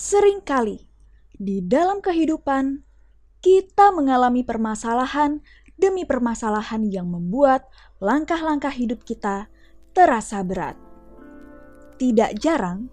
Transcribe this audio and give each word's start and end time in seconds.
Seringkali 0.00 0.80
di 1.36 1.60
dalam 1.60 2.00
kehidupan 2.00 2.80
kita 3.44 3.92
mengalami 3.92 4.40
permasalahan 4.40 5.44
demi 5.76 6.08
permasalahan 6.08 6.88
yang 6.88 7.04
membuat 7.04 7.68
langkah-langkah 8.00 8.72
hidup 8.72 9.04
kita 9.04 9.52
terasa 9.92 10.40
berat. 10.40 10.80
Tidak 12.00 12.32
jarang 12.40 12.88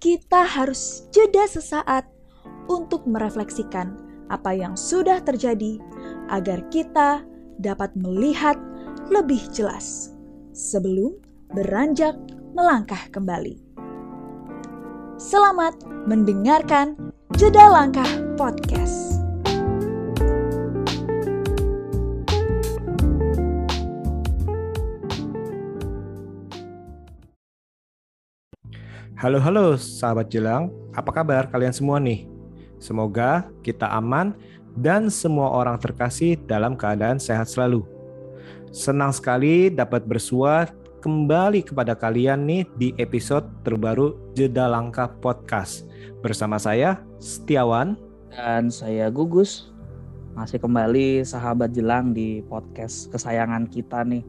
kita 0.00 0.48
harus 0.48 1.04
jeda 1.12 1.44
sesaat 1.44 2.08
untuk 2.72 3.04
merefleksikan 3.04 4.00
apa 4.32 4.56
yang 4.56 4.80
sudah 4.80 5.20
terjadi 5.20 5.76
agar 6.32 6.64
kita 6.72 7.20
dapat 7.60 7.92
melihat 8.00 8.56
lebih 9.12 9.44
jelas 9.52 10.16
sebelum 10.56 11.20
beranjak 11.52 12.16
melangkah 12.56 13.12
kembali. 13.12 13.69
Selamat 15.20 15.76
mendengarkan 16.08 16.96
Jeda 17.36 17.68
Langkah 17.68 18.08
Podcast. 18.40 19.20
Halo 29.20 29.36
halo 29.44 29.76
sahabat 29.76 30.32
Jelang, 30.32 30.72
apa 30.96 31.12
kabar 31.12 31.52
kalian 31.52 31.76
semua 31.76 32.00
nih? 32.00 32.24
Semoga 32.80 33.44
kita 33.60 33.92
aman 33.92 34.32
dan 34.72 35.12
semua 35.12 35.52
orang 35.52 35.76
terkasih 35.76 36.40
dalam 36.48 36.80
keadaan 36.80 37.20
sehat 37.20 37.44
selalu. 37.44 37.84
Senang 38.72 39.12
sekali 39.12 39.68
dapat 39.68 40.00
bersua 40.08 40.64
kembali 41.00 41.64
kepada 41.64 41.96
kalian 41.96 42.44
nih 42.44 42.68
di 42.76 42.92
episode 43.00 43.48
terbaru 43.64 44.20
Jeda 44.36 44.68
Langkah 44.68 45.08
Podcast. 45.08 45.88
Bersama 46.20 46.60
saya 46.60 47.00
Setiawan 47.16 47.96
dan 48.28 48.68
saya 48.68 49.08
Gugus. 49.08 49.72
Masih 50.36 50.60
kembali 50.60 51.24
sahabat 51.24 51.72
Jelang 51.72 52.12
di 52.12 52.44
podcast 52.44 53.08
kesayangan 53.08 53.64
kita 53.72 54.04
nih. 54.04 54.20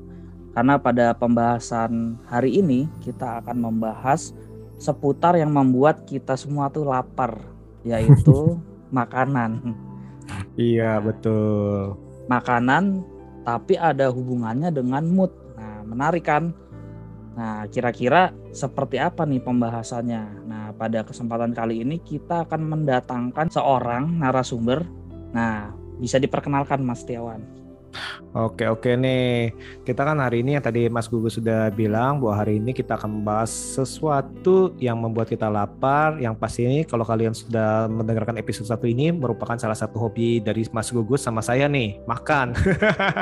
Karena 0.55 0.79
pada 0.79 1.11
pembahasan 1.11 2.15
hari 2.31 2.63
ini 2.63 2.87
kita 3.03 3.43
akan 3.43 3.59
membahas 3.59 4.31
seputar 4.79 5.35
yang 5.35 5.51
membuat 5.51 6.07
kita 6.07 6.39
semua 6.39 6.71
tuh 6.71 6.87
lapar, 6.87 7.35
yaitu 7.83 8.55
makanan. 8.95 9.75
Iya, 10.55 11.03
betul. 11.03 11.99
Makanan 12.31 13.03
tapi 13.43 13.75
ada 13.75 14.07
hubungannya 14.07 14.71
dengan 14.71 15.03
mood. 15.11 15.35
Nah, 15.59 15.83
menarik 15.83 16.23
kan? 16.23 16.60
Nah, 17.31 17.63
kira-kira 17.71 18.35
seperti 18.51 18.99
apa 18.99 19.23
nih 19.23 19.39
pembahasannya? 19.39 20.23
Nah, 20.47 20.65
pada 20.75 21.07
kesempatan 21.07 21.55
kali 21.55 21.79
ini 21.83 22.03
kita 22.03 22.43
akan 22.43 22.61
mendatangkan 22.67 23.47
seorang 23.47 24.19
narasumber. 24.19 24.83
Nah, 25.31 25.71
bisa 26.01 26.19
diperkenalkan 26.19 26.83
Mas 26.83 27.07
Tiawan. 27.07 27.60
Oke 28.31 28.63
oke 28.63 28.95
nih 28.95 29.51
kita 29.83 30.07
kan 30.07 30.15
hari 30.23 30.39
ini 30.39 30.55
yang 30.55 30.63
tadi 30.63 30.87
Mas 30.87 31.11
Gugu 31.11 31.27
sudah 31.27 31.67
bilang 31.75 32.23
bahwa 32.23 32.39
hari 32.39 32.63
ini 32.63 32.71
kita 32.71 32.95
akan 32.95 33.19
membahas 33.19 33.51
sesuatu 33.51 34.71
yang 34.79 35.03
membuat 35.03 35.27
kita 35.27 35.51
lapar 35.51 36.15
yang 36.15 36.31
pasti 36.39 36.63
ini 36.63 36.87
kalau 36.87 37.03
kalian 37.03 37.35
sudah 37.35 37.91
mendengarkan 37.91 38.39
episode 38.39 38.71
satu 38.71 38.87
ini 38.87 39.11
merupakan 39.11 39.59
salah 39.59 39.75
satu 39.75 39.99
hobi 39.99 40.39
dari 40.39 40.63
Mas 40.71 40.87
Gugu 40.95 41.19
sama 41.19 41.43
saya 41.43 41.67
nih 41.67 41.99
makan 42.07 42.55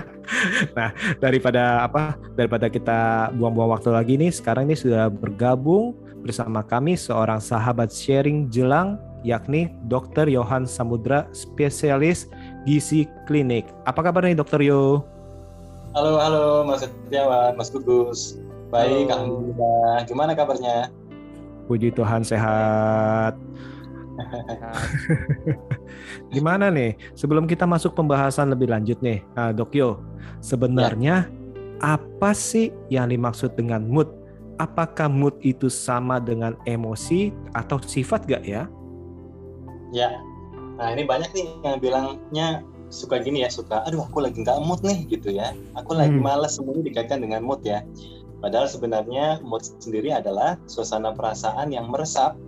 nah 0.77 0.93
daripada 1.17 1.89
apa 1.89 2.13
daripada 2.37 2.69
kita 2.69 3.33
buang-buang 3.33 3.81
waktu 3.81 3.89
lagi 3.89 4.13
nih 4.13 4.29
sekarang 4.29 4.69
ini 4.69 4.77
sudah 4.77 5.09
bergabung 5.09 5.97
bersama 6.21 6.61
kami 6.61 6.93
seorang 6.93 7.41
sahabat 7.41 7.89
sharing 7.89 8.45
jelang 8.53 9.01
yakni 9.23 9.71
Dr. 9.91 10.31
Johan 10.31 10.63
Samudra 10.63 11.27
spesialis 11.35 12.31
Gizi 12.67 13.07
Klinik. 13.23 13.71
Apa 13.87 14.03
kabar 14.03 14.27
nih 14.27 14.35
Dokter 14.35 14.59
Yo? 14.59 15.07
Halo, 15.95 16.21
halo 16.21 16.67
Mas 16.67 16.85
Setiawan, 16.85 17.55
Mas 17.55 17.71
Gugus. 17.71 18.35
Baik, 18.69 19.09
halo. 19.09 19.49
Alhamdulillah. 19.49 20.05
Gimana 20.05 20.31
kabarnya? 20.37 20.93
Puji 21.65 21.89
Tuhan 21.95 22.21
sehat. 22.21 23.33
Gimana 26.33 26.69
nih? 26.69 26.99
Sebelum 27.15 27.47
kita 27.47 27.65
masuk 27.65 27.95
pembahasan 27.95 28.51
lebih 28.51 28.69
lanjut 28.69 28.99
nih, 28.99 29.23
nah, 29.33 29.55
Dok 29.55 29.71
Yo, 29.73 30.03
sebenarnya 30.43 31.25
ya. 31.25 31.31
apa 31.81 32.35
sih 32.35 32.75
yang 32.91 33.09
dimaksud 33.09 33.55
dengan 33.55 33.87
mood? 33.87 34.11
Apakah 34.59 35.07
mood 35.07 35.39
itu 35.39 35.71
sama 35.71 36.19
dengan 36.19 36.59
emosi 36.67 37.31
atau 37.55 37.79
sifat 37.79 38.27
gak 38.27 38.43
ya? 38.43 38.67
Ya, 39.89 40.13
Nah 40.79 40.95
ini 40.95 41.03
banyak 41.03 41.29
nih 41.35 41.47
yang 41.67 41.77
bilangnya 41.83 42.47
suka 42.89 43.21
gini 43.21 43.45
ya 43.45 43.51
suka, 43.51 43.85
aduh 43.85 44.01
aku 44.07 44.23
lagi 44.23 44.41
nggak 44.41 44.63
mood 44.65 44.81
nih 44.81 45.05
gitu 45.11 45.29
ya, 45.29 45.53
aku 45.77 45.93
lagi 45.93 46.17
hmm. 46.17 46.25
malas 46.25 46.57
semuanya 46.57 46.81
dikaitkan 46.87 47.21
dengan 47.21 47.45
mood 47.45 47.61
ya. 47.61 47.85
Padahal 48.39 48.65
sebenarnya 48.65 49.43
mood 49.43 49.61
sendiri 49.61 50.15
adalah 50.15 50.55
suasana 50.65 51.11
perasaan 51.11 51.75
yang 51.75 51.91
meresap 51.91 52.39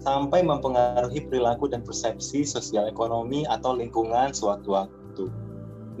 sampai 0.00 0.40
mempengaruhi 0.42 1.28
perilaku 1.28 1.68
dan 1.68 1.84
persepsi 1.84 2.42
sosial 2.42 2.88
ekonomi 2.88 3.44
atau 3.46 3.76
lingkungan 3.76 4.32
sewaktu-waktu. 4.32 5.28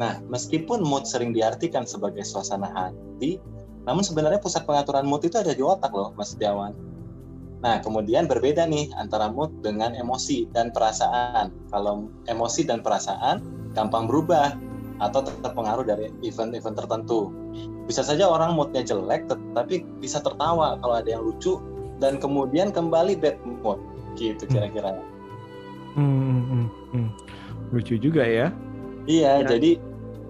Nah, 0.00 0.18
meskipun 0.26 0.82
mood 0.82 1.06
sering 1.06 1.30
diartikan 1.30 1.86
sebagai 1.86 2.26
suasana 2.26 2.66
hati, 2.74 3.38
namun 3.84 4.02
sebenarnya 4.02 4.40
pusat 4.42 4.66
pengaturan 4.66 5.06
mood 5.06 5.22
itu 5.22 5.38
ada 5.38 5.54
di 5.54 5.62
otak 5.62 5.92
loh, 5.92 6.10
Mas 6.16 6.34
Setiawan. 6.34 6.74
Nah, 7.64 7.80
kemudian 7.80 8.28
berbeda 8.28 8.68
nih 8.68 8.92
antara 9.00 9.32
mood 9.32 9.48
dengan 9.64 9.96
emosi 9.96 10.44
dan 10.52 10.68
perasaan. 10.68 11.48
Kalau 11.72 12.12
emosi 12.28 12.68
dan 12.68 12.84
perasaan 12.84 13.40
gampang 13.72 14.04
berubah 14.04 14.52
atau 15.00 15.24
terpengaruh 15.24 15.88
dari 15.88 16.12
event-event 16.20 16.76
tertentu. 16.76 17.32
Bisa 17.88 18.04
saja 18.04 18.28
orang 18.28 18.52
moodnya 18.52 18.84
jelek, 18.84 19.32
tetapi 19.32 19.80
bisa 19.98 20.20
tertawa 20.20 20.76
kalau 20.84 21.00
ada 21.00 21.08
yang 21.08 21.24
lucu 21.24 21.56
dan 22.04 22.20
kemudian 22.20 22.68
kembali 22.68 23.16
bad 23.16 23.40
mood, 23.64 23.80
gitu 24.20 24.44
kira-kira. 24.44 25.00
Hmm, 25.96 26.04
hmm, 26.04 26.42
hmm, 26.44 26.66
hmm. 26.92 27.08
lucu 27.72 27.96
juga 27.96 28.28
ya. 28.28 28.52
Iya, 29.08 29.40
ya. 29.40 29.56
jadi 29.56 29.80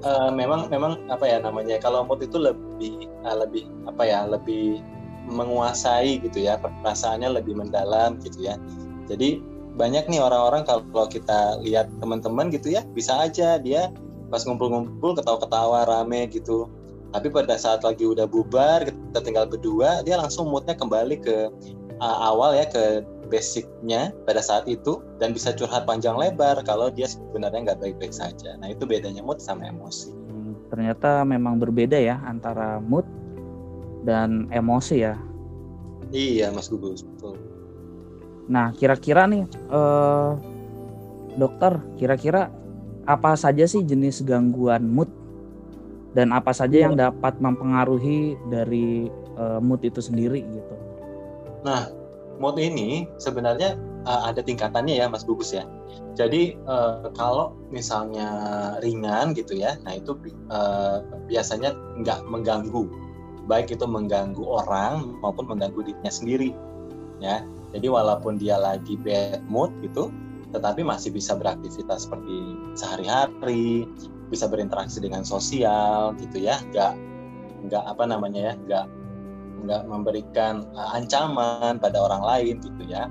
uh, 0.06 0.30
memang 0.30 0.70
memang 0.70 1.02
apa 1.10 1.24
ya 1.26 1.42
namanya 1.42 1.82
kalau 1.82 2.06
mood 2.06 2.22
itu 2.22 2.38
lebih 2.38 3.10
uh, 3.26 3.36
lebih 3.42 3.66
apa 3.90 4.02
ya 4.06 4.22
lebih 4.28 4.80
menguasai 5.28 6.20
gitu 6.20 6.44
ya 6.44 6.60
perasaannya 6.60 7.40
lebih 7.40 7.56
mendalam 7.56 8.20
gitu 8.20 8.48
ya. 8.48 8.60
Jadi 9.08 9.40
banyak 9.74 10.06
nih 10.06 10.22
orang-orang 10.22 10.62
kalau 10.64 11.06
kita 11.10 11.58
lihat 11.66 11.90
teman-teman 11.98 12.48
gitu 12.54 12.70
ya 12.70 12.86
bisa 12.94 13.26
aja 13.26 13.58
dia 13.58 13.90
pas 14.30 14.46
ngumpul-ngumpul 14.46 15.18
ketawa-ketawa 15.18 15.86
rame 15.88 16.30
gitu. 16.30 16.70
Tapi 17.14 17.30
pada 17.30 17.54
saat 17.54 17.86
lagi 17.86 18.02
udah 18.02 18.26
bubar 18.26 18.90
kita 18.90 19.20
tinggal 19.22 19.46
berdua 19.46 20.02
dia 20.02 20.18
langsung 20.18 20.50
moodnya 20.50 20.74
kembali 20.74 21.16
ke 21.22 21.50
uh, 22.02 22.18
awal 22.26 22.54
ya 22.54 22.66
ke 22.66 23.06
basicnya 23.28 24.12
pada 24.28 24.38
saat 24.44 24.68
itu 24.68 25.00
dan 25.18 25.32
bisa 25.32 25.50
curhat 25.56 25.88
panjang 25.88 26.14
lebar 26.14 26.60
kalau 26.62 26.92
dia 26.92 27.08
sebenarnya 27.08 27.72
nggak 27.72 27.80
baik-baik 27.80 28.14
saja. 28.14 28.54
Nah 28.60 28.70
itu 28.70 28.84
bedanya 28.84 29.24
mood 29.24 29.40
sama 29.40 29.66
emosi. 29.66 30.12
Hmm, 30.12 30.54
ternyata 30.70 31.24
memang 31.26 31.58
berbeda 31.58 31.98
ya 31.98 32.20
antara 32.26 32.78
mood 32.78 33.06
dan 34.04 34.46
emosi 34.52 34.96
ya. 35.00 35.16
Iya, 36.14 36.52
Mas 36.54 36.70
Gugus, 36.70 37.02
betul. 37.02 37.40
Nah, 38.46 38.70
kira-kira 38.76 39.24
nih, 39.24 39.48
eh, 39.48 40.30
dokter, 41.40 41.80
kira-kira 41.96 42.52
apa 43.04 43.36
saja 43.36 43.64
sih 43.66 43.84
jenis 43.84 44.24
gangguan 44.24 44.88
mood 44.88 45.08
dan 46.16 46.30
apa 46.30 46.54
saja 46.54 46.88
yang 46.88 46.94
iya. 46.96 47.10
dapat 47.10 47.36
mempengaruhi 47.40 48.38
dari 48.52 49.08
eh, 49.10 49.60
mood 49.64 49.80
itu 49.82 49.98
sendiri 49.98 50.44
gitu? 50.44 50.74
Nah, 51.64 51.88
mood 52.38 52.60
ini 52.60 53.08
sebenarnya 53.16 53.80
uh, 54.04 54.28
ada 54.28 54.44
tingkatannya 54.44 55.00
ya, 55.00 55.06
Mas 55.08 55.24
Gugus 55.24 55.54
ya. 55.56 55.64
Jadi 56.14 56.54
uh, 56.68 57.10
kalau 57.18 57.58
misalnya 57.74 58.28
ringan 58.82 59.34
gitu 59.34 59.58
ya, 59.58 59.74
nah 59.82 59.98
itu 59.98 60.14
uh, 60.50 61.02
biasanya 61.26 61.74
nggak 62.02 62.22
mengganggu 62.30 62.86
baik 63.44 63.72
itu 63.72 63.84
mengganggu 63.84 64.40
orang 64.44 65.20
maupun 65.20 65.48
mengganggu 65.48 65.84
dirinya 65.84 66.12
sendiri 66.12 66.50
ya. 67.20 67.44
Jadi 67.74 67.86
walaupun 67.90 68.38
dia 68.38 68.54
lagi 68.56 68.94
bad 69.00 69.42
mood 69.50 69.74
gitu 69.82 70.10
tetapi 70.54 70.86
masih 70.86 71.10
bisa 71.10 71.34
beraktivitas 71.34 72.06
seperti 72.06 72.54
sehari-hari 72.78 73.90
bisa 74.30 74.46
berinteraksi 74.46 75.02
dengan 75.02 75.26
sosial 75.26 76.14
gitu 76.22 76.40
ya. 76.40 76.62
Nggak 76.70 76.94
nggak 77.68 77.84
apa 77.84 78.04
namanya 78.06 78.52
ya 78.52 78.54
nggak 78.54 78.86
nggak 79.64 79.82
memberikan 79.88 80.68
uh, 80.76 80.94
ancaman 80.94 81.80
pada 81.80 81.98
orang 81.98 82.22
lain 82.22 82.54
gitu 82.62 82.82
ya. 82.86 83.10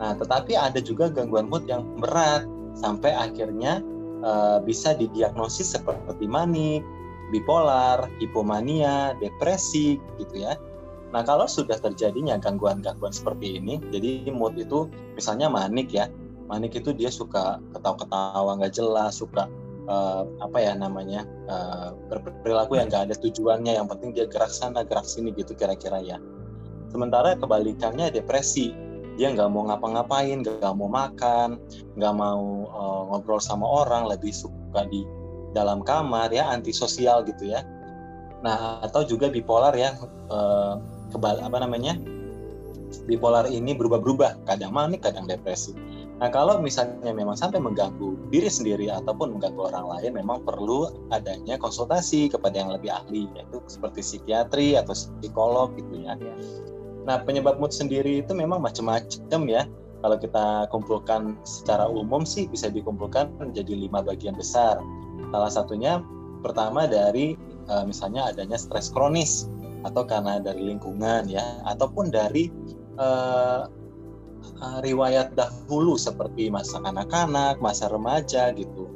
Nah 0.00 0.16
tetapi 0.16 0.56
ada 0.56 0.80
juga 0.80 1.12
gangguan 1.12 1.50
mood 1.50 1.68
yang 1.68 1.84
berat 2.00 2.48
sampai 2.78 3.12
akhirnya 3.12 3.84
uh, 4.24 4.62
bisa 4.62 4.96
didiagnosis 4.96 5.76
seperti 5.76 6.24
manik 6.24 6.80
bipolar, 7.30 8.10
hipomania, 8.18 9.14
depresi 9.22 9.96
gitu 10.18 10.44
ya. 10.44 10.58
Nah, 11.10 11.26
kalau 11.26 11.50
sudah 11.50 11.74
terjadinya 11.82 12.38
gangguan-gangguan 12.38 13.10
seperti 13.10 13.58
ini, 13.58 13.82
jadi 13.90 14.30
mood 14.30 14.54
itu 14.54 14.86
misalnya 15.18 15.50
manik 15.50 15.90
ya. 15.90 16.06
Manik 16.46 16.78
itu 16.78 16.94
dia 16.94 17.10
suka 17.10 17.58
ketawa-ketawa 17.74 18.58
nggak 18.58 18.74
jelas, 18.74 19.18
suka 19.18 19.46
uh, 19.90 20.26
apa 20.42 20.58
ya 20.58 20.74
namanya 20.74 21.26
uh, 21.50 21.94
berperilaku 22.10 22.78
yang 22.78 22.86
nggak 22.90 23.10
ada 23.10 23.16
tujuannya. 23.18 23.78
Yang 23.78 23.88
penting 23.94 24.10
dia 24.14 24.26
gerak 24.30 24.50
sana, 24.54 24.86
gerak 24.86 25.06
sini 25.06 25.34
gitu 25.34 25.54
kira-kira 25.54 25.98
ya. 25.98 26.18
Sementara 26.90 27.38
kebalikannya 27.38 28.10
depresi, 28.10 28.74
dia 29.14 29.30
nggak 29.34 29.50
mau 29.50 29.66
ngapa-ngapain, 29.66 30.42
nggak 30.42 30.74
mau 30.74 30.90
makan, 30.90 31.58
nggak 31.98 32.14
mau 32.14 32.70
uh, 32.70 33.02
ngobrol 33.10 33.42
sama 33.42 33.66
orang, 33.66 34.06
lebih 34.10 34.30
suka 34.30 34.86
di 34.90 35.02
dalam 35.56 35.82
kamar 35.82 36.30
ya, 36.30 36.48
antisosial 36.50 37.26
gitu 37.26 37.50
ya. 37.50 37.66
Nah 38.40 38.80
atau 38.84 39.02
juga 39.04 39.28
bipolar 39.28 39.74
ya. 39.76 39.94
Uh, 40.30 40.78
kebal 41.10 41.42
apa 41.42 41.58
namanya 41.58 41.98
bipolar 43.06 43.46
ini 43.46 43.74
berubah-berubah 43.74 44.46
kadang 44.46 44.74
manik 44.74 45.02
kadang 45.02 45.26
depresi 45.26 45.74
nah 46.20 46.28
kalau 46.28 46.60
misalnya 46.60 47.16
memang 47.16 47.32
sampai 47.32 47.62
mengganggu 47.62 48.28
diri 48.28 48.50
sendiri 48.50 48.92
ataupun 48.92 49.38
mengganggu 49.38 49.72
orang 49.72 49.86
lain 49.88 50.12
memang 50.20 50.44
perlu 50.44 50.90
adanya 51.14 51.56
konsultasi 51.56 52.28
kepada 52.28 52.60
yang 52.60 52.70
lebih 52.74 52.92
ahli 52.92 53.24
yaitu 53.32 53.62
seperti 53.70 54.04
psikiatri 54.04 54.76
atau 54.76 54.92
psikolog 54.92 55.72
gitu 55.78 56.04
ya 56.04 56.18
nah 57.08 57.16
penyebab 57.24 57.56
mood 57.56 57.72
sendiri 57.72 58.20
itu 58.20 58.36
memang 58.36 58.60
macam-macam 58.60 59.42
ya 59.48 59.64
kalau 60.00 60.16
kita 60.16 60.68
kumpulkan 60.68 61.36
secara 61.44 61.88
umum 61.88 62.24
sih 62.24 62.48
bisa 62.48 62.68
dikumpulkan 62.68 63.32
menjadi 63.40 63.72
lima 63.72 64.04
bagian 64.04 64.36
besar 64.36 64.76
salah 65.30 65.50
satunya 65.50 66.02
pertama 66.44 66.86
dari 66.90 67.38
eh, 67.70 67.84
misalnya 67.86 68.30
adanya 68.30 68.58
stres 68.58 68.90
kronis 68.90 69.46
atau 69.86 70.04
karena 70.04 70.36
dari 70.42 70.68
lingkungan 70.74 71.24
ya 71.24 71.64
ataupun 71.64 72.12
dari 72.12 72.52
uh, 73.00 73.64
uh, 74.60 74.78
riwayat 74.84 75.32
dahulu 75.36 75.96
seperti 75.96 76.52
masa 76.52 76.80
anak-anak, 76.84 77.60
masa 77.64 77.88
remaja 77.88 78.52
gitu. 78.52 78.88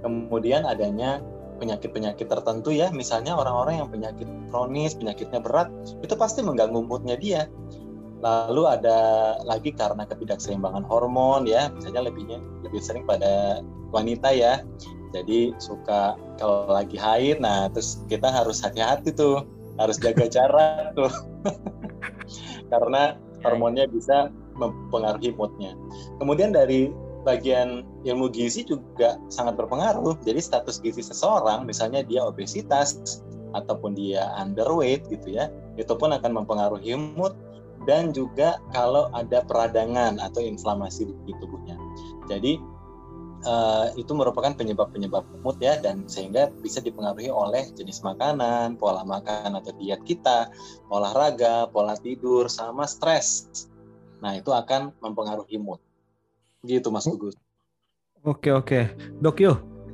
Kemudian 0.00 0.66
adanya 0.66 1.22
penyakit-penyakit 1.62 2.26
tertentu 2.26 2.74
ya, 2.74 2.90
misalnya 2.90 3.38
orang-orang 3.38 3.84
yang 3.84 3.88
penyakit 3.92 4.26
kronis, 4.50 4.98
penyakitnya 4.98 5.38
berat, 5.38 5.70
itu 6.02 6.14
pasti 6.18 6.42
mengganggu 6.42 6.82
moodnya 6.82 7.14
dia. 7.14 7.46
Lalu 8.22 8.62
ada 8.66 8.98
lagi 9.46 9.70
karena 9.74 10.06
ketidakseimbangan 10.06 10.86
hormon 10.86 11.46
ya, 11.46 11.70
misalnya 11.70 12.10
lebihnya 12.10 12.38
lebih 12.66 12.82
sering 12.82 13.06
pada 13.06 13.62
wanita 13.94 14.34
ya. 14.34 14.62
Jadi 15.12 15.52
suka 15.60 16.16
kalau 16.40 16.68
lagi 16.72 16.96
haid, 16.96 17.38
nah 17.38 17.68
terus 17.68 18.00
kita 18.08 18.32
harus 18.32 18.64
hati-hati 18.64 19.12
tuh 19.12 19.44
harus 19.80 19.96
jaga 20.00 20.28
jarak 20.28 20.92
tuh 20.92 21.12
karena 22.72 23.16
hormonnya 23.44 23.88
bisa 23.88 24.32
mempengaruhi 24.56 25.32
moodnya. 25.36 25.76
Kemudian 26.20 26.52
dari 26.52 26.92
bagian 27.22 27.86
ilmu 28.02 28.28
gizi 28.34 28.66
juga 28.66 29.18
sangat 29.30 29.56
berpengaruh. 29.58 30.18
Jadi 30.26 30.40
status 30.42 30.82
gizi 30.82 31.02
seseorang, 31.02 31.64
misalnya 31.64 32.02
dia 32.02 32.22
obesitas 32.26 33.22
ataupun 33.52 33.94
dia 33.94 34.32
underweight 34.40 35.06
gitu 35.12 35.36
ya, 35.36 35.48
itu 35.76 35.92
pun 35.96 36.12
akan 36.12 36.42
mempengaruhi 36.42 36.96
mood 36.96 37.36
dan 37.84 38.14
juga 38.14 38.62
kalau 38.70 39.10
ada 39.12 39.42
peradangan 39.42 40.22
atau 40.22 40.40
inflamasi 40.42 41.10
di 41.26 41.32
tubuhnya. 41.42 41.74
Jadi 42.30 42.58
uh, 43.46 43.90
itu 43.98 44.12
merupakan 44.14 44.54
penyebab-penyebab 44.54 45.24
mood 45.42 45.58
ya 45.58 45.78
dan 45.78 46.06
sehingga 46.06 46.50
bisa 46.62 46.78
dipengaruhi 46.82 47.30
oleh 47.30 47.70
jenis 47.74 48.02
makanan, 48.02 48.78
pola 48.78 49.02
makan 49.02 49.58
atau 49.58 49.72
diet 49.78 50.02
kita, 50.06 50.50
olahraga, 50.90 51.70
pola 51.70 51.98
tidur 51.98 52.46
sama 52.46 52.86
stres. 52.86 53.48
Nah, 54.22 54.38
itu 54.38 54.54
akan 54.54 54.94
mempengaruhi 55.02 55.58
mood. 55.58 55.82
Gitu 56.62 56.88
Mas 56.94 57.06
oh. 57.10 57.18
Gugus. 57.18 57.34
Oke 58.22 58.54
oke. 58.54 58.94
Dok 59.18 59.38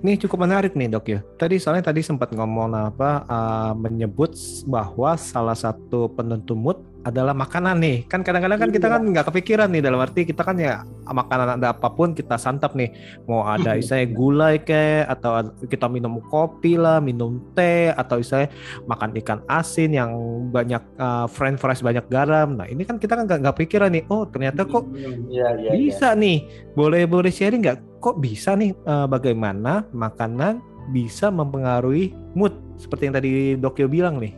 ini 0.02 0.14
cukup 0.14 0.46
menarik 0.46 0.78
nih 0.78 0.88
dok 0.90 1.06
ya. 1.10 1.20
Tadi 1.38 1.58
soalnya 1.58 1.90
tadi 1.90 2.06
sempat 2.06 2.30
ngomong 2.30 2.70
apa 2.74 3.26
uh, 3.26 3.72
menyebut 3.74 4.34
bahwa 4.70 5.18
salah 5.18 5.58
satu 5.58 6.06
penentu 6.14 6.54
mood 6.54 6.78
adalah 7.06 7.34
makanan 7.34 7.80
nih. 7.80 8.04
Kan 8.06 8.22
kadang-kadang 8.22 8.58
kan 8.58 8.70
kita 8.70 8.86
iya. 8.86 8.94
kan 8.98 9.02
nggak 9.10 9.26
kepikiran 9.32 9.68
nih 9.70 9.82
dalam 9.82 9.98
arti 10.02 10.26
kita 10.28 10.42
kan 10.44 10.58
ya 10.60 10.82
makanan 11.08 11.58
ada 11.58 11.72
apa 11.72 11.88
pun 11.90 12.12
kita 12.12 12.36
santap 12.36 12.76
nih. 12.76 12.90
Mau 13.26 13.42
ada 13.42 13.74
istilahnya 13.74 14.08
gulai 14.12 14.54
kayak 14.60 15.18
atau 15.18 15.50
kita 15.66 15.86
minum 15.90 16.20
kopi 16.30 16.78
lah, 16.78 17.00
minum 17.00 17.40
teh 17.56 17.90
atau 17.94 18.20
istilahnya 18.20 18.52
makan 18.86 19.10
ikan 19.24 19.40
asin 19.50 19.94
yang 19.94 20.10
banyak 20.52 20.82
uh, 21.00 21.26
french 21.30 21.58
fries 21.58 21.82
banyak 21.82 22.04
garam. 22.12 22.54
Nah, 22.54 22.68
ini 22.68 22.84
kan 22.84 23.00
kita 23.00 23.18
kan 23.18 23.24
nggak 23.26 23.40
nggak 23.46 23.56
pikiran 23.66 23.90
nih. 23.94 24.04
Oh, 24.12 24.28
ternyata 24.28 24.62
kok 24.62 24.86
ya, 25.30 25.54
ya, 25.58 25.72
bisa 25.74 26.12
ya. 26.14 26.18
nih. 26.18 26.44
Boleh 26.74 27.08
boleh 27.08 27.32
sharing 27.32 27.62
nggak? 27.64 27.87
Kok 27.98 28.22
bisa 28.22 28.54
nih 28.54 28.74
uh, 28.86 29.10
bagaimana 29.10 29.86
makanan 29.90 30.62
bisa 30.94 31.28
mempengaruhi 31.28 32.14
mood 32.38 32.54
seperti 32.78 33.10
yang 33.10 33.14
tadi 33.18 33.30
Dokyo 33.58 33.90
bilang 33.90 34.22
nih? 34.22 34.32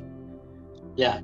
Ya, 0.98 1.20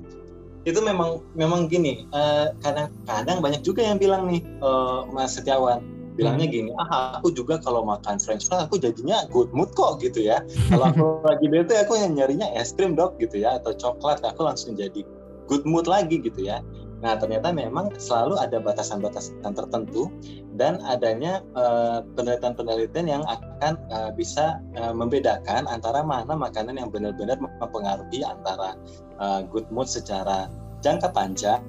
itu 0.67 0.83
memang 0.83 1.23
memang 1.31 1.71
gini 1.71 2.03
uh, 2.11 2.51
kadang-kadang 2.59 3.39
banyak 3.39 3.63
juga 3.63 3.87
yang 3.87 3.95
bilang 3.95 4.27
nih 4.27 4.43
uh, 4.59 5.07
Mas 5.15 5.39
Setiawan 5.39 5.79
bilangnya 6.17 6.49
hmm. 6.49 6.55
gini 6.59 6.71
ah 6.81 7.21
aku 7.21 7.31
juga 7.31 7.61
kalau 7.61 7.85
makan 7.85 8.17
French 8.17 8.49
fries 8.49 8.65
aku 8.65 8.81
jadinya 8.81 9.23
good 9.29 9.47
mood 9.53 9.69
kok 9.77 10.01
gitu 10.01 10.25
ya 10.25 10.41
kalau 10.73 10.89
aku 10.91 11.05
lagi 11.29 11.45
bete 11.47 11.77
aku 11.77 11.93
yang 11.95 12.17
nyarinya 12.17 12.49
es 12.57 12.73
krim 12.73 12.97
dok 12.97 13.15
gitu 13.21 13.37
ya 13.37 13.61
atau 13.61 13.71
coklat 13.77 14.19
aku 14.25 14.43
langsung 14.43 14.73
jadi 14.73 15.05
good 15.45 15.63
mood 15.63 15.85
lagi 15.85 16.17
gitu 16.19 16.41
ya 16.41 16.59
Nah, 16.97 17.13
ternyata 17.13 17.53
memang 17.53 17.93
selalu 18.01 18.41
ada 18.41 18.57
batasan-batasan 18.57 19.53
tertentu 19.53 20.09
dan 20.57 20.81
adanya 20.81 21.45
uh, 21.53 22.01
penelitian-penelitian 22.17 23.05
yang 23.05 23.23
akan 23.29 23.77
uh, 23.93 24.09
bisa 24.17 24.57
uh, 24.81 24.93
membedakan 24.97 25.69
antara 25.69 26.01
mana 26.01 26.33
makanan 26.33 26.81
yang 26.81 26.89
benar-benar 26.89 27.37
mempengaruhi 27.37 28.25
antara 28.25 28.73
uh, 29.21 29.45
good 29.45 29.69
mood 29.69 29.85
secara 29.85 30.49
jangka 30.81 31.13
panjang 31.13 31.61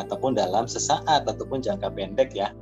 ataupun 0.00 0.36
dalam 0.36 0.64
sesaat 0.64 1.28
ataupun 1.28 1.60
jangka 1.60 1.92
pendek 1.92 2.32
ya. 2.32 2.52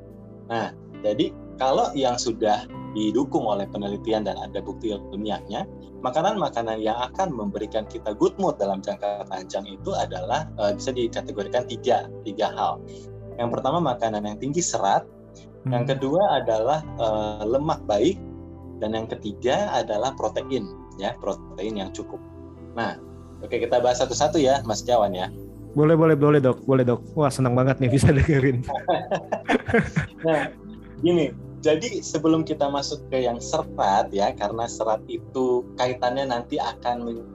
Nah, 0.50 0.74
jadi 1.06 1.30
kalau 1.58 1.90
yang 1.92 2.14
sudah 2.16 2.64
didukung 2.96 3.44
oleh 3.44 3.68
penelitian 3.68 4.24
dan 4.24 4.38
ada 4.40 4.62
bukti 4.64 4.94
ilmiahnya, 4.94 5.68
makanan-makanan 6.00 6.80
yang 6.80 6.96
akan 7.10 7.34
memberikan 7.34 7.84
kita 7.90 8.14
good 8.16 8.32
mood 8.40 8.56
dalam 8.56 8.80
jangka 8.80 9.26
panjang 9.28 9.66
itu 9.68 9.92
adalah 9.92 10.48
uh, 10.56 10.72
bisa 10.72 10.94
dikategorikan 10.94 11.66
tiga 11.68 12.08
tiga 12.24 12.54
hal. 12.54 12.80
Yang 13.36 13.58
pertama 13.58 13.78
makanan 13.82 14.24
yang 14.24 14.38
tinggi 14.40 14.62
serat, 14.62 15.04
hmm. 15.66 15.70
yang 15.74 15.84
kedua 15.84 16.42
adalah 16.42 16.80
uh, 16.98 17.42
lemak 17.44 17.82
baik, 17.84 18.18
dan 18.78 18.94
yang 18.94 19.06
ketiga 19.10 19.70
adalah 19.74 20.14
protein, 20.14 20.70
ya 20.98 21.14
protein 21.18 21.78
yang 21.78 21.90
cukup. 21.90 22.18
Nah, 22.78 22.98
oke 23.42 23.54
kita 23.54 23.82
bahas 23.82 23.98
satu-satu 23.98 24.38
ya, 24.38 24.62
Mas 24.66 24.82
Jawan 24.86 25.14
ya. 25.14 25.30
Boleh, 25.76 25.94
boleh, 25.94 26.16
boleh 26.18 26.40
dok, 26.42 26.64
boleh 26.64 26.82
dok. 26.82 27.04
Wah 27.14 27.30
senang 27.30 27.54
banget 27.54 27.78
nih 27.78 27.90
bisa 27.92 28.10
dengerin. 28.10 28.64
nah, 30.26 30.50
gini, 31.04 31.30
jadi 31.58 31.98
sebelum 32.00 32.46
kita 32.46 32.70
masuk 32.70 33.02
ke 33.10 33.26
yang 33.26 33.42
serat 33.42 34.14
ya, 34.14 34.30
karena 34.34 34.70
serat 34.70 35.02
itu 35.10 35.66
kaitannya 35.74 36.30
nanti 36.30 36.56
akan 36.62 37.26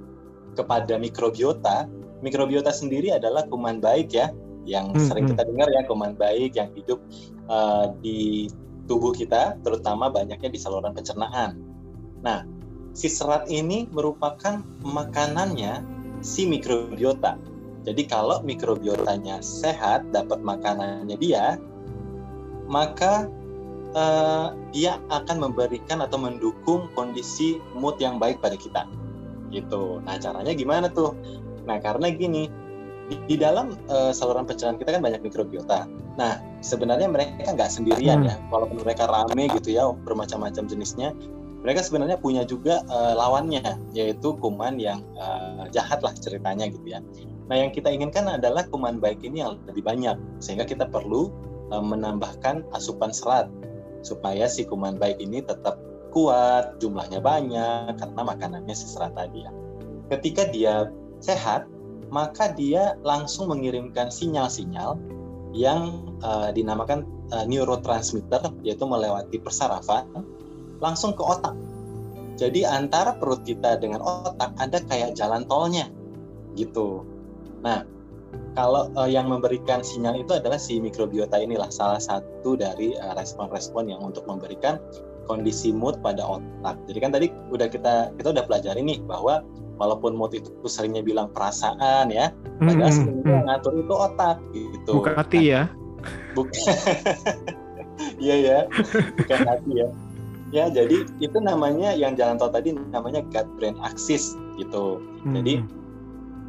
kepada 0.55 0.95
mikrobiota. 0.95 1.91
Mikrobiota 2.23 2.71
sendiri 2.71 3.11
adalah 3.11 3.43
kuman 3.51 3.83
baik 3.83 4.15
ya, 4.15 4.31
yang 4.63 4.95
hmm, 4.95 5.03
sering 5.11 5.27
hmm. 5.27 5.31
kita 5.35 5.43
dengar 5.43 5.67
ya 5.75 5.81
kuman 5.83 6.15
baik 6.15 6.55
yang 6.55 6.71
hidup 6.71 7.03
uh, 7.51 7.91
di 7.99 8.47
tubuh 8.87 9.11
kita, 9.11 9.59
terutama 9.59 10.07
banyaknya 10.07 10.47
di 10.47 10.59
saluran 10.59 10.95
pencernaan. 10.95 11.59
Nah, 12.23 12.47
si 12.95 13.11
serat 13.11 13.51
ini 13.51 13.91
merupakan 13.91 14.63
makanannya 14.87 15.83
si 16.23 16.47
mikrobiota. 16.47 17.35
Jadi 17.83 18.07
kalau 18.07 18.39
mikrobiotanya 18.39 19.43
sehat, 19.43 20.07
dapat 20.15 20.39
makanannya 20.39 21.19
dia, 21.19 21.59
maka 22.71 23.27
uh, 23.93 24.53
dia 24.75 24.99
akan 25.09 25.49
memberikan 25.49 26.03
atau 26.03 26.19
mendukung 26.19 26.91
kondisi 26.93 27.57
mood 27.77 27.97
yang 27.97 28.17
baik 28.17 28.41
pada 28.43 28.57
kita. 28.57 28.85
Gitu. 29.49 30.01
Nah 30.03 30.17
caranya 30.17 30.53
gimana 30.53 30.89
tuh? 30.89 31.13
Nah 31.65 31.79
karena 31.79 32.09
gini 32.11 32.49
di, 33.07 33.15
di 33.29 33.35
dalam 33.37 33.77
uh, 33.87 34.11
saluran 34.11 34.45
pencernaan 34.45 34.81
kita 34.81 34.97
kan 34.97 35.01
banyak 35.01 35.21
mikrobiota. 35.21 35.85
Nah 36.17 36.41
sebenarnya 36.65 37.09
mereka 37.09 37.53
nggak 37.53 37.69
sendirian 37.69 38.25
hmm. 38.25 38.29
ya. 38.29 38.35
Walaupun 38.49 38.81
mereka 38.81 39.09
rame 39.09 39.49
gitu 39.53 39.73
ya 39.73 39.89
bermacam-macam 40.03 40.65
jenisnya 40.65 41.13
mereka 41.63 41.79
sebenarnya 41.79 42.19
punya 42.19 42.43
juga 42.43 42.83
uh, 42.91 43.15
lawannya 43.15 43.63
yaitu 43.95 44.35
kuman 44.43 44.75
yang 44.75 44.99
uh, 45.15 45.63
jahat 45.71 46.03
lah 46.03 46.11
ceritanya 46.11 46.67
gitu 46.67 46.99
ya. 46.99 46.99
Nah 47.47 47.55
yang 47.55 47.71
kita 47.71 47.87
inginkan 47.87 48.27
adalah 48.27 48.67
kuman 48.67 48.99
baik 48.99 49.23
ini 49.23 49.39
yang 49.47 49.55
lebih 49.71 49.87
banyak 49.87 50.19
sehingga 50.43 50.67
kita 50.67 50.91
perlu 50.91 51.31
uh, 51.71 51.79
menambahkan 51.79 52.67
asupan 52.75 53.15
serat 53.15 53.47
supaya 54.03 54.45
si 54.45 54.67
kuman 54.67 54.99
baik 54.99 55.17
ini 55.23 55.41
tetap 55.41 55.79
kuat, 56.13 56.77
jumlahnya 56.77 57.23
banyak 57.23 57.97
karena 57.97 58.21
makanannya 58.21 58.75
si 58.75 58.85
serat 58.85 59.17
tadi 59.17 59.47
ya. 59.47 59.51
Ketika 60.13 60.45
dia 60.53 60.93
sehat, 61.23 61.65
maka 62.13 62.53
dia 62.53 62.93
langsung 63.01 63.49
mengirimkan 63.49 64.13
sinyal-sinyal 64.13 65.01
yang 65.57 66.13
uh, 66.21 66.53
dinamakan 66.53 67.09
uh, 67.33 67.45
neurotransmitter 67.49 68.53
yaitu 68.61 68.85
melewati 68.85 69.41
persarafan 69.41 70.05
langsung 70.77 71.17
ke 71.17 71.23
otak. 71.25 71.57
Jadi 72.37 72.65
antara 72.65 73.17
perut 73.17 73.41
kita 73.45 73.81
dengan 73.81 74.01
otak 74.01 74.53
ada 74.57 74.77
kayak 74.85 75.17
jalan 75.17 75.45
tolnya 75.49 75.89
gitu. 76.53 77.05
Nah, 77.65 77.85
kalau 78.53 78.89
uh, 78.93 79.09
yang 79.09 79.29
memberikan 79.29 79.81
sinyal 79.81 80.21
itu 80.21 80.37
adalah 80.37 80.61
si 80.61 80.77
mikrobiota 80.77 81.41
inilah 81.41 81.69
salah 81.73 81.97
satu 81.97 82.53
dari 82.53 82.93
respon-respon 83.17 83.89
uh, 83.89 83.89
yang 83.97 84.01
untuk 84.05 84.25
memberikan 84.29 84.77
kondisi 85.25 85.71
mood 85.71 85.97
pada 86.03 86.21
otak. 86.21 86.75
Jadi 86.85 86.99
kan 86.99 87.11
tadi 87.15 87.27
udah 87.49 87.67
kita 87.71 88.13
kita 88.19 88.27
udah 88.35 88.43
pelajari 88.45 88.81
nih 88.83 88.99
bahwa 89.07 89.41
walaupun 89.81 90.13
mood 90.13 90.35
itu 90.37 90.51
seringnya 90.69 91.01
bilang 91.01 91.33
perasaan 91.33 92.13
ya, 92.13 92.29
padahal 92.61 92.77
mm 92.77 92.83
-hmm. 92.83 92.93
sebenarnya 92.93 93.41
ngatur 93.49 93.73
itu 93.79 93.93
otak 93.93 94.37
gitu. 94.53 94.91
Bukan 95.01 95.13
hati 95.17 95.39
nah, 95.39 95.45
ya. 95.49 95.61
Bukan. 96.37 96.53
Iya 98.17 98.35
ya, 98.41 98.59
bukan 99.21 99.39
hati 99.45 99.71
ya. 99.77 99.87
Ya, 100.53 100.65
jadi 100.69 101.05
itu 101.17 101.37
namanya 101.41 101.97
yang 101.97 102.13
jalan 102.13 102.37
tol 102.37 102.53
tadi 102.53 102.73
namanya 102.73 103.25
gut 103.29 103.45
brain 103.57 103.77
axis 103.81 104.37
gitu. 104.57 105.01
Hmm. 105.25 105.33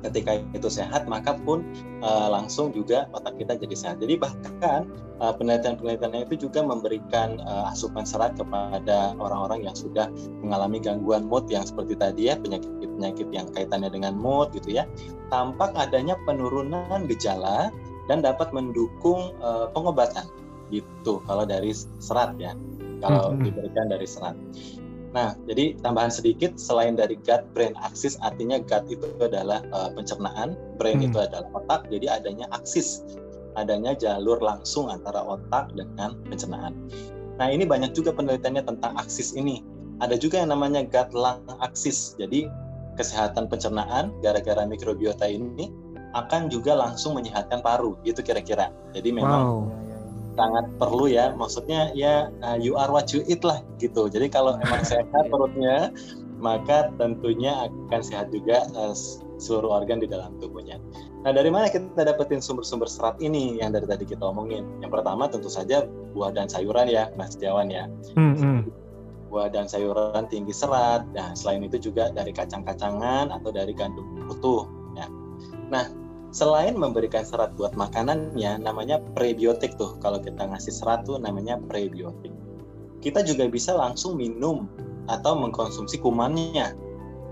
Ketika 0.04 0.36
itu 0.52 0.68
sehat 0.68 1.08
maka 1.08 1.32
pun 1.32 1.64
uh, 2.04 2.28
langsung 2.28 2.70
juga 2.76 3.08
otak 3.16 3.40
kita 3.40 3.56
jadi 3.56 3.72
sehat. 3.72 3.96
Jadi 4.04 4.20
bahkan 4.20 4.84
uh, 5.24 5.32
penelitian-penelitiannya 5.32 6.28
itu 6.28 6.44
juga 6.44 6.60
memberikan 6.60 7.40
uh, 7.48 7.72
asupan 7.72 8.04
serat 8.04 8.36
kepada 8.36 9.16
orang-orang 9.16 9.64
yang 9.64 9.72
sudah 9.72 10.12
mengalami 10.44 10.76
gangguan 10.78 11.24
mood 11.24 11.48
yang 11.48 11.64
seperti 11.64 11.96
tadi 11.96 12.28
ya 12.28 12.36
penyakit-penyakit 12.36 13.28
yang 13.32 13.48
kaitannya 13.56 13.88
dengan 13.88 14.12
mood 14.14 14.52
gitu 14.52 14.76
ya. 14.76 14.84
Tampak 15.32 15.72
adanya 15.74 16.20
penurunan 16.28 17.08
gejala 17.08 17.72
dan 18.06 18.20
dapat 18.20 18.52
mendukung 18.52 19.32
uh, 19.40 19.72
pengobatan 19.72 20.28
gitu 20.68 21.24
kalau 21.24 21.48
dari 21.48 21.72
serat 22.00 22.36
ya. 22.36 22.52
Kalau 23.00 23.36
hmm. 23.36 23.40
diberikan 23.44 23.88
dari 23.88 24.04
serat. 24.08 24.36
Nah, 25.14 25.38
jadi 25.46 25.78
tambahan 25.78 26.10
sedikit 26.10 26.58
selain 26.58 26.98
dari 26.98 27.14
gut 27.22 27.46
brain 27.54 27.78
axis 27.78 28.18
artinya 28.18 28.58
gut 28.58 28.82
itu 28.90 29.06
adalah 29.22 29.62
uh, 29.70 29.94
pencernaan, 29.94 30.58
brain 30.74 30.98
hmm. 30.98 31.08
itu 31.14 31.18
adalah 31.22 31.46
otak, 31.54 31.86
jadi 31.86 32.18
adanya 32.18 32.50
aksis, 32.50 33.06
adanya 33.54 33.94
jalur 33.94 34.42
langsung 34.42 34.90
antara 34.90 35.22
otak 35.22 35.70
dengan 35.78 36.18
pencernaan. 36.26 36.74
Nah, 37.38 37.46
ini 37.46 37.62
banyak 37.62 37.94
juga 37.94 38.10
penelitiannya 38.10 38.66
tentang 38.66 38.98
aksis 38.98 39.38
ini. 39.38 39.62
Ada 40.02 40.18
juga 40.18 40.42
yang 40.42 40.50
namanya 40.50 40.82
gut 40.82 41.14
lung 41.14 41.46
axis. 41.62 42.18
Jadi 42.18 42.50
kesehatan 42.98 43.46
pencernaan 43.46 44.10
gara-gara 44.18 44.66
mikrobiota 44.66 45.30
ini 45.30 45.70
akan 46.18 46.50
juga 46.50 46.74
langsung 46.74 47.14
menyehatkan 47.14 47.62
paru, 47.62 47.94
gitu 48.02 48.18
kira-kira. 48.22 48.74
Jadi 48.90 49.14
memang 49.14 49.42
wow 49.46 49.84
sangat 50.34 50.66
perlu 50.78 51.06
ya. 51.10 51.32
Maksudnya 51.34 51.90
ya 51.96 52.30
uh, 52.42 52.58
you 52.58 52.74
are 52.78 52.90
what 52.90 53.10
you 53.10 53.22
eat 53.26 53.42
lah 53.42 53.62
gitu. 53.78 54.06
Jadi 54.10 54.30
kalau 54.30 54.58
emang 54.60 54.82
sehat 54.90 55.08
perutnya 55.30 55.90
maka 56.42 56.92
tentunya 57.00 57.70
akan 57.88 58.00
sehat 58.04 58.28
juga 58.28 58.68
uh, 58.76 58.92
seluruh 59.40 59.82
organ 59.82 60.02
di 60.02 60.08
dalam 60.10 60.36
tubuhnya. 60.38 60.76
Nah 61.24 61.32
dari 61.32 61.48
mana 61.48 61.72
kita 61.72 62.04
dapetin 62.04 62.44
sumber-sumber 62.44 62.84
serat 62.84 63.16
ini 63.24 63.56
yang 63.58 63.72
dari 63.72 63.88
tadi 63.88 64.04
kita 64.04 64.20
omongin? 64.20 64.68
Yang 64.84 65.00
pertama 65.00 65.24
tentu 65.30 65.48
saja 65.48 65.88
buah 66.12 66.36
dan 66.36 66.46
sayuran 66.52 66.86
ya 66.90 67.08
Mas 67.16 67.34
Jawan 67.38 67.72
ya. 67.72 67.88
Mm-hmm. 68.18 68.84
buah 69.32 69.50
dan 69.50 69.66
sayuran 69.66 70.30
tinggi 70.30 70.54
serat. 70.54 71.02
Nah 71.10 71.34
selain 71.34 71.66
itu 71.66 71.90
juga 71.90 72.06
dari 72.14 72.30
kacang-kacangan 72.30 73.34
atau 73.34 73.50
dari 73.50 73.74
gandum 73.74 74.30
utuh 74.30 74.68
ya. 74.94 75.10
Nah 75.74 76.03
selain 76.34 76.74
memberikan 76.74 77.22
serat 77.22 77.54
buat 77.54 77.78
makanannya 77.78 78.58
namanya 78.58 78.98
prebiotik 79.14 79.78
tuh. 79.78 79.94
Kalau 80.02 80.18
kita 80.18 80.50
ngasih 80.50 80.74
serat 80.74 81.06
tuh 81.06 81.22
namanya 81.22 81.62
prebiotik. 81.70 82.34
Kita 82.98 83.22
juga 83.22 83.46
bisa 83.46 83.70
langsung 83.78 84.18
minum 84.18 84.66
atau 85.06 85.38
mengkonsumsi 85.38 86.02
kumannya 86.02 86.74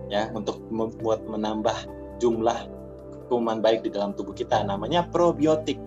ya 0.07 0.31
untuk 0.31 0.63
membuat 0.71 1.27
menambah 1.27 1.75
jumlah 2.23 2.71
kuman 3.27 3.59
baik 3.59 3.83
di 3.83 3.91
dalam 3.91 4.15
tubuh 4.15 4.39
kita. 4.39 4.63
Namanya 4.63 5.11
probiotik. 5.11 5.83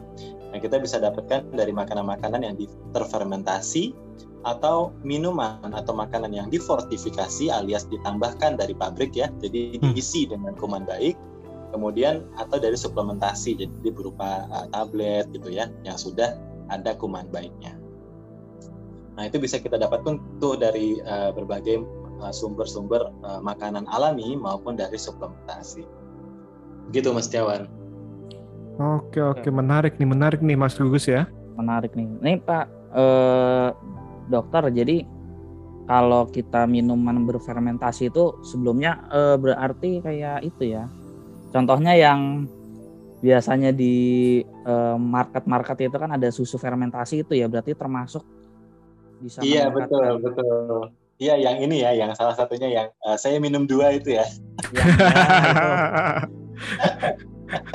Yang 0.52 0.68
kita 0.68 0.78
bisa 0.84 0.98
dapatkan 1.00 1.56
dari 1.56 1.72
makanan-makanan 1.72 2.44
yang 2.44 2.56
terfermentasi 2.92 3.96
atau 4.44 4.92
minuman 5.08 5.72
atau 5.72 5.96
makanan 5.96 6.36
yang 6.36 6.48
difortifikasi 6.52 7.48
alias 7.48 7.88
ditambahkan 7.88 8.60
dari 8.60 8.76
pabrik 8.76 9.16
ya. 9.16 9.32
Jadi 9.40 9.80
hmm. 9.80 9.96
diisi 9.96 10.28
dengan 10.28 10.52
kuman 10.60 10.84
baik 10.84 11.16
kemudian 11.70 12.26
atau 12.38 12.58
dari 12.58 12.76
suplementasi 12.76 13.62
jadi 13.62 13.90
berupa 13.94 14.46
uh, 14.50 14.68
tablet 14.74 15.30
gitu 15.34 15.50
ya 15.54 15.70
yang 15.88 15.98
sudah 15.98 16.38
ada 16.70 16.98
kuman 16.98 17.30
baiknya. 17.30 17.78
Nah 19.16 19.30
itu 19.30 19.40
bisa 19.40 19.62
kita 19.62 19.80
dapatkan 19.80 20.20
tuh 20.44 20.60
dari 20.60 21.00
uh, 21.06 21.32
berbagai 21.32 21.82
uh, 22.20 22.34
sumber-sumber 22.34 23.10
uh, 23.24 23.40
makanan 23.40 23.88
alami 23.90 24.36
maupun 24.36 24.76
dari 24.76 25.00
suplementasi. 25.00 25.86
Gitu 26.92 27.10
Mas 27.16 27.32
Tiawan. 27.32 27.66
Oke 28.76 29.24
oke 29.24 29.48
menarik 29.48 29.96
nih 29.96 30.08
menarik 30.10 30.44
nih 30.44 30.60
Mas 30.60 30.76
Gugus 30.76 31.08
ya. 31.08 31.24
Menarik 31.56 31.96
nih. 31.96 32.12
Nih 32.20 32.38
Pak 32.44 32.68
eh, 32.96 33.70
dokter 34.28 34.64
jadi 34.72 35.08
kalau 35.86 36.26
kita 36.28 36.66
minuman 36.66 37.24
berfermentasi 37.24 38.10
itu 38.10 38.36
sebelumnya 38.44 39.06
eh, 39.14 39.38
berarti 39.40 40.04
kayak 40.04 40.44
itu 40.44 40.76
ya 40.76 40.92
Contohnya 41.56 41.96
yang 41.96 42.52
biasanya 43.24 43.72
di 43.72 43.96
eh, 44.44 44.98
market-market 45.00 45.88
itu 45.88 45.96
kan 45.96 46.12
ada 46.20 46.28
susu 46.36 46.60
fermentasi 46.60 47.24
itu 47.24 47.40
ya 47.40 47.48
berarti 47.48 47.72
termasuk 47.72 48.28
bisa 49.24 49.40
Iya 49.40 49.72
betul 49.72 50.20
betul. 50.20 50.92
Iya 51.16 51.40
yang 51.40 51.64
ini 51.64 51.80
ya 51.80 51.96
yang 51.96 52.12
salah 52.12 52.36
satunya 52.36 52.68
yang 52.68 52.88
uh, 53.08 53.16
saya 53.16 53.40
minum 53.40 53.64
dua 53.64 53.96
itu 53.96 54.20
ya. 54.20 54.28
ya, 54.76 54.84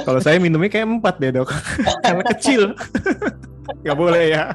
Kalau 0.04 0.20
saya 0.20 0.36
minumnya 0.36 0.68
kayak 0.68 1.00
empat 1.00 1.16
deh 1.16 1.32
dok, 1.32 1.48
karena 2.04 2.24
kecil. 2.36 2.76
Gak 3.86 3.96
boleh 3.96 4.34
ya. 4.34 4.52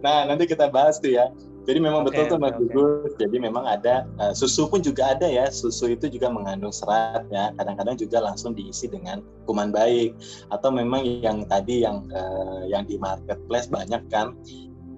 nah 0.00 0.24
nanti 0.24 0.46
kita 0.46 0.70
bahas 0.72 1.02
tuh 1.02 1.10
ya 1.10 1.26
jadi 1.62 1.78
memang 1.78 2.02
okay, 2.02 2.26
betul 2.26 2.34
tuh 2.34 2.38
Mas 2.42 2.54
okay. 2.58 3.22
Jadi 3.22 3.36
memang 3.38 3.64
ada 3.70 4.02
uh, 4.18 4.34
susu 4.34 4.66
pun 4.66 4.82
juga 4.82 5.14
ada 5.14 5.30
ya. 5.30 5.46
Susu 5.46 5.94
itu 5.94 6.10
juga 6.10 6.26
mengandung 6.26 6.74
serat 6.74 7.22
ya. 7.30 7.54
Kadang-kadang 7.54 7.94
juga 7.94 8.18
langsung 8.18 8.50
diisi 8.58 8.90
dengan 8.90 9.22
kuman 9.46 9.70
baik. 9.70 10.18
Atau 10.50 10.74
memang 10.74 11.06
yang 11.22 11.46
tadi 11.46 11.86
yang 11.86 12.02
uh, 12.10 12.66
yang 12.66 12.82
di 12.82 12.98
marketplace 12.98 13.70
banyak 13.70 14.02
kan. 14.10 14.34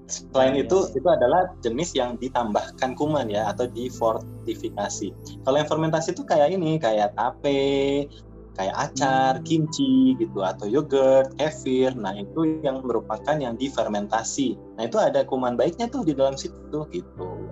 Selain 0.04 0.52
iya, 0.52 0.68
itu, 0.68 0.85
iya. 0.92 1.00
itu 1.00 1.09
adalah 1.09 1.42
jenis 1.64 1.90
yang 1.97 2.21
ditambahkan 2.21 2.92
kuman 2.97 3.28
ya 3.33 3.49
atau 3.49 3.64
difortifikasi. 3.68 5.09
Kalau 5.49 5.56
yang 5.56 5.68
fermentasi 5.68 6.12
itu 6.12 6.28
kayak 6.28 6.52
ini, 6.52 6.76
kayak 6.76 7.16
tape, 7.16 8.04
kayak 8.54 8.75
acar, 8.75 9.42
kimchi 9.42 10.14
gitu 10.18 10.40
atau 10.46 10.70
yogurt, 10.70 11.34
kefir. 11.38 11.90
Nah, 11.99 12.14
itu 12.14 12.62
yang 12.62 12.87
merupakan 12.87 13.34
yang 13.34 13.58
difermentasi. 13.58 14.54
Nah, 14.78 14.87
itu 14.87 14.96
ada 14.99 15.26
kuman 15.26 15.58
baiknya 15.58 15.90
tuh 15.90 16.06
di 16.06 16.14
dalam 16.14 16.38
situ 16.38 16.87
gitu. 16.94 17.50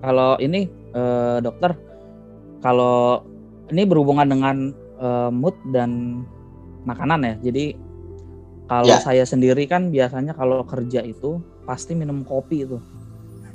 Kalau 0.00 0.36
ini 0.40 0.68
eh, 0.96 1.38
dokter 1.40 1.76
kalau 2.60 3.24
ini 3.72 3.82
berhubungan 3.88 4.28
dengan 4.28 4.56
eh, 5.00 5.30
mood 5.32 5.56
dan 5.72 6.22
makanan 6.84 7.24
ya. 7.24 7.34
Jadi 7.50 7.76
kalau 8.68 8.96
ya. 8.96 9.02
saya 9.02 9.24
sendiri 9.24 9.64
kan 9.66 9.88
biasanya 9.88 10.36
kalau 10.36 10.62
kerja 10.62 11.00
itu 11.02 11.40
pasti 11.64 11.96
minum 11.96 12.22
kopi 12.28 12.68
itu. 12.68 12.78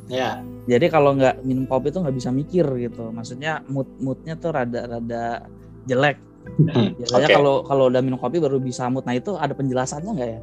Ya. 0.06 0.42
Jadi 0.70 0.86
kalau 0.90 1.18
nggak 1.18 1.42
minum 1.46 1.66
kopi 1.66 1.90
itu 1.94 2.02
nggak 2.02 2.18
bisa 2.18 2.30
mikir 2.34 2.66
gitu. 2.82 3.10
Maksudnya 3.14 3.62
mood 3.70 3.90
moodnya 4.02 4.38
tuh 4.38 4.54
rada-rada 4.54 5.50
jelek 5.86 6.18
Biasanya 7.02 7.28
okay. 7.28 7.36
kalau 7.36 7.66
kalau 7.66 7.92
udah 7.92 8.02
minum 8.02 8.20
kopi 8.22 8.40
baru 8.40 8.62
bisa 8.62 8.88
mood. 8.88 9.04
Nah 9.04 9.18
itu 9.18 9.36
ada 9.36 9.52
penjelasannya 9.52 10.12
nggak 10.16 10.30
ya? 10.30 10.42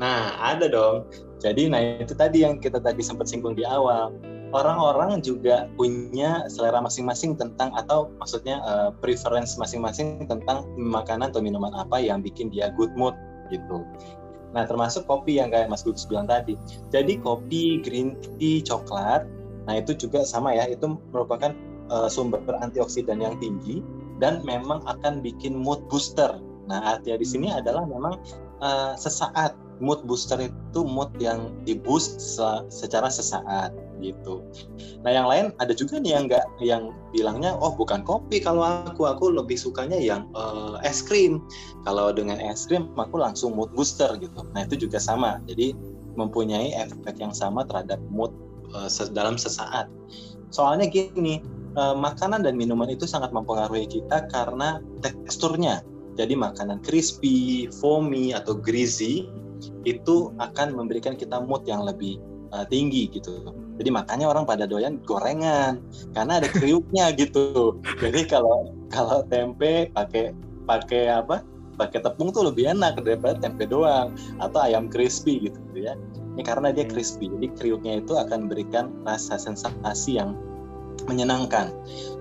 Nah 0.00 0.36
ada 0.40 0.66
dong. 0.66 1.06
Jadi 1.38 1.68
nah 1.70 1.80
itu 1.80 2.12
tadi 2.16 2.42
yang 2.42 2.58
kita 2.58 2.80
tadi 2.80 3.04
sempat 3.04 3.30
singgung 3.30 3.54
di 3.54 3.62
awal. 3.62 4.12
Orang-orang 4.54 5.20
juga 5.20 5.66
punya 5.74 6.46
selera 6.46 6.78
masing-masing 6.78 7.34
tentang 7.34 7.74
atau 7.74 8.14
maksudnya 8.22 8.62
uh, 8.62 8.90
preference 9.02 9.58
masing-masing 9.58 10.24
tentang 10.30 10.64
makanan 10.78 11.34
atau 11.34 11.42
minuman 11.42 11.74
apa 11.74 11.98
yang 11.98 12.22
bikin 12.22 12.48
dia 12.48 12.70
good 12.78 12.94
mood 12.94 13.12
gitu. 13.50 13.82
Nah 14.54 14.64
termasuk 14.64 15.04
kopi 15.04 15.42
yang 15.42 15.50
kayak 15.52 15.68
Mas 15.68 15.82
Gugus 15.82 16.06
bilang 16.06 16.30
tadi. 16.30 16.54
Jadi 16.88 17.18
kopi, 17.20 17.82
green 17.82 18.16
tea, 18.38 18.62
coklat, 18.62 19.26
nah 19.66 19.74
itu 19.76 19.92
juga 19.98 20.22
sama 20.24 20.54
ya. 20.54 20.70
Itu 20.70 20.96
merupakan 21.10 21.52
uh, 21.90 22.08
sumber 22.08 22.40
antioksidan 22.62 23.20
yang 23.20 23.36
tinggi 23.42 23.82
dan 24.22 24.44
memang 24.44 24.82
akan 24.86 25.20
bikin 25.20 25.56
mood 25.56 25.82
booster. 25.88 26.40
Nah, 26.66 26.98
artinya 26.98 27.22
di 27.22 27.28
sini 27.28 27.48
adalah 27.52 27.86
memang 27.86 28.18
uh, 28.60 28.94
sesaat 28.98 29.54
mood 29.80 30.04
booster 30.08 30.40
itu 30.40 30.80
mood 30.84 31.12
yang 31.20 31.52
di 31.68 31.76
boost 31.76 32.20
secara 32.72 33.12
sesaat 33.12 33.72
gitu. 34.00 34.44
Nah 35.04 35.10
yang 35.12 35.28
lain 35.28 35.52
ada 35.60 35.72
juga 35.72 36.00
nih 36.00 36.16
yang 36.16 36.24
nggak 36.28 36.46
yang 36.60 36.82
bilangnya 37.12 37.56
oh 37.56 37.72
bukan 37.72 38.04
kopi 38.04 38.40
kalau 38.40 38.64
aku 38.64 39.08
aku 39.08 39.32
lebih 39.32 39.56
sukanya 39.56 39.96
yang 39.96 40.28
uh, 40.36 40.80
es 40.84 41.00
krim. 41.04 41.44
Kalau 41.84 42.12
dengan 42.12 42.40
es 42.40 42.68
krim 42.68 42.92
aku 42.96 43.20
langsung 43.20 43.56
mood 43.56 43.72
booster 43.72 44.16
gitu. 44.20 44.44
Nah 44.52 44.64
itu 44.64 44.88
juga 44.88 45.00
sama. 45.00 45.40
Jadi 45.48 45.76
mempunyai 46.16 46.72
efek 46.72 47.20
yang 47.20 47.32
sama 47.36 47.64
terhadap 47.68 48.00
mood 48.08 48.32
uh, 48.72 48.88
dalam 49.12 49.36
sesaat. 49.36 49.88
Soalnya 50.48 50.88
gini, 50.88 51.42
uh, 51.76 51.94
makanan 51.94 52.42
dan 52.42 52.56
minuman 52.56 52.90
itu 52.90 53.04
sangat 53.04 53.30
mempengaruhi 53.30 53.86
kita 53.86 54.26
karena 54.32 54.80
teksturnya. 55.04 55.84
Jadi 56.16 56.32
makanan 56.32 56.80
crispy, 56.80 57.68
foamy 57.68 58.32
atau 58.32 58.56
greasy 58.56 59.28
itu 59.84 60.32
akan 60.40 60.72
memberikan 60.72 61.12
kita 61.12 61.36
mood 61.44 61.68
yang 61.68 61.84
lebih 61.84 62.16
uh, 62.56 62.64
tinggi 62.66 63.12
gitu. 63.12 63.52
Jadi 63.76 63.92
makanya 63.92 64.32
orang 64.32 64.48
pada 64.48 64.64
doyan 64.64 64.96
gorengan 65.04 65.84
karena 66.16 66.40
ada 66.40 66.48
kriuknya 66.48 67.12
gitu. 67.20 67.76
Jadi 68.00 68.24
kalau 68.24 68.72
kalau 68.88 69.20
tempe 69.28 69.92
pakai 69.92 70.32
pakai 70.64 71.12
apa? 71.12 71.44
Pakai 71.76 72.00
tepung 72.00 72.32
tuh 72.32 72.48
lebih 72.48 72.72
enak 72.72 73.04
daripada 73.04 73.36
tempe 73.36 73.68
doang 73.68 74.16
atau 74.40 74.64
ayam 74.64 74.88
crispy 74.88 75.52
gitu 75.52 75.60
ya. 75.76 75.92
Ini 76.32 76.40
karena 76.40 76.72
dia 76.72 76.88
crispy. 76.88 77.28
Jadi 77.28 77.52
kriuknya 77.52 78.00
itu 78.00 78.16
akan 78.16 78.48
memberikan 78.48 78.88
rasa 79.04 79.36
sensasi 79.36 80.16
yang 80.16 80.32
menyenangkan. 81.06 81.70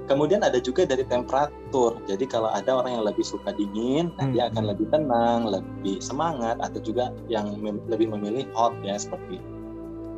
Kemudian 0.05 0.45
ada 0.45 0.61
juga 0.61 0.85
dari 0.85 1.01
temperatur. 1.05 1.97
Jadi 2.05 2.29
kalau 2.29 2.53
ada 2.53 2.77
orang 2.77 3.01
yang 3.01 3.05
lebih 3.09 3.25
suka 3.25 3.53
dingin, 3.57 4.13
nah 4.21 4.29
dia 4.29 4.53
akan 4.53 4.63
hmm. 4.65 4.71
lebih 4.73 4.87
tenang, 4.93 5.39
lebih 5.49 5.97
semangat 5.97 6.61
atau 6.61 6.79
juga 6.81 7.09
yang 7.25 7.57
mem 7.57 7.81
lebih 7.89 8.13
memilih 8.13 8.45
hot 8.53 8.73
ya 8.85 8.95
seperti 8.95 9.41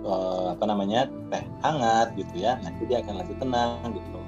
uh, 0.08 0.56
apa 0.56 0.64
namanya 0.68 1.12
teh 1.32 1.44
hangat 1.64 2.16
gitu 2.16 2.36
ya 2.48 2.56
nanti 2.64 2.88
dia 2.88 3.04
akan 3.04 3.24
lebih 3.24 3.36
tenang 3.44 3.92
gitu 3.92 4.20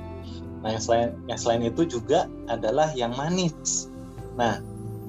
nah 0.59 0.75
yang 0.75 0.83
selain 0.83 1.09
yang 1.31 1.39
selain 1.39 1.63
itu 1.63 1.87
juga 1.87 2.27
adalah 2.51 2.91
yang 2.91 3.15
manis 3.15 3.87
nah 4.35 4.59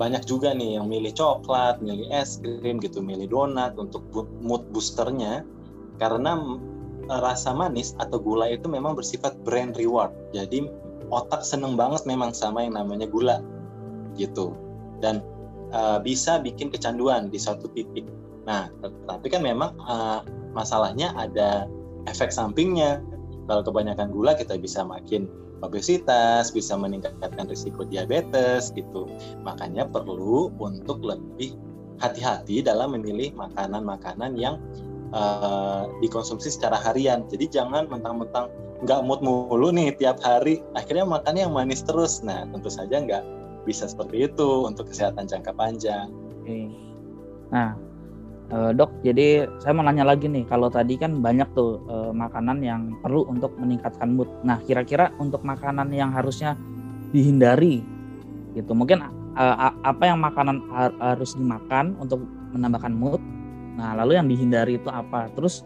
banyak 0.01 0.25
juga 0.25 0.57
nih 0.57 0.81
yang 0.81 0.89
milih 0.89 1.13
coklat, 1.13 1.85
milih 1.85 2.09
es 2.09 2.41
krim 2.41 2.81
gitu, 2.81 3.05
milih 3.05 3.29
donat 3.29 3.77
untuk 3.77 4.01
mood 4.41 4.65
boosternya 4.73 5.45
karena 6.01 6.41
rasa 7.19 7.51
manis 7.51 7.99
atau 7.99 8.23
gula 8.23 8.47
itu 8.47 8.71
memang 8.71 8.95
bersifat 8.95 9.35
brain 9.43 9.75
reward. 9.75 10.15
Jadi 10.31 10.71
otak 11.11 11.43
seneng 11.43 11.75
banget 11.75 12.07
memang 12.07 12.31
sama 12.31 12.63
yang 12.63 12.79
namanya 12.79 13.11
gula 13.11 13.43
gitu 14.15 14.55
dan 15.03 15.19
uh, 15.75 15.99
bisa 15.99 16.39
bikin 16.39 16.71
kecanduan 16.71 17.27
di 17.33 17.39
suatu 17.41 17.67
titik. 17.75 18.07
Nah, 18.47 18.71
tapi 19.11 19.27
kan 19.27 19.43
memang 19.43 19.75
uh, 19.83 20.23
masalahnya 20.55 21.11
ada 21.19 21.67
efek 22.07 22.31
sampingnya. 22.31 23.03
Kalau 23.51 23.67
kebanyakan 23.67 24.15
gula 24.15 24.39
kita 24.39 24.55
bisa 24.63 24.87
makin 24.87 25.27
obesitas, 25.61 26.55
bisa 26.55 26.79
meningkatkan 26.79 27.51
risiko 27.51 27.83
diabetes 27.83 28.71
gitu. 28.73 29.11
Makanya 29.43 29.91
perlu 29.91 30.55
untuk 30.63 31.03
lebih 31.03 31.59
hati-hati 32.01 32.65
dalam 32.65 32.97
memilih 32.97 33.37
makanan-makanan 33.37 34.33
yang 34.39 34.57
uh, 35.13 35.91
dikonsumsi 36.03 36.51
secara 36.51 36.79
harian. 36.81 37.27
Jadi 37.31 37.51
jangan 37.51 37.87
mentang-mentang 37.87 38.51
nggak 38.81 39.01
mood 39.05 39.21
mulu 39.21 39.69
nih 39.71 39.93
tiap 40.01 40.19
hari, 40.25 40.65
akhirnya 40.73 41.05
makannya 41.05 41.47
yang 41.49 41.55
manis 41.55 41.85
terus. 41.85 42.25
Nah 42.25 42.49
tentu 42.49 42.73
saja 42.73 42.99
nggak 42.99 43.25
bisa 43.69 43.87
seperti 43.87 44.31
itu 44.31 44.65
untuk 44.65 44.89
kesehatan 44.89 45.29
jangka 45.29 45.53
panjang. 45.55 46.09
Nah 47.53 47.77
Uh, 48.51 48.75
dok, 48.75 48.91
jadi 49.07 49.47
saya 49.63 49.71
mau 49.79 49.87
nanya 49.87 50.03
lagi 50.03 50.27
nih, 50.27 50.43
kalau 50.51 50.67
tadi 50.67 50.99
kan 50.99 51.23
banyak 51.23 51.47
tuh 51.55 51.79
uh, 51.87 52.11
makanan 52.11 52.59
yang 52.59 52.99
perlu 52.99 53.23
untuk 53.31 53.55
meningkatkan 53.55 54.11
mood. 54.19 54.27
Nah, 54.43 54.59
kira-kira 54.67 55.15
untuk 55.23 55.47
makanan 55.47 55.87
yang 55.95 56.11
harusnya 56.11 56.59
dihindari, 57.15 57.79
gitu, 58.59 58.75
mungkin 58.75 59.07
uh, 59.39 59.71
apa 59.87 60.03
yang 60.03 60.19
makanan 60.19 60.67
har 60.75 60.91
harus 60.99 61.39
dimakan 61.39 61.95
untuk 62.03 62.27
menambahkan 62.51 62.91
mood? 62.91 63.23
Nah, 63.77 63.95
lalu 63.99 64.19
yang 64.19 64.27
dihindari 64.27 64.79
itu 64.79 64.89
apa? 64.91 65.31
Terus 65.35 65.63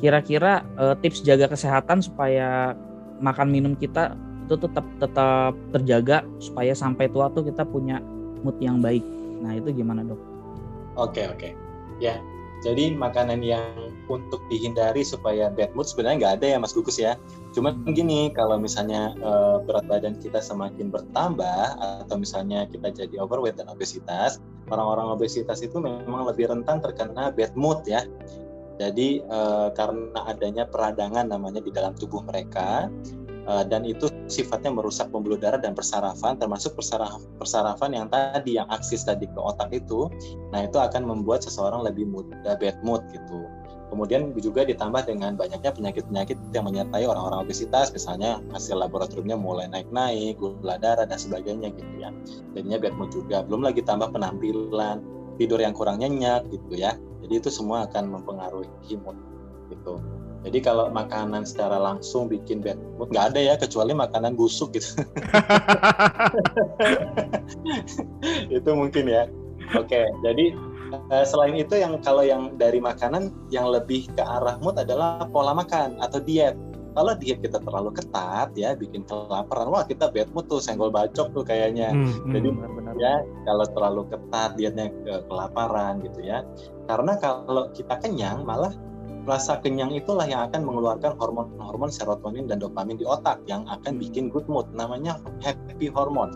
kira-kira 0.00 0.64
uh, 0.80 0.96
tips 0.98 1.22
jaga 1.22 1.50
kesehatan 1.50 2.02
supaya 2.02 2.74
makan 3.22 3.48
minum 3.52 3.72
kita 3.78 4.16
itu 4.46 4.58
tetap 4.58 4.84
tetap 4.98 5.54
terjaga 5.70 6.26
supaya 6.42 6.74
sampai 6.74 7.06
tua 7.08 7.30
tuh 7.30 7.46
kita 7.46 7.62
punya 7.64 8.02
mood 8.42 8.58
yang 8.58 8.82
baik. 8.82 9.04
Nah, 9.40 9.54
itu 9.56 9.70
gimana 9.72 10.02
dok? 10.02 10.18
Oke 10.98 11.24
okay, 11.24 11.26
oke. 11.30 11.38
Okay 11.38 11.52
Ya, 12.02 12.18
jadi 12.62 12.94
makanan 12.94 13.42
yang 13.42 13.92
untuk 14.06 14.38
dihindari 14.46 15.02
supaya 15.02 15.50
bad 15.50 15.74
mood 15.74 15.90
sebenarnya 15.90 16.16
nggak 16.22 16.34
ada 16.38 16.46
ya 16.54 16.58
Mas 16.62 16.70
Gugus 16.70 16.94
ya. 16.94 17.18
Cuma 17.50 17.74
gini, 17.90 18.30
kalau 18.30 18.54
misalnya 18.54 19.18
uh, 19.18 19.58
berat 19.66 19.90
badan 19.90 20.14
kita 20.22 20.38
semakin 20.38 20.94
bertambah 20.94 21.74
atau 22.06 22.16
misalnya 22.16 22.70
kita 22.70 22.94
jadi 22.94 23.18
overweight 23.18 23.58
dan 23.58 23.66
obesitas, 23.66 24.38
orang-orang 24.70 25.10
obesitas 25.10 25.58
itu 25.58 25.82
memang 25.82 26.22
lebih 26.22 26.54
rentan 26.54 26.78
terkena 26.78 27.34
bad 27.34 27.50
mood 27.58 27.82
ya. 27.82 28.06
Jadi 28.78 29.26
uh, 29.26 29.74
karena 29.74 30.20
adanya 30.30 30.64
peradangan 30.66 31.28
namanya 31.28 31.60
di 31.60 31.74
dalam 31.74 31.98
tubuh 31.98 32.22
mereka, 32.22 32.86
uh, 33.46 33.64
dan 33.66 33.82
itu 33.86 34.08
sifatnya 34.30 34.72
merusak 34.72 35.12
pembuluh 35.12 35.36
darah 35.36 35.60
dan 35.60 35.76
persarafan 35.76 36.38
termasuk 36.40 36.72
persaraf, 36.78 37.20
persarafan 37.36 37.92
yang 37.92 38.06
tadi 38.08 38.56
yang 38.56 38.68
aksis 38.70 39.04
tadi 39.04 39.28
ke 39.28 39.38
otak 39.38 39.68
itu. 39.74 40.08
Nah 40.54 40.64
itu 40.66 40.78
akan 40.78 41.04
membuat 41.04 41.44
seseorang 41.44 41.84
lebih 41.84 42.08
mudah 42.08 42.56
bad 42.56 42.78
mood 42.80 43.02
gitu. 43.12 43.44
Kemudian 43.92 44.32
juga 44.40 44.64
ditambah 44.64 45.04
dengan 45.04 45.36
banyaknya 45.36 45.68
penyakit-penyakit 45.68 46.40
yang 46.56 46.64
menyertai 46.64 47.04
orang-orang 47.04 47.44
obesitas 47.44 47.92
misalnya 47.92 48.40
hasil 48.48 48.80
laboratoriumnya 48.80 49.36
mulai 49.36 49.68
naik-naik 49.68 50.40
gula 50.40 50.80
darah 50.80 51.04
dan 51.04 51.20
sebagainya 51.20 51.68
gitu 51.76 51.92
ya. 52.00 52.08
Jadinya 52.56 52.80
bad 52.80 52.96
mood 52.96 53.12
juga. 53.12 53.44
Belum 53.44 53.60
lagi 53.60 53.84
tambah 53.84 54.08
penampilan 54.08 55.04
tidur 55.36 55.60
yang 55.60 55.76
kurang 55.76 56.00
nyenyak 56.00 56.48
gitu 56.48 56.72
ya. 56.72 56.96
Jadi 57.20 57.34
itu 57.36 57.52
semua 57.52 57.84
akan 57.84 58.16
mempengaruhi 58.16 58.96
mood 58.96 59.18
gitu 59.68 60.00
jadi 60.42 60.58
kalau 60.58 60.90
makanan 60.90 61.46
secara 61.46 61.78
langsung 61.78 62.26
bikin 62.26 62.58
bad 62.58 62.74
mood 62.98 63.14
nggak 63.14 63.34
ada 63.34 63.40
ya 63.40 63.54
kecuali 63.54 63.94
makanan 63.94 64.34
busuk 64.34 64.74
gitu. 64.74 64.98
itu 68.56 68.70
mungkin 68.74 69.06
ya. 69.06 69.30
Oke, 69.78 70.02
jadi 70.26 70.44
eh, 71.14 71.24
selain 71.24 71.54
itu 71.54 71.78
yang 71.78 72.02
kalau 72.02 72.26
yang 72.26 72.58
dari 72.58 72.82
makanan 72.82 73.30
yang 73.54 73.70
lebih 73.70 74.10
ke 74.10 74.22
arah 74.22 74.58
mood 74.58 74.74
adalah 74.82 75.22
pola 75.30 75.54
makan 75.54 76.02
atau 76.02 76.18
diet. 76.18 76.58
Kalau 76.92 77.16
diet 77.16 77.40
kita 77.40 77.56
terlalu 77.62 77.94
ketat 77.96 78.52
ya 78.52 78.76
bikin 78.76 79.06
kelaparan, 79.08 79.70
wah 79.70 79.86
kita 79.86 80.10
bad 80.10 80.28
mood 80.34 80.50
tuh 80.50 80.58
senggol 80.60 80.90
bacok 80.90 81.30
tuh 81.32 81.46
kayaknya. 81.46 81.94
Hmm, 81.94 82.10
hmm. 82.10 82.32
Jadi 82.34 82.48
benar-benar 82.50 82.94
ya 82.98 83.14
kalau 83.46 83.64
terlalu 83.70 84.02
ketat 84.10 84.50
dietnya 84.58 84.86
ke 84.90 85.14
kelaparan 85.30 86.02
gitu 86.02 86.20
ya. 86.20 86.42
Karena 86.90 87.14
kalau 87.16 87.70
kita 87.72 87.96
kenyang 88.02 88.44
malah 88.44 88.74
rasa 89.22 89.62
kenyang 89.62 89.94
itulah 89.94 90.26
yang 90.26 90.50
akan 90.50 90.66
mengeluarkan 90.66 91.14
hormon-hormon 91.14 91.90
serotonin 91.94 92.50
dan 92.50 92.58
dopamin 92.58 92.98
di 92.98 93.06
otak 93.06 93.38
yang 93.46 93.62
akan 93.70 93.98
bikin 93.98 94.26
good 94.26 94.46
mood 94.50 94.66
namanya 94.74 95.18
happy 95.42 95.86
hormone. 95.86 96.34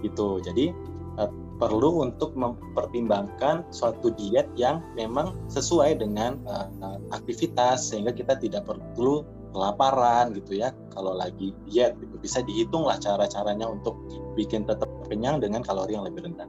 Gitu. 0.00 0.40
Jadi 0.40 0.72
uh, 1.20 1.30
perlu 1.60 2.04
untuk 2.04 2.32
mempertimbangkan 2.36 3.68
suatu 3.72 4.12
diet 4.16 4.48
yang 4.56 4.80
memang 4.96 5.36
sesuai 5.48 6.00
dengan 6.00 6.40
uh, 6.48 6.68
aktivitas 7.12 7.92
sehingga 7.92 8.12
kita 8.12 8.36
tidak 8.40 8.68
perlu 8.68 9.24
kelaparan 9.56 10.36
gitu 10.36 10.60
ya 10.60 10.72
kalau 10.92 11.16
lagi 11.16 11.52
diet 11.68 11.96
gitu. 12.00 12.16
Bisa 12.20 12.40
dihitung 12.44 12.88
lah 12.88 12.96
cara-caranya 12.96 13.68
untuk 13.68 13.96
bikin 14.36 14.64
tetap 14.64 14.88
kenyang 15.08 15.40
dengan 15.40 15.60
kalori 15.60 15.96
yang 15.96 16.08
lebih 16.08 16.28
rendah. 16.28 16.48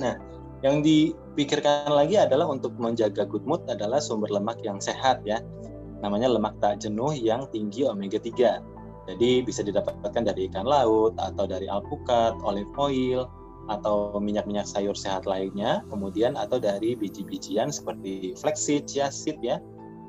Nah 0.00 0.16
yang 0.62 0.80
dipikirkan 0.80 1.90
lagi 1.90 2.18
adalah 2.18 2.46
untuk 2.46 2.74
menjaga 2.78 3.26
good 3.26 3.42
mood 3.42 3.62
adalah 3.66 3.98
sumber 3.98 4.30
lemak 4.30 4.62
yang 4.62 4.78
sehat 4.78 5.22
ya. 5.26 5.42
Namanya 6.02 6.30
lemak 6.30 6.58
tak 6.62 6.82
jenuh 6.82 7.14
yang 7.14 7.46
tinggi 7.50 7.86
omega 7.86 8.18
3. 8.18 8.62
Jadi 9.10 9.42
bisa 9.42 9.66
didapatkan 9.66 10.22
dari 10.22 10.46
ikan 10.46 10.66
laut 10.66 11.18
atau 11.18 11.44
dari 11.46 11.66
alpukat, 11.66 12.38
olive 12.46 12.70
oil, 12.78 13.26
atau 13.66 14.18
minyak-minyak 14.18 14.66
sayur 14.66 14.94
sehat 14.94 15.26
lainnya, 15.26 15.82
kemudian 15.90 16.34
atau 16.38 16.58
dari 16.58 16.94
biji-bijian 16.98 17.70
seperti 17.70 18.34
flaxseed, 18.38 18.86
chia 18.86 19.10
seed 19.10 19.38
ya, 19.42 19.58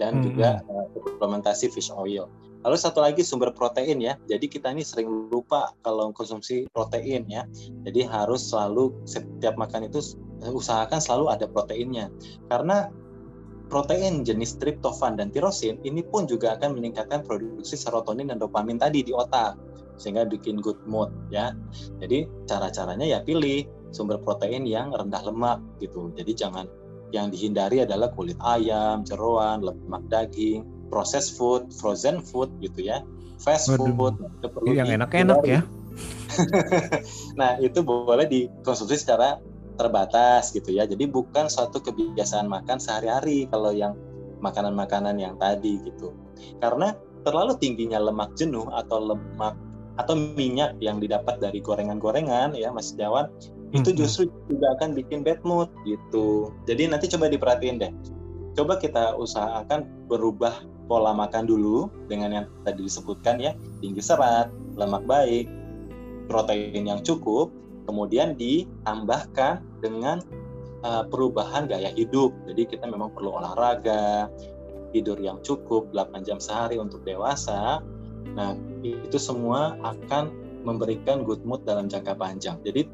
dan 0.02 0.22
hmm. 0.22 0.24
juga 0.30 0.50
uh, 0.70 0.86
suplementasi 0.94 1.70
fish 1.74 1.94
oil. 1.94 2.30
Lalu 2.64 2.78
satu 2.80 3.04
lagi 3.04 3.22
sumber 3.28 3.52
protein 3.52 4.00
ya. 4.00 4.16
Jadi 4.32 4.48
kita 4.48 4.72
ini 4.72 4.88
sering 4.88 5.28
lupa 5.28 5.76
kalau 5.84 6.16
konsumsi 6.16 6.64
protein 6.72 7.28
ya. 7.28 7.44
Jadi 7.84 8.08
harus 8.08 8.40
selalu 8.40 8.96
setiap 9.04 9.60
makan 9.60 9.92
itu 9.92 10.00
usahakan 10.52 11.00
selalu 11.00 11.32
ada 11.32 11.46
proteinnya. 11.48 12.12
Karena 12.52 12.90
protein 13.72 14.28
jenis 14.28 14.60
tryptophan 14.60 15.18
dan 15.18 15.32
tirosin 15.32 15.80
ini 15.88 16.04
pun 16.04 16.28
juga 16.28 16.60
akan 16.60 16.78
meningkatkan 16.78 17.24
produksi 17.24 17.80
serotonin 17.80 18.30
dan 18.30 18.38
dopamin 18.38 18.78
tadi 18.78 19.02
di 19.02 19.16
otak 19.16 19.56
sehingga 19.98 20.26
bikin 20.26 20.60
good 20.60 20.80
mood 20.90 21.14
ya. 21.30 21.54
Jadi 22.02 22.26
cara-caranya 22.50 23.06
ya 23.06 23.20
pilih 23.22 23.66
sumber 23.94 24.18
protein 24.20 24.66
yang 24.66 24.92
rendah 24.92 25.22
lemak 25.22 25.62
gitu. 25.78 26.10
Jadi 26.18 26.34
jangan 26.34 26.66
yang 27.14 27.30
dihindari 27.30 27.86
adalah 27.86 28.10
kulit 28.10 28.36
ayam, 28.42 29.06
jeroan, 29.06 29.62
lemak 29.62 30.02
daging, 30.10 30.66
processed 30.90 31.38
food, 31.38 31.70
frozen 31.78 32.22
food 32.26 32.50
gitu 32.58 32.90
ya, 32.90 33.06
fast 33.38 33.70
Waduh. 33.70 33.94
food. 33.94 34.16
Itu 34.42 34.48
perlu 34.50 34.74
yang 34.74 34.90
enak-enak 34.90 35.42
ya. 35.46 35.62
nah 37.40 37.62
itu 37.62 37.86
boleh 37.86 38.26
dikonsumsi 38.26 38.98
secara 38.98 39.38
terbatas 39.78 40.54
gitu 40.54 40.74
ya. 40.74 40.86
Jadi 40.86 41.10
bukan 41.10 41.50
suatu 41.50 41.82
kebiasaan 41.82 42.46
makan 42.50 42.78
sehari-hari 42.78 43.50
kalau 43.50 43.74
yang 43.74 43.98
makanan-makanan 44.44 45.18
yang 45.18 45.36
tadi 45.40 45.80
gitu. 45.88 46.14
Karena 46.60 46.94
terlalu 47.24 47.56
tingginya 47.58 47.98
lemak 48.04 48.36
jenuh 48.36 48.68
atau 48.72 49.00
lemak 49.00 49.56
atau 49.96 50.18
minyak 50.18 50.74
yang 50.82 50.98
didapat 50.98 51.38
dari 51.38 51.62
gorengan-gorengan 51.62 52.58
ya 52.58 52.74
Mas 52.74 52.98
Jawan 52.98 53.30
itu 53.74 53.90
justru 53.94 54.30
juga 54.50 54.78
akan 54.78 54.94
bikin 54.94 55.26
bad 55.26 55.42
mood 55.42 55.70
gitu. 55.86 56.54
Jadi 56.70 56.90
nanti 56.94 57.10
coba 57.10 57.30
diperhatiin 57.30 57.82
deh. 57.82 57.92
Coba 58.54 58.78
kita 58.78 59.18
usahakan 59.18 59.90
berubah 60.06 60.54
pola 60.86 61.10
makan 61.10 61.50
dulu 61.50 61.90
dengan 62.06 62.30
yang 62.30 62.46
tadi 62.62 62.86
disebutkan 62.86 63.42
ya, 63.42 63.58
tinggi 63.82 63.98
serat, 63.98 64.54
lemak 64.78 65.02
baik, 65.10 65.50
protein 66.30 66.86
yang 66.86 67.02
cukup, 67.02 67.50
kemudian 67.86 68.36
ditambahkan 68.36 69.64
dengan 69.84 70.24
uh, 70.84 71.04
perubahan 71.08 71.66
gaya 71.66 71.90
hidup. 71.96 72.36
Jadi 72.48 72.76
kita 72.78 72.86
memang 72.88 73.12
perlu 73.16 73.36
olahraga, 73.40 74.30
tidur 74.94 75.18
yang 75.18 75.42
cukup 75.42 75.90
8 75.92 76.24
jam 76.28 76.38
sehari 76.38 76.78
untuk 76.78 77.02
dewasa. 77.02 77.82
Nah, 78.38 78.56
itu 78.84 79.18
semua 79.18 79.76
akan 79.82 80.32
memberikan 80.64 81.28
good 81.28 81.44
mood 81.44 81.66
dalam 81.68 81.90
jangka 81.92 82.16
panjang. 82.16 82.62
Jadi 82.64 82.88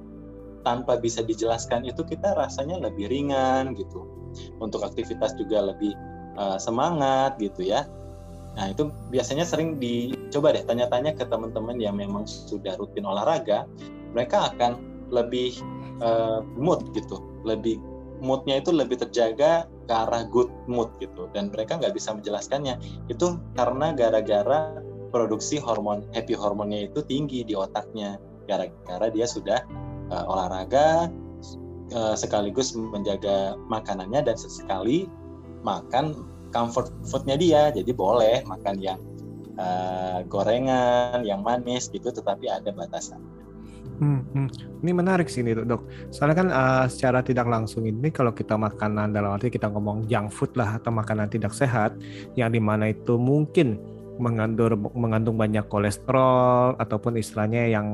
tanpa 0.63 0.99
bisa 0.99 1.23
dijelaskan 1.23 1.87
itu 1.87 2.01
kita 2.03 2.33
rasanya 2.35 2.79
lebih 2.81 3.11
ringan 3.11 3.75
gitu. 3.75 4.07
Untuk 4.61 4.85
aktivitas 4.85 5.35
juga 5.37 5.73
lebih 5.73 5.93
uh, 6.39 6.57
semangat 6.57 7.37
gitu 7.37 7.67
ya. 7.67 7.85
Nah, 8.57 8.73
itu 8.73 8.89
biasanya 9.13 9.45
sering 9.45 9.77
dicoba 9.77 10.51
deh 10.51 10.65
tanya-tanya 10.65 11.15
ke 11.15 11.23
teman-teman 11.23 11.77
yang 11.77 11.95
memang 11.95 12.25
sudah 12.25 12.75
rutin 12.75 13.05
olahraga, 13.05 13.69
mereka 14.13 14.53
akan 14.53 14.79
lebih 15.09 15.57
uh, 16.01 16.45
mood 16.57 16.85
gitu, 16.93 17.21
lebih 17.45 17.81
moodnya 18.19 18.59
itu 18.59 18.69
lebih 18.75 18.99
terjaga 18.99 19.65
ke 19.87 19.93
arah 19.93 20.27
good 20.29 20.51
mood 20.69 20.91
gitu. 21.01 21.27
Dan 21.33 21.49
mereka 21.49 21.79
nggak 21.79 21.95
bisa 21.95 22.13
menjelaskannya. 22.13 22.77
Itu 23.09 23.39
karena 23.57 23.95
gara-gara 23.95 24.79
produksi 25.09 25.57
hormon 25.57 26.05
happy 26.13 26.37
hormonnya 26.37 26.91
itu 26.91 27.01
tinggi 27.05 27.41
di 27.41 27.57
otaknya. 27.57 28.21
Gara-gara 28.45 29.07
dia 29.09 29.25
sudah 29.25 29.65
uh, 30.13 30.25
olahraga 30.29 31.09
uh, 31.93 32.15
sekaligus 32.17 32.75
menjaga 32.77 33.57
makanannya 33.69 34.25
dan 34.25 34.35
sesekali 34.37 35.09
makan 35.65 36.27
comfort 36.53 36.93
foodnya 37.09 37.39
dia. 37.39 37.73
Jadi 37.73 37.89
boleh 37.93 38.45
makan 38.45 38.77
yang 38.77 39.01
uh, 39.57 40.21
gorengan 40.29 41.25
yang 41.25 41.41
manis 41.41 41.89
gitu 41.89 42.13
tetapi 42.13 42.45
ada 42.49 42.69
batasan 42.73 43.38
Hmm, 43.99 44.23
hmm. 44.31 44.47
Ini 44.79 44.91
menarik 44.95 45.27
sih 45.27 45.43
nih 45.43 45.59
dok. 45.67 45.83
Soalnya 46.07 46.37
kan 46.39 46.47
uh, 46.47 46.85
secara 46.87 47.19
tidak 47.19 47.51
langsung 47.51 47.83
ini 47.83 48.07
kalau 48.07 48.31
kita 48.31 48.55
makanan 48.55 49.11
dalam 49.11 49.35
arti 49.35 49.51
kita 49.51 49.67
ngomong 49.67 50.07
junk 50.07 50.31
food 50.31 50.55
lah 50.55 50.79
atau 50.79 50.91
makanan 50.95 51.27
tidak 51.27 51.51
sehat, 51.51 51.91
yang 52.39 52.55
di 52.55 52.63
mana 52.63 52.95
itu 52.95 53.19
mungkin 53.19 53.75
mengandung 54.19 54.91
mengandung 54.93 55.39
banyak 55.39 55.65
kolesterol 55.71 56.75
ataupun 56.75 57.15
istilahnya 57.15 57.71
yang 57.71 57.87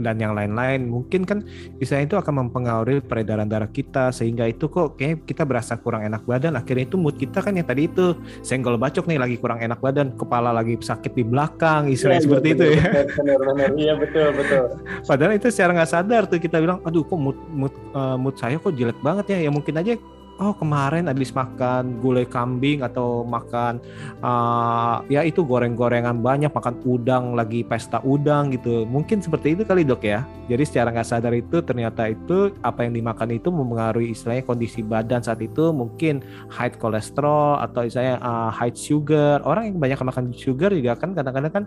dan 0.00 0.16
yang 0.16 0.32
lain-lain 0.32 0.88
mungkin 0.88 1.28
kan 1.28 1.44
istilahnya 1.78 2.16
itu 2.16 2.18
akan 2.18 2.34
mempengaruhi 2.48 3.04
peredaran 3.04 3.46
darah 3.46 3.68
kita 3.68 4.10
sehingga 4.10 4.48
itu 4.48 4.66
kok 4.66 4.96
kayak 4.96 5.28
kita 5.28 5.44
berasa 5.44 5.76
kurang 5.76 6.08
enak 6.08 6.24
badan. 6.24 6.56
Akhirnya 6.56 6.88
itu 6.88 6.96
mood 6.96 7.20
kita 7.20 7.44
kan 7.44 7.54
yang 7.54 7.68
tadi 7.68 7.86
itu 7.86 8.16
senggol 8.40 8.80
bacok 8.80 9.04
nih 9.06 9.20
lagi 9.20 9.36
kurang 9.36 9.60
enak 9.60 9.78
badan 9.78 10.16
kepala 10.16 10.50
lagi 10.50 10.80
sakit 10.80 11.12
di 11.12 11.22
belakang 11.22 11.92
istilahnya 11.92 12.24
seperti 12.24 12.48
itu 12.56 12.64
ya. 12.74 12.82
benar-benar 13.20 13.70
iya 13.82 13.92
betul 13.94 14.32
betul. 14.32 14.64
Padahal 15.04 15.36
itu 15.36 15.46
secara 15.52 15.70
nggak 15.76 15.90
sadar 15.92 16.22
tuh 16.26 16.40
kita 16.40 16.58
bilang, 16.58 16.80
aduh 16.82 17.04
kok 17.04 17.20
mood 17.20 17.38
mood 17.52 17.74
uh, 17.92 18.16
mood 18.16 18.34
saya 18.40 18.56
kok 18.56 18.72
jelek 18.72 18.98
banget 19.04 19.36
ya. 19.36 19.38
Ya 19.44 19.50
mungkin 19.52 19.76
aja, 19.76 20.00
oh 20.38 20.54
kemarin 20.54 21.10
habis 21.10 21.34
makan 21.34 21.98
gulai 21.98 22.22
kambing 22.22 22.86
atau 22.86 23.26
makan 23.26 23.82
uh, 24.22 25.02
ya 25.10 25.26
itu 25.26 25.42
goreng-gorengan 25.42 26.22
banyak, 26.22 26.50
makan 26.54 26.78
udang 26.86 27.34
lagi 27.34 27.66
pesta 27.66 27.98
udang 28.06 28.54
gitu. 28.54 28.86
Mungkin 28.86 29.18
seperti 29.18 29.58
itu 29.58 29.62
kali 29.66 29.82
dok 29.82 30.06
ya. 30.06 30.22
Jadi 30.48 30.62
secara 30.64 30.94
nggak 30.94 31.08
sadar 31.08 31.34
itu 31.34 31.60
ternyata 31.60 32.08
itu 32.08 32.54
apa 32.62 32.86
yang 32.86 32.96
dimakan 32.96 33.34
itu 33.34 33.50
mempengaruhi 33.52 34.14
istilahnya 34.14 34.46
kondisi 34.46 34.80
badan 34.80 35.20
saat 35.20 35.42
itu 35.42 35.74
mungkin 35.74 36.22
high 36.48 36.72
kolesterol 36.72 37.60
atau 37.60 37.84
istilahnya 37.84 38.22
uh, 38.22 38.50
high 38.54 38.72
sugar. 38.72 39.42
Orang 39.44 39.74
yang 39.74 39.76
banyak 39.76 39.98
makan 40.00 40.30
sugar 40.32 40.70
juga 40.72 40.96
kan 40.96 41.12
kadang-kadang 41.12 41.52
kan 41.52 41.64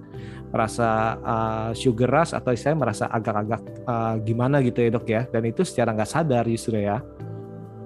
merasa 0.49 1.19
uh, 1.21 1.69
sugar 1.75 2.09
rush 2.09 2.33
atau 2.33 2.55
saya 2.55 2.73
merasa 2.73 3.05
agak-agak 3.11 3.61
uh, 3.85 4.15
gimana 4.23 4.63
gitu 4.63 4.79
ya 4.83 4.89
dok 4.91 5.05
ya 5.07 5.21
dan 5.29 5.43
itu 5.47 5.61
secara 5.63 5.95
nggak 5.95 6.09
sadar 6.09 6.43
justru 6.47 6.79
ya 6.79 6.99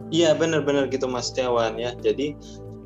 iya 0.10 0.34
benar-benar 0.38 0.90
gitu 0.90 1.10
Mas 1.10 1.32
Tiawan 1.34 1.78
ya. 1.80 1.94
Jadi 2.02 2.36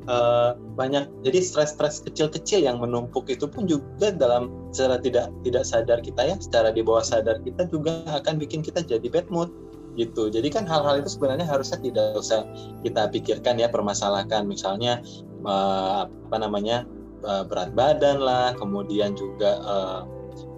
uh, 0.08 0.56
banyak 0.78 1.08
jadi 1.26 1.38
stres-stres 1.40 2.00
kecil-kecil 2.04 2.64
yang 2.64 2.80
menumpuk 2.80 3.28
itu 3.28 3.44
pun 3.48 3.68
juga 3.68 4.12
dalam 4.14 4.48
secara 4.72 5.00
tidak 5.00 5.26
tidak 5.44 5.64
sadar 5.66 5.98
kita 6.00 6.22
ya. 6.24 6.36
Secara 6.40 6.72
di 6.72 6.80
bawah 6.80 7.04
sadar 7.04 7.40
kita 7.44 7.68
juga 7.68 8.04
akan 8.08 8.40
bikin 8.40 8.64
kita 8.64 8.80
jadi 8.84 9.04
bad 9.10 9.28
mood 9.28 9.50
gitu. 9.98 10.30
Jadi 10.30 10.48
kan 10.48 10.64
hal-hal 10.64 11.02
itu 11.02 11.10
sebenarnya 11.12 11.44
harusnya 11.44 11.78
tidak 11.82 12.14
usah 12.14 12.46
kita 12.86 13.10
pikirkan 13.10 13.58
ya 13.58 13.68
permasalahkan. 13.68 14.46
Misalnya 14.46 15.02
uh, 15.44 16.06
apa 16.06 16.36
namanya 16.38 16.86
uh, 17.26 17.44
berat 17.44 17.74
badan 17.74 18.22
lah 18.22 18.54
kemudian 18.56 19.18
juga 19.18 19.60
uh, 19.60 20.00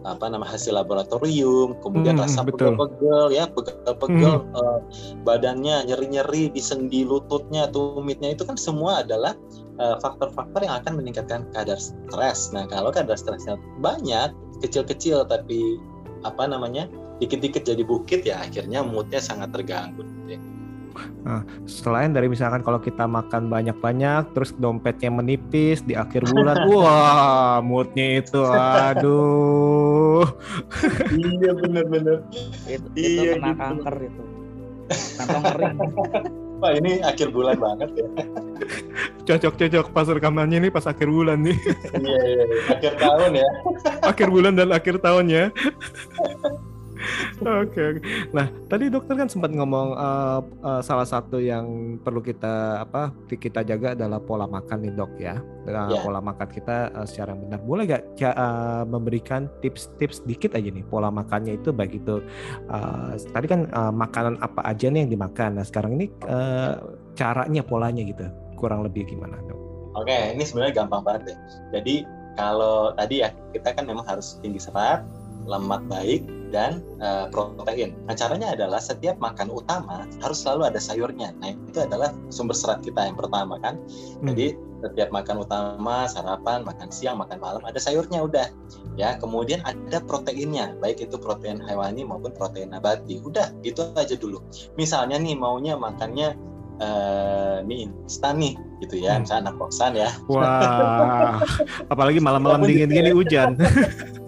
apa 0.02 0.26
nama 0.26 0.42
hasil 0.42 0.74
laboratorium, 0.74 1.78
kemudian 1.80 2.18
Hmm, 2.18 2.26
rasa 2.26 2.42
betul. 2.42 2.74
pegel-pegel 2.74 3.26
ya, 3.34 3.44
pegel-pegel 3.50 4.34
eh, 4.42 4.78
badannya 5.22 5.86
nyeri-nyeri 5.86 6.50
di 6.50 6.62
sendi 6.62 7.06
lututnya, 7.06 7.70
tumitnya 7.70 8.34
itu 8.34 8.42
kan 8.42 8.58
semua 8.58 9.06
adalah 9.06 9.38
eh, 9.78 9.96
faktor-faktor 10.02 10.66
yang 10.66 10.82
akan 10.82 10.98
meningkatkan 10.98 11.46
kadar 11.54 11.78
stres. 11.78 12.50
Nah, 12.50 12.66
kalau 12.66 12.90
kadar 12.90 13.14
stresnya 13.14 13.56
banyak, 13.78 14.34
kecil-kecil 14.62 15.26
tapi 15.26 15.78
apa 16.22 16.46
namanya? 16.46 16.86
dikit-dikit 17.22 17.62
jadi 17.62 17.86
bukit 17.86 18.26
ya 18.26 18.42
akhirnya 18.42 18.82
moodnya 18.82 19.22
sangat 19.22 19.54
terganggu. 19.54 20.02
Selain 21.66 22.10
dari 22.12 22.26
misalkan 22.28 22.60
kalau 22.62 22.78
kita 22.78 23.06
makan 23.06 23.48
banyak-banyak 23.48 24.32
terus 24.34 24.52
dompetnya 24.56 25.10
menipis 25.10 25.82
di 25.82 25.94
akhir 25.96 26.28
bulan 26.30 26.66
wah 26.70 27.58
moodnya 27.64 28.20
itu 28.24 28.42
aduh 28.42 30.26
iya 31.12 31.50
benar-benar. 31.56 32.18
Itu, 32.66 32.86
itu 32.94 33.22
Iya, 33.22 33.32
kena 33.38 33.50
gitu. 33.52 33.60
kanker 33.60 33.96
itu. 34.06 34.22
Kantong 35.18 35.44
kering. 35.52 35.76
Wah 36.62 36.70
ini 36.78 37.02
akhir 37.02 37.34
bulan 37.34 37.58
banget 37.58 37.90
ya. 37.98 38.06
cocok-cocok 39.26 39.90
pas 39.90 40.06
rekamannya 40.06 40.62
nih 40.62 40.70
pas 40.70 40.86
akhir 40.86 41.10
bulan 41.10 41.42
nih 41.42 41.58
iya, 41.98 42.18
iya, 42.22 42.42
iya. 42.46 42.46
akhir 42.70 42.94
tahun 43.02 43.30
ya. 43.34 43.48
akhir 44.06 44.28
bulan 44.30 44.54
dan 44.54 44.70
akhir 44.70 45.02
tahun 45.02 45.26
ya. 45.26 45.44
Oke, 47.42 47.80
oke. 47.96 48.00
Nah, 48.32 48.46
tadi 48.70 48.88
dokter 48.88 49.14
kan 49.18 49.28
sempat 49.28 49.50
ngomong 49.50 49.98
uh, 49.98 50.40
uh, 50.62 50.80
salah 50.80 51.06
satu 51.06 51.42
yang 51.42 51.98
perlu 52.00 52.22
kita 52.22 52.84
apa 52.84 53.10
kita 53.28 53.66
jaga 53.66 53.98
adalah 53.98 54.22
pola 54.22 54.46
makan 54.46 54.86
nih 54.86 54.92
dok 54.94 55.12
ya. 55.18 55.38
Uh, 55.66 55.90
Ya. 55.92 56.00
Pola 56.02 56.22
makan 56.22 56.48
kita 56.50 56.90
uh, 56.94 57.06
secara 57.06 57.34
benar. 57.34 57.58
Boleh 57.62 57.84
gak 57.86 58.02
ca- 58.18 58.38
uh, 58.38 58.84
memberikan 58.86 59.50
tips-tips 59.60 60.22
dikit 60.26 60.54
aja 60.54 60.70
nih 60.70 60.86
pola 60.86 61.10
makannya 61.10 61.58
itu 61.58 61.74
baik 61.74 62.02
itu 62.02 62.22
uh, 62.70 63.14
tadi 63.34 63.46
kan 63.50 63.66
uh, 63.74 63.90
makanan 63.90 64.38
apa 64.42 64.62
aja 64.62 64.90
nih 64.90 65.06
yang 65.06 65.10
dimakan. 65.18 65.58
Nah, 65.58 65.64
sekarang 65.66 65.98
ini 65.98 66.06
uh, 66.30 66.78
caranya 67.18 67.62
polanya 67.66 68.02
gitu 68.06 68.26
kurang 68.56 68.86
lebih 68.86 69.04
gimana 69.10 69.36
dok? 69.50 69.58
Oke, 69.98 70.14
ini 70.32 70.42
sebenarnya 70.46 70.86
gampang 70.86 71.02
banget 71.04 71.34
deh. 71.34 71.38
Jadi 71.76 71.94
kalau 72.32 72.96
tadi 72.96 73.20
ya 73.20 73.28
kita 73.52 73.76
kan 73.76 73.84
memang 73.84 74.08
harus 74.08 74.40
tinggi 74.40 74.56
serat, 74.56 75.04
lemak 75.46 75.82
baik, 75.90 76.22
dan 76.52 76.84
eh, 77.00 77.26
protein. 77.32 77.96
Nah 78.04 78.14
caranya 78.14 78.52
adalah 78.52 78.78
setiap 78.78 79.16
makan 79.18 79.48
utama 79.48 80.04
harus 80.20 80.44
selalu 80.44 80.68
ada 80.68 80.78
sayurnya. 80.78 81.32
Nah 81.40 81.56
itu 81.56 81.80
adalah 81.80 82.12
sumber 82.28 82.52
serat 82.52 82.84
kita 82.84 83.08
yang 83.08 83.16
pertama 83.16 83.56
kan. 83.58 83.80
Jadi 84.20 84.54
setiap 84.84 85.08
makan 85.14 85.46
utama, 85.46 86.04
sarapan, 86.10 86.66
makan 86.66 86.92
siang, 86.92 87.16
makan 87.16 87.40
malam 87.40 87.62
ada 87.64 87.80
sayurnya 87.80 88.20
udah. 88.20 88.46
Ya, 89.00 89.16
kemudian 89.16 89.64
ada 89.64 90.04
proteinnya, 90.04 90.76
baik 90.82 91.00
itu 91.00 91.16
protein 91.16 91.62
hewani 91.64 92.04
maupun 92.04 92.36
protein 92.36 92.76
nabati. 92.76 93.24
Udah, 93.24 93.48
gitu 93.64 93.88
aja 93.96 94.12
dulu. 94.18 94.44
Misalnya 94.76 95.16
nih 95.16 95.38
maunya 95.38 95.78
makannya 95.80 96.36
eh, 96.82 97.58
mie 97.62 97.88
instan 98.04 98.42
nih, 98.42 98.58
gitu 98.82 99.06
ya, 99.06 99.14
Hmm. 99.14 99.22
misalnya 99.22 99.42
anak 99.48 99.56
kosan 99.62 99.92
ya. 99.94 100.10
Wah, 100.26 101.38
apalagi 101.86 102.18
malam-malam 102.18 102.66
dingin 102.66 102.90
gini 102.90 103.14
hujan. 103.14 103.54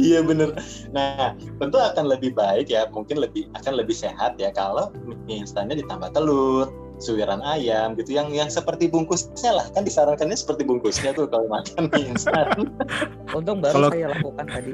Iya 0.00 0.24
bener. 0.24 0.56
Nah 0.90 1.36
tentu 1.60 1.76
akan 1.76 2.04
lebih 2.08 2.32
baik 2.32 2.72
ya, 2.72 2.88
mungkin 2.88 3.20
lebih 3.20 3.48
akan 3.58 3.76
lebih 3.76 3.94
sehat 3.94 4.38
ya 4.40 4.50
kalau 4.50 4.88
mie 5.28 5.44
instannya 5.44 5.76
ditambah 5.80 6.10
telur, 6.16 6.72
suiran 7.02 7.42
ayam 7.42 7.98
gitu 7.98 8.16
yang 8.16 8.30
yang 8.30 8.48
seperti 8.48 8.86
bungkusnya 8.86 9.50
lah 9.50 9.66
kan 9.74 9.82
disarankannya 9.82 10.38
seperti 10.38 10.62
bungkusnya 10.64 11.12
tuh 11.12 11.26
kalau 11.28 11.46
makan 11.50 11.90
mie 11.92 12.14
instan. 12.14 12.46
Untung 13.36 13.58
baru 13.60 13.74
Kalau- 13.74 13.92
saya 13.92 14.08
lakukan 14.14 14.46
tadi. 14.46 14.72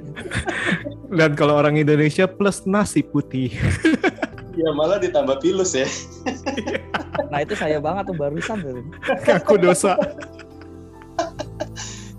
Dan 1.18 1.30
kalau 1.34 1.58
orang 1.58 1.74
Indonesia 1.80 2.30
plus 2.30 2.62
nasi 2.68 3.02
putih. 3.02 3.50
ya 4.60 4.70
malah 4.76 5.00
ditambah 5.00 5.40
pilus 5.40 5.72
ya. 5.74 5.88
Nah 7.30 7.40
itu 7.42 7.54
saya 7.56 7.80
banget 7.82 8.10
tuh 8.12 8.16
barusan 8.18 8.58
tuh. 8.60 8.84
Aku 9.40 9.56
dosa. 9.56 9.96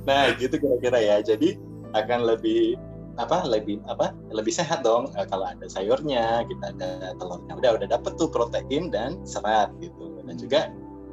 Nah 0.08 0.34
gitu 0.36 0.58
kira-kira 0.58 0.98
ya. 1.00 1.16
Jadi 1.22 1.56
akan 1.94 2.20
lebih 2.28 2.80
apa 3.20 3.44
lebih 3.44 3.84
apa 3.92 4.16
lebih 4.32 4.54
sehat 4.56 4.88
dong 4.88 5.12
eh, 5.20 5.28
kalau 5.28 5.44
ada 5.52 5.68
sayurnya 5.68 6.48
kita 6.48 6.72
ada 6.78 7.14
telurnya. 7.20 7.54
Udah 7.60 7.72
udah 7.80 7.88
dapet 7.92 8.16
tuh 8.16 8.32
protein 8.32 8.88
dan 8.90 9.20
serat 9.28 9.72
gitu. 9.84 10.22
Dan 10.24 10.36
juga 10.40 10.72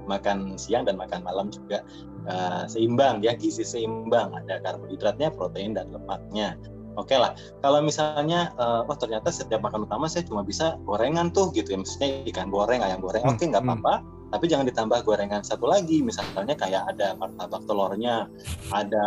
makan 0.08 0.56
siang 0.56 0.88
dan 0.88 0.96
makan 0.96 1.20
malam 1.26 1.50
juga 1.50 1.82
eh, 2.30 2.64
seimbang 2.70 3.20
ya 3.24 3.34
gizi 3.34 3.66
seimbang. 3.66 4.30
Ada 4.44 4.62
karbohidratnya 4.62 5.34
protein 5.34 5.74
dan 5.74 5.90
lemaknya. 5.90 6.54
Oke 6.98 7.14
lah 7.14 7.34
kalau 7.62 7.82
misalnya 7.82 8.54
eh, 8.54 8.82
oh 8.86 8.96
ternyata 8.96 9.34
setiap 9.34 9.60
makan 9.66 9.90
utama 9.90 10.06
saya 10.06 10.22
cuma 10.22 10.46
bisa 10.46 10.78
gorengan 10.86 11.34
tuh 11.34 11.50
gitu 11.50 11.74
ya. 11.74 11.78
Maksudnya 11.82 12.08
ikan 12.30 12.48
goreng 12.54 12.80
ayam 12.80 13.02
goreng. 13.02 13.26
Hmm, 13.26 13.34
oke 13.34 13.42
nggak 13.42 13.62
hmm. 13.64 13.74
apa-apa 13.74 14.17
tapi 14.28 14.44
jangan 14.44 14.68
ditambah 14.68 15.00
gorengan 15.08 15.40
satu 15.40 15.64
lagi 15.64 16.04
misalnya 16.04 16.52
kayak 16.52 16.84
ada 16.92 17.16
martabak 17.16 17.64
telurnya 17.64 18.28
ada 18.68 19.06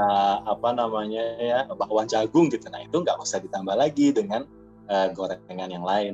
apa 0.49 0.73
namanya 0.73 1.23
ya 1.37 1.59
bakwan 1.69 2.09
jagung 2.09 2.49
gitu. 2.49 2.65
Nah 2.73 2.81
itu 2.81 2.97
nggak 2.97 3.21
usah 3.21 3.37
ditambah 3.37 3.75
lagi 3.77 4.09
dengan 4.09 4.49
eh, 4.89 5.07
gorengan 5.13 5.69
yang 5.69 5.85
lain. 5.85 6.13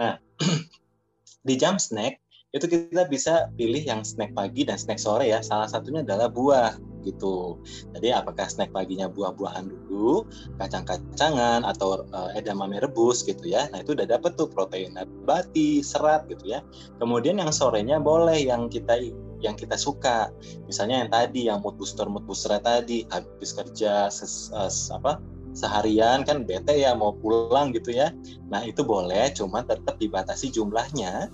Nah 0.00 0.16
di 1.48 1.54
jam 1.60 1.76
snack 1.76 2.16
itu 2.56 2.64
kita 2.64 3.04
bisa 3.04 3.52
pilih 3.60 3.84
yang 3.84 4.00
snack 4.00 4.32
pagi 4.32 4.64
dan 4.64 4.80
snack 4.80 4.96
sore 4.96 5.28
ya. 5.28 5.44
Salah 5.44 5.68
satunya 5.68 6.00
adalah 6.00 6.32
buah 6.32 6.95
gitu. 7.06 7.62
Jadi 7.94 8.10
apakah 8.10 8.50
snack 8.50 8.74
paginya 8.74 9.06
buah-buahan 9.06 9.70
dulu 9.70 10.26
kacang-kacangan 10.58 11.62
atau 11.62 12.02
eh, 12.02 12.42
edamame 12.42 12.82
rebus 12.82 13.22
gitu 13.22 13.46
ya. 13.46 13.70
Nah 13.70 13.80
itu 13.86 13.94
udah 13.94 14.04
dapet 14.04 14.34
tuh 14.34 14.50
protein 14.50 14.98
nabati 14.98 15.80
serat 15.80 16.26
gitu 16.26 16.58
ya. 16.58 16.60
Kemudian 16.98 17.38
yang 17.38 17.54
sorenya 17.54 18.02
boleh 18.02 18.42
yang 18.42 18.66
kita 18.66 18.98
yang 19.40 19.54
kita 19.54 19.78
suka. 19.78 20.32
Misalnya 20.66 21.06
yang 21.06 21.10
tadi 21.12 21.46
yang 21.46 21.62
mood 21.62 21.78
booster 21.78 22.08
mood 22.10 22.24
booster 22.26 22.56
tadi 22.58 23.06
habis 23.12 23.54
kerja 23.54 24.10
ses, 24.10 24.50
es- 24.50 24.90
apa 24.90 25.20
seharian 25.56 26.20
kan 26.20 26.44
bete 26.44 26.76
ya 26.76 26.92
mau 26.92 27.16
pulang 27.16 27.72
gitu 27.72 27.92
ya. 27.94 28.12
Nah 28.52 28.64
itu 28.64 28.84
boleh 28.84 29.32
cuma 29.32 29.64
tetap 29.64 29.96
dibatasi 29.96 30.52
jumlahnya. 30.52 31.32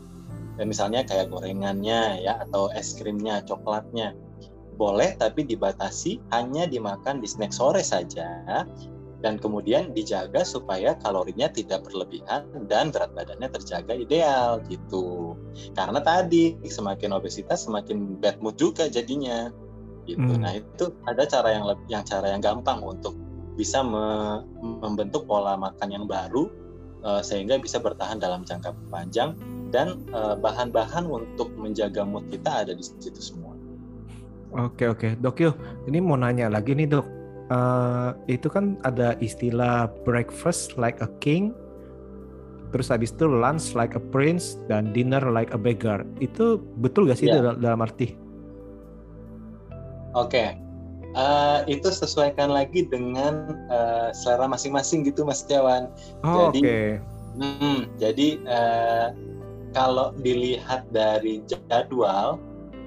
Dan 0.52 0.68
misalnya 0.68 1.00
kayak 1.08 1.32
gorengannya 1.32 2.20
ya 2.20 2.36
atau 2.44 2.68
es 2.76 2.92
krimnya 2.92 3.40
coklatnya 3.48 4.12
boleh 4.82 5.14
tapi 5.14 5.46
dibatasi 5.46 6.18
hanya 6.34 6.66
dimakan 6.66 7.22
di 7.22 7.30
snack 7.30 7.54
sore 7.54 7.86
saja. 7.86 8.66
Dan 9.22 9.38
kemudian 9.38 9.94
dijaga 9.94 10.42
supaya 10.42 10.98
kalorinya 10.98 11.46
tidak 11.46 11.86
berlebihan 11.86 12.42
dan 12.66 12.90
berat 12.90 13.14
badannya 13.14 13.54
terjaga 13.54 13.94
ideal 13.94 14.58
gitu. 14.66 15.38
Karena 15.78 16.02
tadi 16.02 16.58
semakin 16.66 17.14
obesitas 17.14 17.70
semakin 17.70 18.18
bad 18.18 18.42
mood 18.42 18.58
juga 18.58 18.90
jadinya 18.90 19.54
gitu. 20.06 20.32
Hmm. 20.34 20.42
nah 20.42 20.52
itu 20.58 20.90
ada 21.06 21.22
cara 21.26 21.48
yang 21.54 21.64
leb- 21.66 21.86
yang 21.86 22.02
cara 22.02 22.34
yang 22.34 22.42
gampang 22.42 22.82
untuk 22.82 23.14
bisa 23.54 23.84
me- 23.84 24.42
membentuk 24.62 25.28
pola 25.28 25.54
makan 25.54 25.88
yang 25.92 26.06
baru 26.08 26.48
eh, 27.04 27.22
sehingga 27.22 27.60
bisa 27.60 27.78
bertahan 27.78 28.18
dalam 28.18 28.42
jangka 28.42 28.74
panjang 28.90 29.36
dan 29.70 30.02
eh, 30.10 30.36
bahan-bahan 30.38 31.06
untuk 31.06 31.52
menjaga 31.54 32.02
mood 32.02 32.26
kita 32.32 32.66
ada 32.66 32.72
di 32.74 32.82
situ 32.82 33.20
semua 33.20 33.41
Oke 34.52 34.84
oke. 34.86 35.16
Dok 35.16 35.36
yuk. 35.40 35.54
Ini 35.88 35.98
mau 35.98 36.16
nanya 36.16 36.48
lagi 36.48 36.76
nih 36.76 36.88
dok. 36.88 37.06
Eh, 37.48 38.10
itu 38.32 38.48
kan 38.48 38.80
ada 38.82 39.12
istilah 39.18 39.88
breakfast 40.04 40.76
like 40.76 41.00
a 41.00 41.08
king 41.20 41.52
terus 42.72 42.88
habis 42.88 43.12
itu 43.12 43.28
lunch 43.28 43.76
like 43.76 43.92
a 43.92 44.00
prince 44.00 44.56
dan 44.64 44.96
dinner 44.96 45.20
like 45.28 45.52
a 45.52 45.60
beggar. 45.60 46.08
Itu 46.18 46.56
betul 46.80 47.04
gak 47.04 47.20
sih 47.20 47.28
Ya. 47.28 47.36
dalam, 47.36 47.60
dalam 47.60 47.80
arti? 47.80 48.16
Oke, 50.12 50.56
Eh, 51.12 51.58
itu 51.68 51.92
sesuaikan 51.92 52.48
lagi 52.48 52.88
dengan 52.88 53.44
eh, 53.68 54.08
selera 54.16 54.48
masing-masing 54.48 55.04
gitu 55.04 55.28
Mas 55.28 55.44
Setiawan. 55.44 55.92
oh, 56.24 56.48
Jadi- 56.48 56.64
oke. 56.64 56.80
Hmm, 57.36 57.80
jadi 58.00 58.28
eh, 58.40 59.06
kalau 59.76 60.16
dilihat 60.16 60.88
dari 60.88 61.44
jadwal, 61.44 62.40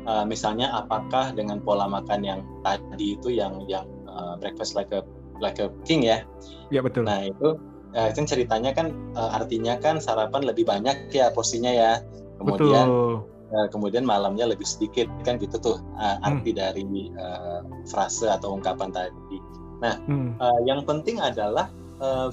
eh, 0.05 0.25
misalnya 0.25 0.71
apakah 0.73 1.33
dengan 1.33 1.59
pola 1.61 1.89
makan 1.89 2.21
yang 2.21 2.39
tadi 2.61 3.17
itu 3.17 3.33
yang 3.33 3.65
yang 3.65 3.85
eh, 4.05 4.33
breakfast 4.39 4.77
like 4.77 4.89
a 4.93 5.01
like 5.43 5.59
a 5.59 5.67
king 5.83 6.05
ya, 6.05 6.23
ya 6.71 6.79
betul. 6.79 7.03
Nah 7.03 7.27
itu 7.27 7.59
eh, 7.91 8.09
kan 8.13 8.25
ceritanya 8.25 8.71
kan 8.71 8.93
eh, 9.13 9.31
artinya 9.35 9.75
kan 9.81 9.99
sarapan 9.99 10.45
lebih 10.47 10.65
banyak 10.65 11.11
ya 11.11 11.29
porsinya 11.33 11.71
ya. 11.71 12.01
Kemudian 12.35 12.87
betul. 12.91 13.31
kemudian 13.71 14.03
malamnya 14.03 14.51
lebih 14.51 14.67
sedikit 14.67 15.07
kan 15.23 15.39
gitu 15.39 15.55
tuh 15.61 15.77
eh, 16.01 16.17
arti 16.27 16.51
dari 16.51 16.83
eh, 17.13 17.61
frase 17.87 18.27
atau 18.27 18.55
ungkapan 18.57 18.91
tadi. 18.91 19.39
Hmm, 19.85 20.33
Eh, 20.39 20.59
yang 20.65 20.81
penting 20.87 21.21
adalah 21.21 21.69
eh, 22.01 22.29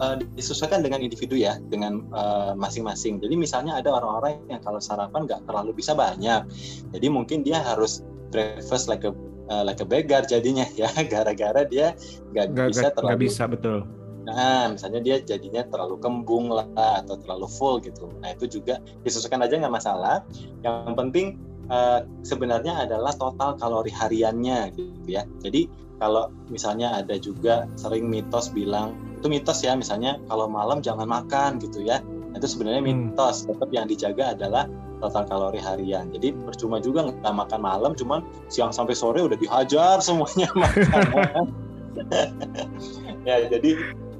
eh, 0.00 0.16
disesuaikan 0.34 0.82
dengan 0.82 1.02
individu 1.02 1.38
ya, 1.38 1.58
dengan 1.70 2.06
eh, 2.10 2.52
masing-masing. 2.56 3.20
Jadi 3.22 3.34
misalnya 3.38 3.78
ada 3.78 3.94
orang-orang 3.94 4.42
yang 4.50 4.62
kalau 4.62 4.78
sarapan 4.78 5.26
nggak 5.28 5.46
terlalu 5.46 5.76
bisa 5.76 5.92
banyak, 5.94 6.46
jadi 6.94 7.06
mungkin 7.10 7.42
dia 7.46 7.62
harus 7.62 8.02
breakfast 8.34 8.90
like 8.90 9.06
a 9.06 9.12
eh, 9.50 9.62
like 9.62 9.78
a 9.78 9.86
beggar 9.86 10.24
jadinya 10.26 10.64
ya, 10.74 10.90
gara-gara 11.12 11.62
dia 11.66 11.94
nggak 12.34 12.74
bisa 12.74 12.90
terlalu 12.94 13.08
nggak 13.10 13.22
bisa 13.22 13.44
betul 13.46 13.80
Nah, 14.24 14.72
misalnya 14.72 15.00
dia 15.04 15.16
jadinya 15.20 15.62
terlalu 15.68 16.00
kembung 16.00 16.48
lah 16.48 16.64
atau 17.04 17.20
terlalu 17.20 17.46
full 17.48 17.76
gitu. 17.84 18.08
Nah, 18.24 18.32
itu 18.32 18.48
juga 18.48 18.80
disesuaikan 19.04 19.44
aja 19.44 19.60
nggak 19.60 19.74
masalah. 19.74 20.24
Yang 20.64 20.92
penting 20.96 21.26
eh, 21.68 22.00
sebenarnya 22.24 22.88
adalah 22.88 23.12
total 23.12 23.60
kalori 23.60 23.92
hariannya 23.92 24.72
gitu 24.72 25.08
ya. 25.08 25.28
Jadi 25.44 25.68
kalau 26.00 26.32
misalnya 26.48 27.04
ada 27.04 27.14
juga 27.20 27.68
sering 27.76 28.08
mitos 28.08 28.50
bilang 28.50 28.96
itu 29.24 29.32
mitos 29.32 29.64
ya, 29.64 29.72
misalnya 29.72 30.20
kalau 30.28 30.52
malam 30.52 30.84
jangan 30.84 31.08
makan 31.08 31.56
gitu 31.56 31.80
ya. 31.80 32.04
Nah, 32.04 32.36
Itu 32.36 32.44
sebenarnya 32.44 32.84
Hmm. 32.84 33.16
mitos. 33.16 33.48
Tetap 33.48 33.72
yang 33.72 33.88
dijaga 33.88 34.36
adalah 34.36 34.68
total 35.00 35.24
kalori 35.24 35.56
harian. 35.64 36.12
Jadi 36.12 36.36
percuma 36.44 36.76
juga 36.76 37.08
nggak 37.08 37.32
makan 37.32 37.60
malam, 37.64 37.96
cuman 37.96 38.20
siang 38.52 38.68
sampai 38.68 38.92
sore 38.92 39.24
udah 39.24 39.40
dihajar 39.40 40.04
semuanya 40.04 40.52
makanan. 40.60 41.48
ya 43.28 43.48
jadi 43.48 43.70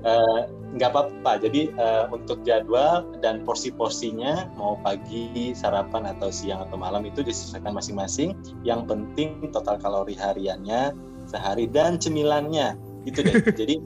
eh, 0.09 0.41
nggak 0.73 0.89
apa-apa. 0.89 1.37
Jadi 1.45 1.69
eh, 1.77 2.05
untuk 2.09 2.41
jadwal 2.49 3.05
dan 3.21 3.45
porsi-porsinya 3.45 4.57
mau 4.57 4.81
pagi, 4.81 5.53
sarapan 5.53 6.17
atau 6.17 6.33
siang 6.33 6.65
atau 6.65 6.81
malam 6.81 7.05
itu 7.05 7.21
disesuaikan 7.21 7.77
masing-masing. 7.77 8.33
Yang 8.65 8.89
penting 8.89 9.53
total 9.53 9.77
kalori 9.77 10.17
hariannya 10.17 10.97
sehari 11.29 11.69
dan 11.69 12.01
cemilannya 12.01 12.81
itu 13.05 13.21
deh. 13.21 13.37
jadi 13.61 13.77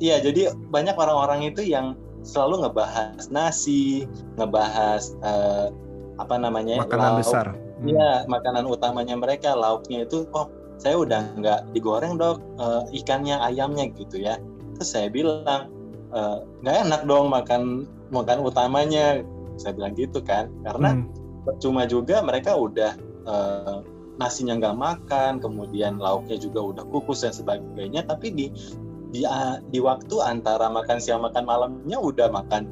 iya 0.00 0.16
jadi 0.18 0.56
banyak 0.72 0.96
orang-orang 0.96 1.46
itu 1.52 1.62
yang 1.62 1.94
selalu 2.24 2.68
ngebahas 2.68 3.28
nasi, 3.32 4.04
ngebahas 4.36 5.16
eh, 5.24 5.68
apa 6.20 6.34
namanya 6.36 6.84
makanan 6.84 7.16
lauk. 7.16 7.20
besar 7.24 7.46
Hmm. 7.80 7.96
Iya, 7.96 8.28
makanan 8.28 8.68
utamanya 8.68 9.16
mereka 9.16 9.56
lauknya 9.56 10.04
itu, 10.04 10.28
oh 10.36 10.52
saya 10.76 11.00
udah 11.00 11.32
nggak 11.40 11.72
digoreng 11.72 12.20
dok 12.20 12.36
eh, 12.60 13.00
ikannya, 13.00 13.40
ayamnya 13.40 13.88
gitu 13.96 14.20
ya. 14.20 14.36
Terus 14.76 14.88
saya 14.92 15.08
bilang 15.08 15.72
"Eh, 16.12 16.38
nggak 16.60 16.76
enak 16.88 17.02
dong 17.08 17.32
makan 17.32 17.88
makan 18.12 18.44
utamanya. 18.44 19.24
Saya 19.56 19.72
bilang 19.76 19.96
gitu 19.96 20.20
kan, 20.20 20.52
karena 20.64 20.96
Hmm, 21.00 21.08
percuma 21.48 21.88
juga 21.88 22.20
mereka 22.20 22.52
udah 22.52 22.92
eh, 23.24 23.78
nasinya 24.20 24.60
nggak 24.60 24.76
makan, 24.76 25.32
kemudian 25.40 25.96
lauknya 25.96 26.36
juga 26.36 26.60
udah 26.60 26.84
kukus 26.92 27.24
dan 27.24 27.32
sebagainya, 27.32 28.04
tapi 28.04 28.28
di 28.28 28.46
di 29.10 29.26
di 29.70 29.78
waktu 29.82 30.16
antara 30.22 30.70
makan 30.70 30.98
siang 31.02 31.26
makan 31.26 31.42
malamnya 31.42 31.98
udah 31.98 32.30
makan 32.30 32.66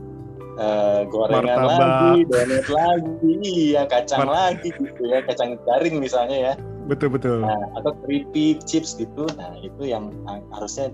eh, 0.58 1.02
gorengan 1.10 1.58
Martabak. 1.62 1.78
lagi, 1.78 2.14
donat 2.26 2.66
lagi, 2.70 3.32
iya 3.42 3.82
kacang 3.86 4.26
Mart- 4.26 4.34
lagi 4.34 4.68
gitu 4.74 5.02
ya, 5.06 5.18
kacang 5.26 5.58
garing 5.66 6.02
misalnya 6.02 6.36
ya, 6.38 6.54
betul 6.86 7.10
betul 7.14 7.42
nah, 7.42 7.62
atau 7.78 7.94
keripik, 8.02 8.62
chips 8.66 8.98
gitu, 8.98 9.26
nah 9.38 9.54
itu 9.62 9.86
yang 9.86 10.10
harusnya 10.54 10.90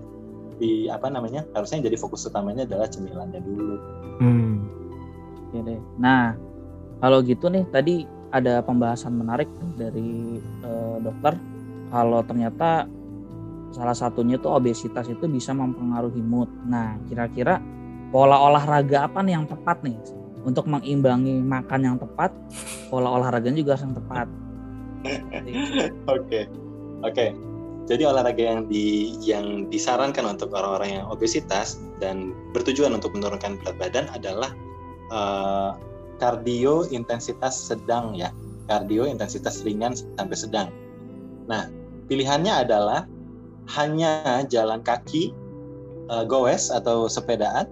di 0.55 0.87
apa 0.87 1.11
namanya 1.11 1.43
harusnya 1.51 1.81
yang 1.83 1.87
jadi 1.91 1.97
fokus 1.99 2.23
utamanya 2.29 2.63
adalah 2.63 2.87
cemilannya 2.87 3.41
dulu. 3.43 3.75
Hmm, 4.23 4.63
Oke 5.49 5.59
deh. 5.67 5.79
Nah, 5.99 6.31
kalau 7.03 7.19
gitu 7.25 7.51
nih 7.51 7.67
tadi 7.69 8.07
ada 8.31 8.63
pembahasan 8.63 9.15
menarik 9.15 9.47
dari 9.75 10.39
eh, 10.39 10.97
dokter 11.03 11.35
kalau 11.91 12.23
ternyata 12.23 12.87
salah 13.71 13.97
satunya 13.97 14.37
tuh 14.37 14.53
obesitas 14.57 15.07
itu 15.09 15.25
bisa 15.25 15.55
mempengaruhi 15.55 16.21
mood. 16.21 16.49
Nah, 16.67 16.99
kira-kira 17.09 17.61
pola 18.13 18.37
olahraga 18.39 19.09
apa 19.09 19.19
nih 19.25 19.33
yang 19.35 19.45
tepat 19.49 19.81
nih 19.81 19.97
untuk 20.45 20.69
mengimbangi 20.69 21.41
makan 21.41 21.81
yang 21.81 21.97
tepat, 21.97 22.29
pola 22.87 23.09
olahraganya 23.09 23.59
juga 23.59 23.75
harus 23.75 23.85
yang 23.89 23.97
tepat. 23.97 24.27
Oke, 26.09 26.49
oke. 27.05 27.27
Jadi 27.85 28.01
olahraga 28.09 28.41
yang 28.41 28.65
di 28.65 29.13
yang 29.21 29.69
disarankan 29.69 30.25
untuk 30.25 30.49
orang-orang 30.57 30.97
yang 30.97 31.05
obesitas 31.05 31.77
dan 32.01 32.33
bertujuan 32.57 32.97
untuk 32.97 33.13
menurunkan 33.13 33.61
berat 33.61 33.77
badan 33.77 34.05
adalah 34.09 34.49
uh, 35.13 35.77
kardio 36.17 36.89
intensitas 36.89 37.53
sedang 37.53 38.17
ya, 38.17 38.33
kardio 38.65 39.05
intensitas 39.05 39.61
ringan 39.61 39.93
sampai 39.93 40.33
sedang. 40.33 40.67
Nah, 41.45 41.69
pilihannya 42.09 42.65
adalah 42.65 43.05
hanya 43.73 44.43
jalan 44.49 44.81
kaki, 44.85 45.33
uh, 46.11 46.23
goes 46.27 46.69
atau 46.69 47.09
sepedaan, 47.09 47.65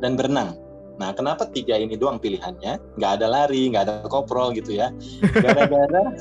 dan 0.00 0.14
berenang. 0.14 0.54
Nah, 0.96 1.12
kenapa 1.12 1.48
tiga 1.52 1.76
ini 1.76 1.96
doang 1.96 2.16
pilihannya? 2.16 2.80
Nggak 2.96 3.12
ada 3.20 3.26
lari, 3.28 3.68
nggak 3.68 3.84
ada 3.84 3.94
koprol 4.08 4.56
gitu 4.56 4.80
ya. 4.80 4.88
Gara-gara 5.20 6.16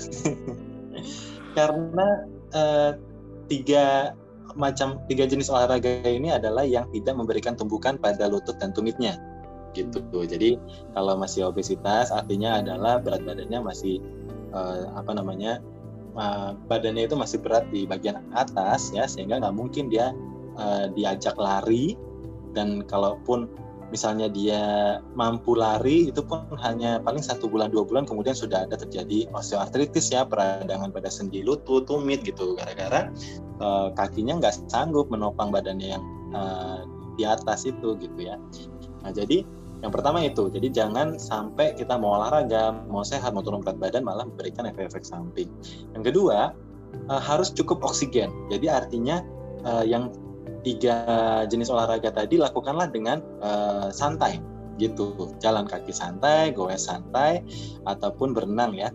karena 1.57 2.07
uh, 2.51 2.91
tiga 3.47 4.11
macam 4.55 4.99
tiga 5.07 5.27
jenis 5.27 5.51
olahraga 5.51 6.03
ini 6.03 6.31
adalah 6.31 6.63
yang 6.63 6.87
tidak 6.91 7.15
memberikan 7.15 7.55
tumbukan 7.55 7.99
pada 7.99 8.27
lutut 8.27 8.59
dan 8.59 8.75
tumitnya 8.75 9.19
gitu. 9.75 9.99
Jadi 10.23 10.55
kalau 10.95 11.19
masih 11.19 11.51
obesitas 11.51 12.11
artinya 12.11 12.63
adalah 12.63 12.99
berat 13.03 13.23
badannya 13.27 13.59
masih 13.59 13.99
uh, 14.55 14.95
apa 14.95 15.11
namanya 15.11 15.59
uh, 16.15 16.57
badannya 16.67 17.05
itu 17.05 17.15
masih 17.15 17.39
berat 17.43 17.67
di 17.69 17.85
bagian 17.85 18.23
atas 18.33 18.91
ya 18.91 19.05
sehingga 19.05 19.39
nggak 19.39 19.55
mungkin 19.55 19.87
dia 19.87 20.11
uh, 20.59 20.91
diajak 20.91 21.35
lari. 21.37 21.95
Dan 22.55 22.87
kalaupun 22.87 23.51
misalnya 23.93 24.31
dia 24.31 24.63
mampu 25.13 25.53
lari 25.53 26.09
itu 26.09 26.23
pun 26.25 26.41
hanya 26.57 26.97
paling 27.03 27.21
satu 27.21 27.45
bulan 27.45 27.69
dua 27.69 27.85
bulan 27.85 28.03
kemudian 28.07 28.33
sudah 28.33 28.65
ada 28.65 28.79
terjadi 28.79 29.29
osteoartritis 29.35 30.09
ya 30.09 30.25
peradangan 30.25 30.89
pada 30.89 31.11
sendi 31.11 31.45
lutut 31.45 31.85
tumit 31.85 32.25
gitu 32.25 32.57
gara-gara 32.57 33.13
uh, 33.61 33.93
kakinya 33.93 34.41
nggak 34.41 34.57
sanggup 34.71 35.07
menopang 35.13 35.53
badannya 35.53 35.95
yang 35.95 36.03
uh, 36.33 36.81
di 37.15 37.23
atas 37.23 37.63
itu 37.69 37.95
gitu 38.01 38.19
ya. 38.19 38.35
Nah 39.05 39.11
jadi 39.13 39.45
yang 39.85 39.93
pertama 39.93 40.17
itu 40.25 40.49
jadi 40.49 40.73
jangan 40.73 41.21
sampai 41.21 41.77
kita 41.77 41.93
mau 41.93 42.17
olahraga 42.17 42.73
mau 42.89 43.05
sehat 43.05 43.37
mau 43.37 43.45
turun 43.45 43.61
berat 43.61 43.77
badan 43.77 44.01
malah 44.01 44.25
memberikan 44.25 44.65
efek-efek 44.65 45.05
samping. 45.05 45.45
Yang 45.93 46.09
kedua 46.09 46.57
uh, 47.05 47.21
harus 47.21 47.53
cukup 47.53 47.85
oksigen. 47.85 48.33
Jadi 48.49 48.65
artinya 48.65 49.21
uh, 49.61 49.85
yang 49.85 50.09
tiga 50.65 51.05
jenis 51.45 51.69
olahraga 51.69 52.09
tadi 52.09 52.41
lakukanlah 52.41 52.89
dengan 52.89 53.21
uh, 53.45 53.93
santai 53.93 54.41
gitu. 54.81 55.37
Jalan 55.37 55.69
kaki 55.69 55.93
santai 55.93 56.49
goes 56.49 56.89
santai 56.89 57.45
ataupun 57.85 58.33
berenang 58.33 58.73
ya. 58.73 58.89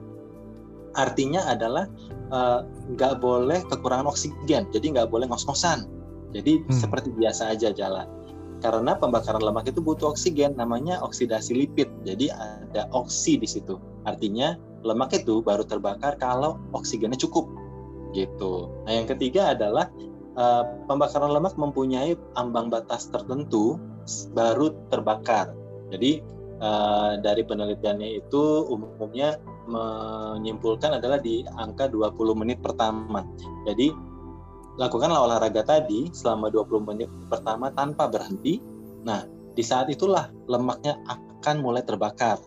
Artinya 0.99 1.47
adalah 1.47 1.87
eh, 2.35 2.61
nggak 2.67 3.23
boleh 3.23 3.63
kekurangan 3.71 4.11
oksigen. 4.11 4.67
Jadi 4.75 4.87
nggak 4.91 5.07
boleh 5.07 5.31
ngos-ngosan. 5.31 5.87
Jadi 6.35 6.67
hmm. 6.67 6.75
seperti 6.75 7.15
biasa 7.15 7.55
aja 7.55 7.71
jalan 7.71 8.20
karena 8.61 8.97
pembakaran 8.97 9.41
lemak 9.41 9.69
itu 9.69 9.81
butuh 9.81 10.13
oksigen 10.13 10.55
namanya 10.55 11.01
oksidasi 11.01 11.57
lipid 11.57 11.89
jadi 12.05 12.33
ada 12.37 12.87
oksi 12.93 13.41
di 13.41 13.49
situ 13.49 13.81
artinya 14.05 14.57
lemak 14.85 15.13
itu 15.17 15.41
baru 15.41 15.65
terbakar 15.65 16.17
kalau 16.21 16.61
oksigennya 16.77 17.17
cukup 17.17 17.49
gitu 18.13 18.69
nah 18.85 18.93
yang 18.93 19.09
ketiga 19.09 19.57
adalah 19.57 19.89
uh, 20.39 20.65
pembakaran 20.87 21.33
lemak 21.33 21.55
mempunyai 21.59 22.15
ambang 22.39 22.71
batas 22.71 23.09
tertentu 23.11 23.81
baru 24.35 24.75
terbakar. 24.93 25.53
Jadi 25.91 26.23
uh, 26.63 27.19
dari 27.19 27.43
penelitiannya 27.43 28.23
itu 28.23 28.43
umumnya 28.71 29.39
menyimpulkan 29.71 30.99
adalah 30.99 31.23
di 31.23 31.47
angka 31.59 31.91
20 31.91 32.19
menit 32.35 32.59
pertama. 32.63 33.23
Jadi 33.67 33.91
lakukanlah 34.79 35.27
olahraga 35.27 35.67
tadi 35.67 36.13
selama 36.15 36.53
20 36.53 36.89
menit 36.89 37.11
pertama 37.27 37.73
tanpa 37.75 38.07
berhenti. 38.07 38.63
Nah, 39.03 39.27
di 39.57 39.63
saat 39.65 39.91
itulah 39.91 40.31
lemaknya 40.47 41.01
akan 41.09 41.57
mulai 41.59 41.83
terbakar. 41.83 42.39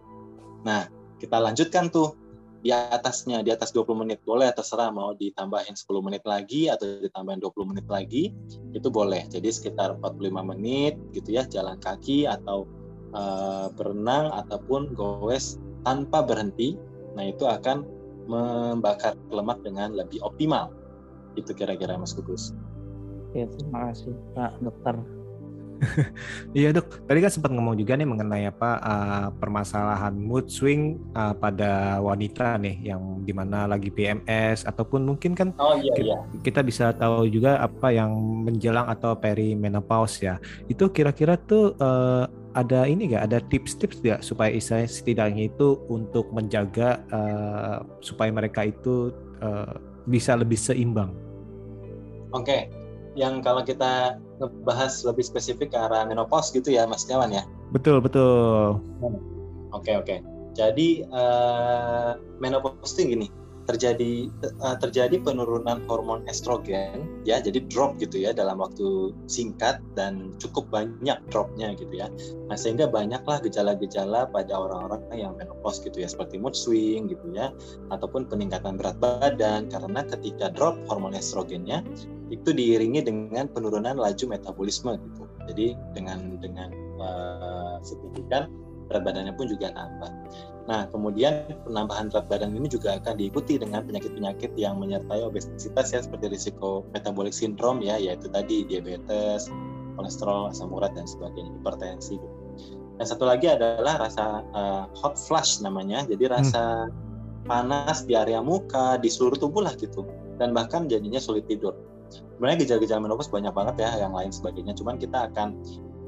Nah, 0.64 0.88
kita 1.20 1.40
lanjutkan 1.40 1.92
tuh 1.92 2.16
di 2.64 2.72
atasnya 2.72 3.44
di 3.44 3.52
atas 3.52 3.76
20 3.76 3.92
menit 4.08 4.24
boleh 4.24 4.48
terserah 4.56 4.88
mau 4.88 5.12
ditambahin 5.12 5.76
10 5.76 6.00
menit 6.00 6.24
lagi 6.24 6.72
atau 6.72 7.04
ditambahin 7.04 7.44
20 7.44 7.70
menit 7.76 7.88
lagi 7.92 8.32
itu 8.72 8.88
boleh 8.88 9.28
jadi 9.28 9.52
sekitar 9.52 10.00
45 10.00 10.32
menit 10.56 10.96
gitu 11.12 11.36
ya 11.36 11.44
jalan 11.44 11.76
kaki 11.84 12.24
atau 12.24 12.64
uh, 13.12 13.68
berenang 13.76 14.32
ataupun 14.32 14.96
goes 14.96 15.60
tanpa 15.84 16.24
berhenti 16.24 16.80
nah 17.20 17.28
itu 17.28 17.44
akan 17.44 17.84
membakar 18.32 19.20
lemak 19.28 19.60
dengan 19.68 19.92
lebih 19.92 20.24
optimal 20.24 20.72
itu 21.36 21.52
kira-kira 21.54 21.98
Mas 21.98 22.14
Gugus. 22.14 22.54
Ya, 23.34 23.50
terima 23.50 23.90
kasih 23.90 24.14
Pak 24.38 24.62
Dokter 24.62 24.96
Iya 26.58 26.70
dok, 26.76 27.06
tadi 27.08 27.20
kan 27.24 27.32
sempat 27.32 27.52
ngomong 27.54 27.76
juga 27.78 27.98
nih 27.98 28.08
mengenai 28.08 28.44
apa 28.50 28.72
uh, 28.80 29.28
permasalahan 29.38 30.14
mood 30.16 30.48
swing 30.50 31.00
uh, 31.18 31.34
pada 31.36 32.00
wanita 32.00 32.58
nih 32.60 32.94
yang 32.94 33.24
di 33.24 33.34
mana 33.36 33.68
lagi 33.68 33.90
PMS 33.92 34.68
ataupun 34.68 35.04
mungkin 35.04 35.34
kan 35.34 35.52
oh, 35.60 35.78
iya, 35.80 35.94
iya. 36.00 36.18
kita 36.44 36.64
bisa 36.64 36.94
tahu 36.96 37.28
juga 37.30 37.60
apa 37.60 37.92
yang 37.92 38.14
menjelang 38.46 38.88
atau 38.90 39.16
perimenopause 39.18 40.24
ya. 40.24 40.36
Itu 40.70 40.92
kira-kira 40.92 41.40
tuh 41.40 41.76
uh, 41.80 42.28
ada 42.54 42.86
ini 42.86 43.10
gak 43.10 43.34
ada 43.34 43.40
tips-tips 43.50 43.98
gak 44.06 44.22
supaya 44.22 44.54
istilahnya 44.54 44.90
setidaknya 44.90 45.44
itu 45.50 45.82
untuk 45.90 46.30
menjaga 46.30 47.02
uh, 47.10 47.82
supaya 47.98 48.30
mereka 48.30 48.70
itu 48.70 49.10
uh, 49.42 49.74
bisa 50.08 50.36
lebih 50.36 50.60
seimbang. 50.60 51.12
Oke, 52.34 52.50
okay. 52.50 52.62
yang 53.14 53.46
kalau 53.46 53.62
kita 53.62 54.18
ngebahas 54.42 55.06
lebih 55.06 55.22
spesifik 55.22 55.72
ke 55.72 55.78
arah 55.78 56.04
menopause 56.10 56.50
gitu 56.50 56.74
ya 56.74 56.90
Mas 56.90 57.06
Jawan 57.06 57.30
ya? 57.30 57.46
Betul, 57.70 58.02
betul. 58.02 58.82
Oke, 59.74 59.94
oke. 59.94 60.16
Jadi 60.54 61.02
uh, 61.10 62.18
menopause 62.38 62.94
itu 62.98 63.18
gini, 63.18 63.28
terjadi 63.64 64.28
uh, 64.62 64.76
terjadi 64.80 65.20
penurunan 65.24 65.84
hormon 65.88 66.24
estrogen 66.28 67.08
ya 67.24 67.40
jadi 67.40 67.64
drop 67.72 67.96
gitu 68.00 68.20
ya 68.20 68.36
dalam 68.36 68.60
waktu 68.60 69.16
singkat 69.32 69.80
dan 69.96 70.36
cukup 70.40 70.68
banyak 70.70 71.16
dropnya 71.32 71.72
gitu 71.80 71.92
ya 71.92 72.12
nah 72.52 72.58
sehingga 72.60 72.92
banyaklah 72.92 73.40
gejala-gejala 73.44 74.28
pada 74.30 74.54
orang-orang 74.54 75.02
yang 75.16 75.34
menopause 75.40 75.80
gitu 75.80 76.04
ya 76.04 76.08
seperti 76.12 76.36
mood 76.40 76.56
swing 76.56 77.08
gitu 77.08 77.32
ya 77.32 77.52
ataupun 77.92 78.28
peningkatan 78.28 78.76
berat 78.76 79.00
badan 79.00 79.72
karena 79.72 80.02
ketika 80.08 80.52
drop 80.52 80.76
hormon 80.92 81.16
estrogennya 81.16 81.84
itu 82.34 82.50
diiringi 82.50 83.06
dengan 83.06 83.46
penurunan 83.46 84.02
laju 84.02 84.26
metabolisme 84.26 84.98
gitu. 84.98 85.24
Jadi 85.46 85.78
dengan 85.94 86.42
dengan 86.42 86.70
uh, 86.98 87.78
signifikan 87.86 88.50
berat 88.94 89.04
badannya 89.10 89.34
pun 89.34 89.50
juga 89.50 89.74
nambah. 89.74 90.12
Nah, 90.70 90.88
kemudian 90.94 91.50
penambahan 91.66 92.14
berat 92.14 92.30
badan 92.30 92.54
ini 92.54 92.70
juga 92.70 93.02
akan 93.02 93.18
diikuti 93.18 93.58
dengan 93.58 93.82
penyakit-penyakit 93.90 94.54
yang 94.54 94.78
menyertai 94.78 95.26
obesitas 95.26 95.90
ya 95.90 96.00
seperti 96.06 96.30
risiko 96.30 96.86
metabolic 96.94 97.34
syndrome 97.34 97.82
ya 97.82 97.98
yaitu 97.98 98.30
tadi 98.30 98.64
diabetes, 98.70 99.50
kolesterol, 99.98 100.54
asam 100.54 100.70
urat 100.70 100.94
dan 100.94 101.10
sebagainya, 101.10 101.50
hipertensi 101.58 102.22
gitu. 102.22 102.38
Dan 103.02 103.06
satu 103.10 103.26
lagi 103.26 103.50
adalah 103.50 103.98
rasa 103.98 104.46
uh, 104.54 104.86
hot 104.94 105.18
flush 105.18 105.60
namanya. 105.66 106.06
Jadi 106.06 106.30
rasa 106.30 106.88
hmm. 106.88 107.50
panas 107.50 108.06
di 108.06 108.14
area 108.14 108.38
muka, 108.40 109.02
di 109.02 109.10
seluruh 109.10 109.42
tubuh 109.42 109.66
lah 109.66 109.74
gitu. 109.82 110.06
Dan 110.38 110.54
bahkan 110.54 110.86
jadinya 110.86 111.18
sulit 111.18 111.50
tidur 111.50 111.74
sebenarnya 112.38 112.66
gejala-gejala 112.66 113.02
menopause 113.02 113.32
banyak 113.32 113.54
banget 113.54 113.76
ya 113.82 114.06
yang 114.06 114.14
lain 114.14 114.30
sebagainya 114.30 114.74
cuman 114.78 114.96
kita 115.02 115.32
akan 115.32 115.58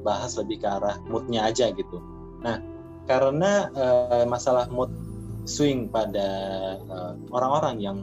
bahas 0.06 0.38
lebih 0.38 0.62
ke 0.62 0.68
arah 0.68 0.94
moodnya 1.10 1.48
aja 1.50 1.72
gitu 1.74 1.98
nah 2.44 2.62
karena 3.06 3.70
uh, 3.74 4.24
masalah 4.26 4.66
mood 4.70 4.90
swing 5.46 5.88
pada 5.90 6.28
uh, 6.90 7.14
orang-orang 7.30 7.78
yang 7.78 7.98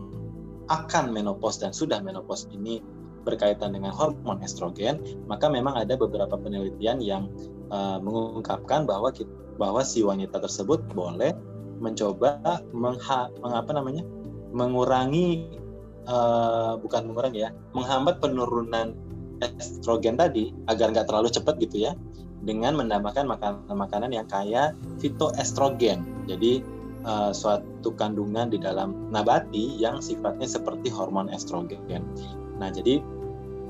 akan 0.71 1.11
menopause 1.11 1.59
dan 1.59 1.75
sudah 1.75 1.99
menopause 1.99 2.47
ini 2.55 2.79
berkaitan 3.23 3.75
dengan 3.75 3.91
hormon 3.91 4.39
estrogen 4.43 4.99
maka 5.27 5.47
memang 5.47 5.75
ada 5.75 5.95
beberapa 5.95 6.35
penelitian 6.39 7.03
yang 7.03 7.27
uh, 7.71 7.99
mengungkapkan 7.99 8.87
bahwa 8.87 9.11
kita, 9.11 9.31
bahwa 9.59 9.83
si 9.83 10.01
wanita 10.03 10.39
tersebut 10.39 10.81
boleh 10.91 11.35
mencoba 11.83 12.63
mengha, 12.71 13.29
mengapa 13.43 13.71
namanya? 13.75 14.03
mengurangi 14.53 15.49
uh, 16.05 16.77
bukan 16.77 17.09
mengurangi 17.09 17.41
ya, 17.41 17.51
menghambat 17.73 18.21
penurunan 18.21 18.93
estrogen 19.41 20.13
tadi 20.15 20.53
agar 20.69 20.93
nggak 20.93 21.09
terlalu 21.09 21.33
cepat 21.33 21.57
gitu 21.57 21.89
ya, 21.89 21.97
dengan 22.43 22.75
menambahkan 22.75 23.25
makanan-makanan 23.27 24.11
yang 24.11 24.27
kaya 24.27 24.75
fitoestrogen. 24.99 26.03
Jadi 26.27 26.63
uh, 27.07 27.31
suatu 27.31 27.95
kandungan 27.95 28.51
di 28.51 28.59
dalam 28.59 29.11
nabati 29.11 29.79
yang 29.79 30.03
sifatnya 30.03 30.47
seperti 30.47 30.91
hormon 30.91 31.31
estrogen. 31.31 32.03
Nah, 32.59 32.69
jadi 32.71 32.99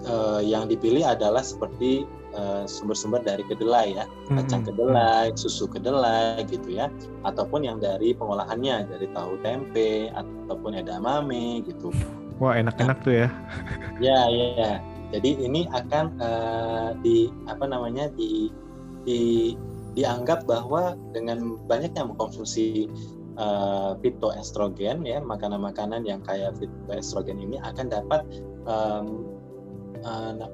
uh, 0.10 0.42
yang 0.42 0.70
dipilih 0.70 1.06
adalah 1.06 1.42
seperti 1.42 2.06
uh, 2.34 2.66
sumber-sumber 2.66 3.22
dari 3.22 3.46
kedelai 3.46 3.98
ya, 3.98 4.06
kacang 4.34 4.66
kedelai, 4.66 5.34
susu 5.38 5.70
kedelai 5.70 6.42
gitu 6.50 6.78
ya, 6.78 6.90
ataupun 7.26 7.66
yang 7.66 7.78
dari 7.78 8.14
pengolahannya 8.14 8.90
dari 8.90 9.08
tahu 9.14 9.38
tempe 9.42 10.10
ataupun 10.14 10.78
edamame 10.78 11.62
gitu. 11.66 11.94
Wah 12.42 12.58
enak-enak 12.58 12.98
nah, 13.02 13.06
tuh 13.06 13.14
ya. 13.14 13.30
Ya 14.02 14.20
ya. 14.30 14.72
Jadi 15.14 15.46
ini 15.46 15.70
akan 15.70 16.18
uh, 16.18 16.90
di 17.06 17.30
apa 17.46 17.70
namanya 17.70 18.10
di 18.18 18.50
di 19.04 19.54
dianggap 19.94 20.50
bahwa 20.50 20.98
dengan 21.14 21.62
banyaknya 21.70 22.10
mengkonsumsi 22.10 22.90
uh, 23.38 23.94
fitoestrogen 24.02 25.06
ya 25.06 25.22
makanan-makanan 25.22 26.02
yang 26.06 26.22
kaya 26.26 26.50
fitoestrogen 26.58 27.38
ini 27.38 27.62
akan 27.62 27.94
dapat 27.94 28.26
um, 28.66 29.30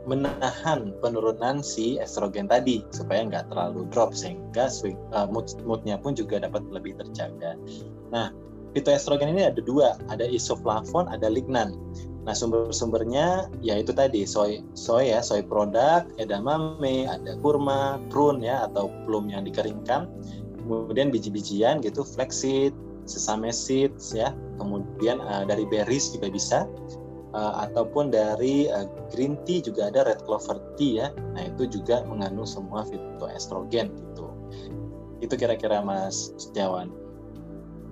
menahan 0.06 0.94
penurunan 1.02 1.66
si 1.66 1.98
estrogen 1.98 2.46
tadi 2.46 2.86
supaya 2.94 3.26
nggak 3.26 3.50
terlalu 3.50 3.90
drop 3.90 4.14
sehingga 4.14 4.70
swing, 4.70 5.00
uh, 5.10 5.26
mood 5.26 5.50
moodnya 5.66 5.98
pun 5.98 6.14
juga 6.14 6.38
dapat 6.46 6.62
lebih 6.70 7.02
terjaga. 7.02 7.58
Nah 8.14 8.30
fitoestrogen 8.78 9.34
ini 9.34 9.50
ada 9.50 9.58
dua, 9.58 9.98
ada 10.14 10.26
isoflavon, 10.30 11.10
ada 11.10 11.26
lignan. 11.26 11.74
Nah 12.30 12.38
sumber-sumbernya 12.38 13.50
ya 13.66 13.82
itu 13.82 13.90
tadi 13.90 14.22
soy 14.22 14.62
soy 14.78 15.10
ya 15.10 15.18
soy 15.18 15.42
produk, 15.42 16.06
edamame, 16.22 17.10
ada 17.10 17.34
kurma, 17.42 17.98
prune 18.14 18.46
ya 18.46 18.70
atau 18.70 18.94
plum 19.10 19.34
yang 19.34 19.50
dikeringkan, 19.50 20.06
kemudian 20.62 21.10
biji-bijian 21.10 21.82
gitu, 21.82 22.06
flaxseed, 22.06 22.70
sesame 23.10 23.50
seeds 23.50 24.14
ya, 24.14 24.30
kemudian 24.62 25.18
uh, 25.26 25.42
dari 25.42 25.66
berries 25.66 26.14
juga 26.14 26.30
bisa, 26.30 26.70
uh, 27.34 27.66
ataupun 27.66 28.14
dari 28.14 28.70
uh, 28.70 28.86
green 29.10 29.34
tea 29.50 29.66
juga 29.66 29.90
ada 29.90 30.06
red 30.06 30.22
clover 30.30 30.62
tea 30.78 31.02
ya. 31.02 31.08
Nah 31.34 31.50
itu 31.50 31.66
juga 31.82 32.06
mengandung 32.06 32.46
semua 32.46 32.86
fitoestrogen 32.86 33.90
gitu. 33.90 34.30
Itu 35.26 35.34
kira-kira 35.34 35.82
Mas 35.82 36.30
Setiawan. 36.38 36.94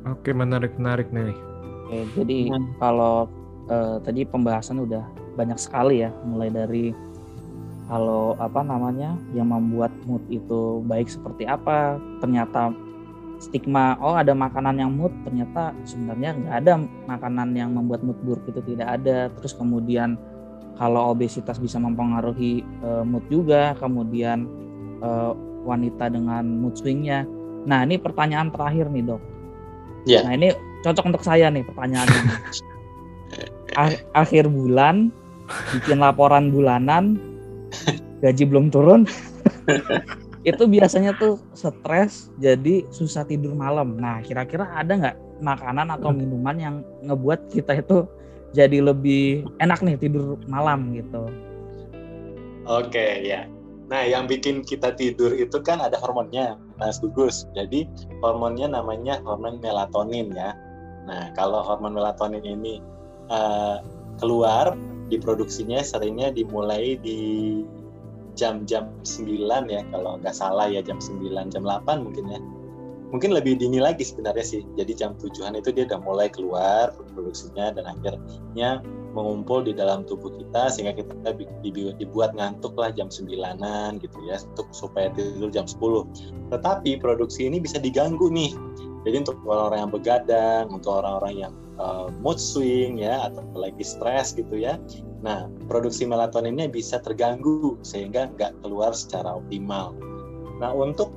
Oke 0.05 0.29
menarik 0.29 0.77
menarik 0.77 1.09
nih. 1.09 1.33
Oke, 1.89 2.05
jadi 2.13 2.53
hmm. 2.53 2.77
kalau 2.77 3.25
uh, 3.69 3.97
tadi 4.01 4.23
pembahasan 4.27 4.83
udah 4.83 5.03
banyak 5.37 5.59
sekali 5.59 6.03
ya, 6.03 6.09
mulai 6.25 6.49
dari 6.49 6.91
kalau 7.87 8.35
apa 8.35 8.67
namanya 8.67 9.15
yang 9.31 9.47
membuat 9.47 9.95
mood 10.03 10.19
itu 10.27 10.83
baik 10.83 11.07
seperti 11.07 11.47
apa, 11.47 11.95
ternyata 12.19 12.75
stigma 13.37 13.95
oh 14.01 14.17
ada 14.17 14.33
makanan 14.33 14.81
yang 14.81 14.91
mood 14.97 15.13
ternyata 15.21 15.69
sebenarnya 15.85 16.33
nggak 16.33 16.55
ada 16.65 16.73
makanan 17.05 17.53
yang 17.53 17.69
membuat 17.71 18.03
mood 18.03 18.19
buruk 18.27 18.43
itu 18.51 18.59
tidak 18.75 18.99
ada. 18.99 19.31
Terus 19.39 19.55
kemudian 19.55 20.19
kalau 20.75 21.15
obesitas 21.15 21.57
bisa 21.57 21.79
mempengaruhi 21.79 22.65
uh, 22.83 23.07
mood 23.07 23.23
juga 23.31 23.71
kemudian 23.79 24.49
uh, 24.99 25.31
wanita 25.63 26.11
dengan 26.11 26.43
mood 26.43 26.75
swingnya. 26.75 27.23
Nah 27.63 27.87
ini 27.87 27.95
pertanyaan 27.95 28.51
terakhir 28.51 28.91
nih 28.91 29.05
dok. 29.15 29.23
Yeah. 30.07 30.23
nah 30.23 30.39
ini 30.39 30.55
cocok 30.87 31.03
untuk 31.03 31.23
saya 31.27 31.51
nih 31.51 31.67
pertanyaannya 31.67 32.23
akhir 34.17 34.49
bulan 34.49 35.13
bikin 35.77 36.01
laporan 36.01 36.49
bulanan 36.49 37.21
gaji 38.19 38.43
belum 38.49 38.73
turun. 38.73 39.05
Itu 40.49 40.63
biasanya 40.63 41.11
tuh 41.19 41.43
stres 41.51 42.31
jadi 42.39 42.87
susah 42.89 43.27
tidur 43.27 43.51
malam. 43.51 43.99
Nah 43.99 44.23
kira-kira 44.23 44.63
ada 44.71 44.95
nggak 44.95 45.17
makanan 45.43 45.91
atau 45.91 46.09
minuman 46.15 46.55
yang 46.57 46.75
ngebuat 47.03 47.51
kita 47.51 47.83
itu 47.83 48.07
jadi 48.55 48.79
lebih 48.79 49.43
enak 49.59 49.83
nih 49.83 49.99
tidur 49.99 50.39
malam 50.47 50.95
gitu? 50.95 51.27
Oke 52.63 53.27
ya. 53.27 53.43
Nah 53.91 54.07
yang 54.07 54.23
bikin 54.27 54.63
kita 54.63 54.95
tidur 54.95 55.35
itu 55.35 55.59
kan 55.59 55.83
ada 55.83 55.99
hormonnya 55.99 56.55
Mas 56.79 57.03
Gugus. 57.03 57.43
Jadi 57.51 57.83
hormonnya 58.23 58.71
namanya 58.71 59.19
hormon 59.27 59.59
melatonin 59.59 60.31
ya. 60.31 60.55
Nah 61.11 61.35
kalau 61.35 61.59
hormon 61.59 61.91
melatonin 61.91 62.43
ini 62.43 62.79
uh, 63.29 63.83
keluar 64.19 64.75
diproduksinya 65.07 65.79
seringnya 65.83 66.35
dimulai 66.35 66.99
di 66.99 67.19
jam-jam 68.37 68.93
9 69.01 69.39
ya 69.71 69.81
kalau 69.89 70.21
nggak 70.21 70.35
salah 70.35 70.69
ya 70.69 70.83
jam 70.85 71.01
9 71.01 71.25
jam 71.49 71.63
8 71.65 72.05
mungkin 72.05 72.25
ya. 72.29 72.39
Mungkin 73.07 73.31
lebih 73.31 73.55
dini 73.55 73.79
lagi 73.79 74.03
sebenarnya 74.03 74.43
sih 74.43 74.61
jadi 74.75 74.91
jam 74.91 75.11
tujuan 75.15 75.55
itu 75.55 75.71
dia 75.71 75.87
udah 75.87 75.99
mulai 76.03 76.27
keluar 76.27 76.91
produksinya 77.15 77.71
dan 77.71 77.87
akhirnya 77.87 78.83
mengumpul 79.15 79.63
di 79.63 79.71
dalam 79.71 80.03
tubuh 80.03 80.29
kita 80.35 80.67
sehingga 80.69 80.93
kita 80.99 81.33
dibuat 81.97 82.35
ngantuk 82.35 82.75
lah 82.75 82.91
jam 82.91 83.07
sembilanan 83.07 83.97
gitu 84.03 84.19
ya 84.27 84.37
untuk 84.53 84.69
supaya 84.75 85.07
tidur 85.15 85.49
jam 85.49 85.63
10 85.65 86.51
tetapi 86.51 86.99
produksi 86.99 87.47
ini 87.47 87.63
bisa 87.63 87.79
diganggu 87.79 88.27
nih. 88.27 88.51
Jadi 89.07 89.23
untuk 89.23 89.39
orang-orang 89.47 89.79
yang 89.87 89.93
begadang 89.95 90.65
untuk 90.67 90.91
orang-orang 90.99 91.33
yang 91.47 91.53
uh, 91.81 92.09
mood 92.21 92.37
swing 92.37 93.01
ya 93.01 93.31
atau 93.31 93.41
lagi 93.55 93.81
stres 93.81 94.33
gitu 94.37 94.57
ya. 94.57 94.77
Nah, 95.25 95.49
produksi 95.65 96.05
melatoninnya 96.05 96.69
bisa 96.69 97.01
terganggu 97.01 97.77
sehingga 97.81 98.29
nggak 98.37 98.61
keluar 98.61 98.93
secara 98.93 99.37
optimal. 99.41 99.97
Nah, 100.61 100.73
untuk 100.73 101.09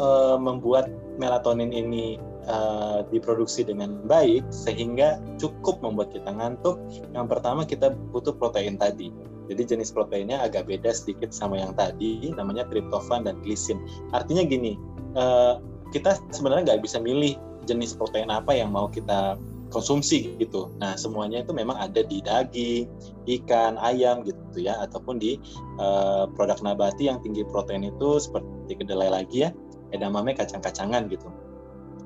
uh, 0.00 0.40
membuat 0.40 0.88
melatonin 1.20 1.72
ini 1.72 2.16
uh, 2.48 3.04
diproduksi 3.12 3.64
dengan 3.64 4.00
baik 4.08 4.44
sehingga 4.48 5.20
cukup 5.36 5.80
membuat 5.84 6.12
kita 6.16 6.32
ngantuk, 6.32 6.80
yang 7.12 7.28
pertama 7.28 7.64
kita 7.68 7.92
butuh 8.12 8.32
protein 8.36 8.80
tadi. 8.80 9.12
Jadi 9.46 9.62
jenis 9.62 9.94
proteinnya 9.94 10.42
agak 10.42 10.66
beda 10.66 10.90
sedikit 10.90 11.30
sama 11.30 11.62
yang 11.62 11.70
tadi, 11.78 12.34
namanya 12.34 12.66
tryptophan 12.66 13.30
dan 13.30 13.38
glisin. 13.46 13.78
Artinya 14.10 14.42
gini, 14.42 14.74
uh, 15.14 15.62
kita 15.94 16.18
sebenarnya 16.34 16.74
nggak 16.74 16.82
bisa 16.82 16.98
milih 16.98 17.38
jenis 17.66 17.94
protein 17.94 18.30
apa 18.30 18.54
yang 18.54 18.74
mau 18.74 18.90
kita 18.90 19.38
konsumsi 19.68 20.34
gitu. 20.38 20.70
Nah, 20.78 20.94
semuanya 20.94 21.42
itu 21.42 21.50
memang 21.50 21.76
ada 21.76 22.02
di 22.02 22.22
daging, 22.22 22.86
ikan, 23.26 23.76
ayam 23.82 24.22
gitu 24.22 24.62
ya, 24.62 24.78
ataupun 24.82 25.18
di 25.18 25.38
uh, 25.82 26.30
produk 26.34 26.58
nabati 26.62 27.10
yang 27.10 27.18
tinggi 27.22 27.42
protein 27.46 27.86
itu 27.86 28.22
seperti 28.22 28.78
kedelai 28.78 29.10
lagi 29.10 29.48
ya, 29.48 29.50
edamame, 29.90 30.34
kacang-kacangan 30.34 31.10
gitu. 31.10 31.26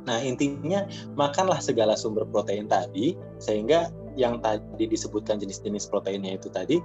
Nah, 0.08 0.18
intinya 0.24 0.88
makanlah 1.14 1.60
segala 1.60 1.92
sumber 1.92 2.24
protein 2.24 2.64
tadi 2.64 3.14
sehingga 3.36 3.92
yang 4.16 4.40
tadi 4.40 4.88
disebutkan 4.88 5.38
jenis-jenis 5.38 5.86
proteinnya 5.92 6.40
itu 6.40 6.48
tadi 6.48 6.80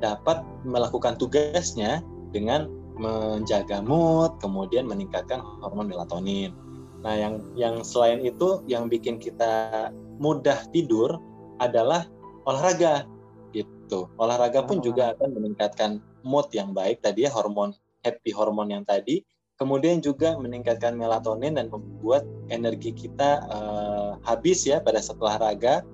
dapat 0.00 0.40
melakukan 0.64 1.18
tugasnya 1.18 2.00
dengan 2.30 2.70
menjaga 2.96 3.82
mood, 3.82 4.38
kemudian 4.38 4.86
meningkatkan 4.86 5.42
hormon 5.60 5.90
melatonin. 5.90 6.54
Nah, 7.00 7.16
yang 7.16 7.34
yang 7.56 7.80
selain 7.80 8.20
itu 8.20 8.60
yang 8.68 8.86
bikin 8.86 9.16
kita 9.16 9.88
mudah 10.20 10.60
tidur 10.70 11.16
adalah 11.58 12.04
olahraga 12.44 13.08
gitu. 13.56 14.06
Olahraga 14.20 14.62
pun 14.68 14.78
oh. 14.78 14.84
juga 14.84 15.16
akan 15.16 15.34
meningkatkan 15.34 15.98
mood 16.22 16.52
yang 16.52 16.76
baik 16.76 17.00
tadi 17.00 17.24
ya 17.24 17.32
hormon 17.32 17.72
happy 18.04 18.32
hormon 18.32 18.72
yang 18.72 18.84
tadi, 18.84 19.24
kemudian 19.60 20.00
juga 20.00 20.36
meningkatkan 20.40 20.96
melatonin 20.96 21.56
dan 21.56 21.68
membuat 21.68 22.24
energi 22.48 22.96
kita 22.96 23.44
uh, 23.52 24.16
habis 24.24 24.64
ya 24.64 24.80
pada 24.80 25.00
saat 25.04 25.20
olahraga 25.20 25.84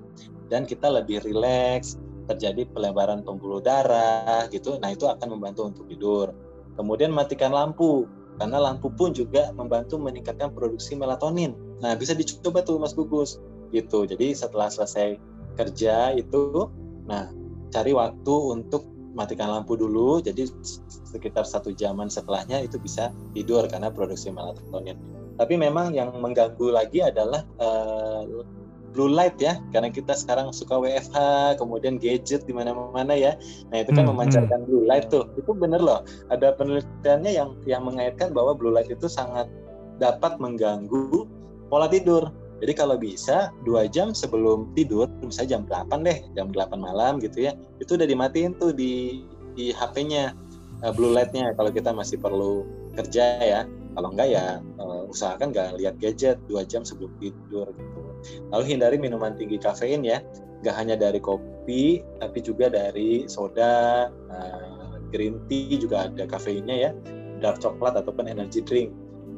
dan 0.46 0.62
kita 0.62 0.86
lebih 0.86 1.18
rileks, 1.26 1.98
terjadi 2.30 2.66
pelebaran 2.70 3.26
pembuluh 3.26 3.58
darah 3.58 4.46
gitu. 4.54 4.78
Nah, 4.78 4.94
itu 4.94 5.10
akan 5.10 5.34
membantu 5.34 5.66
untuk 5.66 5.84
tidur. 5.90 6.30
Kemudian 6.78 7.10
matikan 7.10 7.50
lampu 7.50 8.06
karena 8.38 8.60
lampu 8.60 8.92
pun 8.92 9.10
juga 9.10 9.50
membantu 9.56 9.98
meningkatkan 9.98 10.52
produksi 10.54 10.94
melatonin. 10.94 11.56
Nah, 11.82 11.98
bisa 11.98 12.14
dicoba 12.14 12.62
tuh 12.62 12.78
Mas 12.78 12.94
Gugus 12.94 13.42
gitu. 13.72 14.06
Jadi 14.06 14.34
setelah 14.36 14.68
selesai 14.68 15.16
kerja 15.56 16.12
itu 16.14 16.68
nah 17.06 17.30
cari 17.70 17.94
waktu 17.94 18.34
untuk 18.52 18.86
matikan 19.16 19.48
lampu 19.48 19.74
dulu. 19.74 20.20
Jadi 20.20 20.46
sekitar 21.08 21.48
satu 21.48 21.72
jaman 21.72 22.12
setelahnya 22.12 22.60
itu 22.60 22.76
bisa 22.76 23.10
tidur 23.32 23.64
karena 23.66 23.88
produksi 23.88 24.28
melatonin. 24.28 25.00
Tapi 25.36 25.56
memang 25.56 25.92
yang 25.92 26.12
mengganggu 26.16 26.72
lagi 26.72 27.04
adalah 27.04 27.44
uh, 27.60 28.24
blue 28.96 29.12
light 29.12 29.36
ya 29.36 29.60
karena 29.76 29.92
kita 29.92 30.16
sekarang 30.16 30.48
suka 30.56 30.80
WFH 30.80 31.16
kemudian 31.60 32.00
gadget 32.00 32.48
di 32.48 32.56
mana-mana 32.56 33.12
ya. 33.12 33.36
Nah 33.68 33.84
itu 33.84 33.92
kan 33.92 34.08
hmm, 34.08 34.12
memancarkan 34.16 34.60
hmm. 34.64 34.68
blue 34.68 34.84
light 34.88 35.12
tuh. 35.12 35.28
Itu 35.36 35.52
bener 35.52 35.80
loh. 35.80 36.04
Ada 36.32 36.56
penelitiannya 36.56 37.32
yang 37.32 37.56
yang 37.68 37.84
mengaitkan 37.84 38.32
bahwa 38.32 38.56
blue 38.56 38.72
light 38.72 38.88
itu 38.88 39.08
sangat 39.08 39.48
dapat 40.00 40.40
mengganggu 40.40 41.28
pola 41.68 41.88
tidur 41.88 42.32
jadi 42.62 42.72
kalau 42.72 42.96
bisa 42.96 43.52
dua 43.68 43.84
jam 43.90 44.16
sebelum 44.16 44.72
tidur, 44.72 45.10
bisa 45.20 45.44
jam 45.44 45.68
8 45.68 45.92
deh, 46.06 46.18
jam 46.32 46.48
8 46.48 46.76
malam 46.76 47.20
gitu 47.20 47.48
ya, 47.48 47.52
itu 47.82 47.98
udah 48.00 48.08
dimatiin 48.08 48.56
tuh 48.56 48.72
di 48.72 49.24
di 49.56 49.72
HP-nya 49.72 50.36
uh, 50.84 50.92
blue 50.92 51.12
light-nya 51.12 51.52
kalau 51.56 51.72
kita 51.72 51.92
masih 51.92 52.16
perlu 52.20 52.64
kerja 52.96 53.24
ya. 53.40 53.60
Kalau 53.96 54.12
enggak 54.12 54.28
ya 54.28 54.60
uh, 54.76 55.08
usahakan 55.08 55.56
nggak 55.56 55.80
lihat 55.80 55.96
gadget 55.96 56.36
dua 56.52 56.68
jam 56.68 56.84
sebelum 56.84 57.08
tidur 57.16 57.64
gitu. 57.72 58.00
Lalu 58.52 58.76
hindari 58.76 58.96
minuman 59.00 59.32
tinggi 59.40 59.56
kafein 59.56 60.04
ya, 60.04 60.20
nggak 60.60 60.76
hanya 60.76 61.00
dari 61.00 61.16
kopi 61.16 61.56
kopi, 61.66 61.98
tapi 62.22 62.38
juga 62.46 62.70
dari 62.70 63.26
soda, 63.26 64.06
uh, 64.06 64.94
green 65.10 65.42
tea 65.50 65.74
juga 65.82 66.06
ada 66.06 66.22
kafeinnya 66.30 66.76
ya, 66.78 66.90
dark 67.42 67.58
coklat 67.58 67.98
ataupun 67.98 68.30
energy 68.30 68.62
drink. 68.62 68.94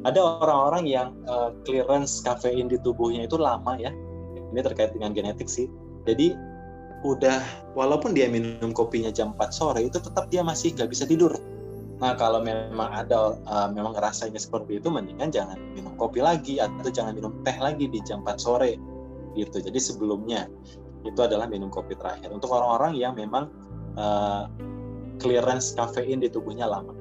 Ada 0.07 0.39
orang-orang 0.39 0.83
yang 0.87 1.07
uh, 1.27 1.51
clearance 1.67 2.23
kafein 2.23 2.71
di 2.71 2.79
tubuhnya 2.79 3.27
itu 3.27 3.35
lama 3.35 3.75
ya. 3.75 3.91
Ini 4.49 4.59
terkait 4.63 4.95
dengan 4.95 5.11
genetik 5.11 5.51
sih. 5.51 5.67
Jadi 6.07 6.33
udah 7.03 7.39
walaupun 7.79 8.11
dia 8.11 8.27
minum 8.27 8.75
kopinya 8.75 9.07
jam 9.11 9.31
4 9.35 9.55
sore 9.55 9.87
itu 9.87 9.99
tetap 10.03 10.27
dia 10.27 10.43
masih 10.43 10.75
nggak 10.75 10.89
bisa 10.91 11.03
tidur. 11.07 11.31
Nah 11.99 12.15
kalau 12.15 12.39
memang 12.39 12.91
ada 12.91 13.39
uh, 13.43 13.67
memang 13.71 13.95
rasanya 13.95 14.39
seperti 14.39 14.79
itu 14.79 14.87
mendingan 14.87 15.31
jangan 15.31 15.59
minum 15.75 15.95
kopi 15.99 16.23
lagi 16.23 16.59
atau 16.59 16.87
jangan 16.91 17.15
minum 17.15 17.35
teh 17.43 17.55
lagi 17.59 17.87
di 17.87 17.99
jam 18.03 18.23
4 18.23 18.39
sore 18.39 18.79
gitu. 19.35 19.59
Jadi 19.59 19.79
sebelumnya 19.79 20.47
itu 21.07 21.19
adalah 21.19 21.47
minum 21.47 21.71
kopi 21.71 21.95
terakhir. 21.95 22.31
Untuk 22.31 22.51
orang-orang 22.51 22.95
yang 22.99 23.15
memang 23.15 23.51
uh, 23.95 24.47
clearance 25.19 25.75
kafein 25.75 26.23
di 26.23 26.31
tubuhnya 26.31 26.67
lama. 26.67 26.95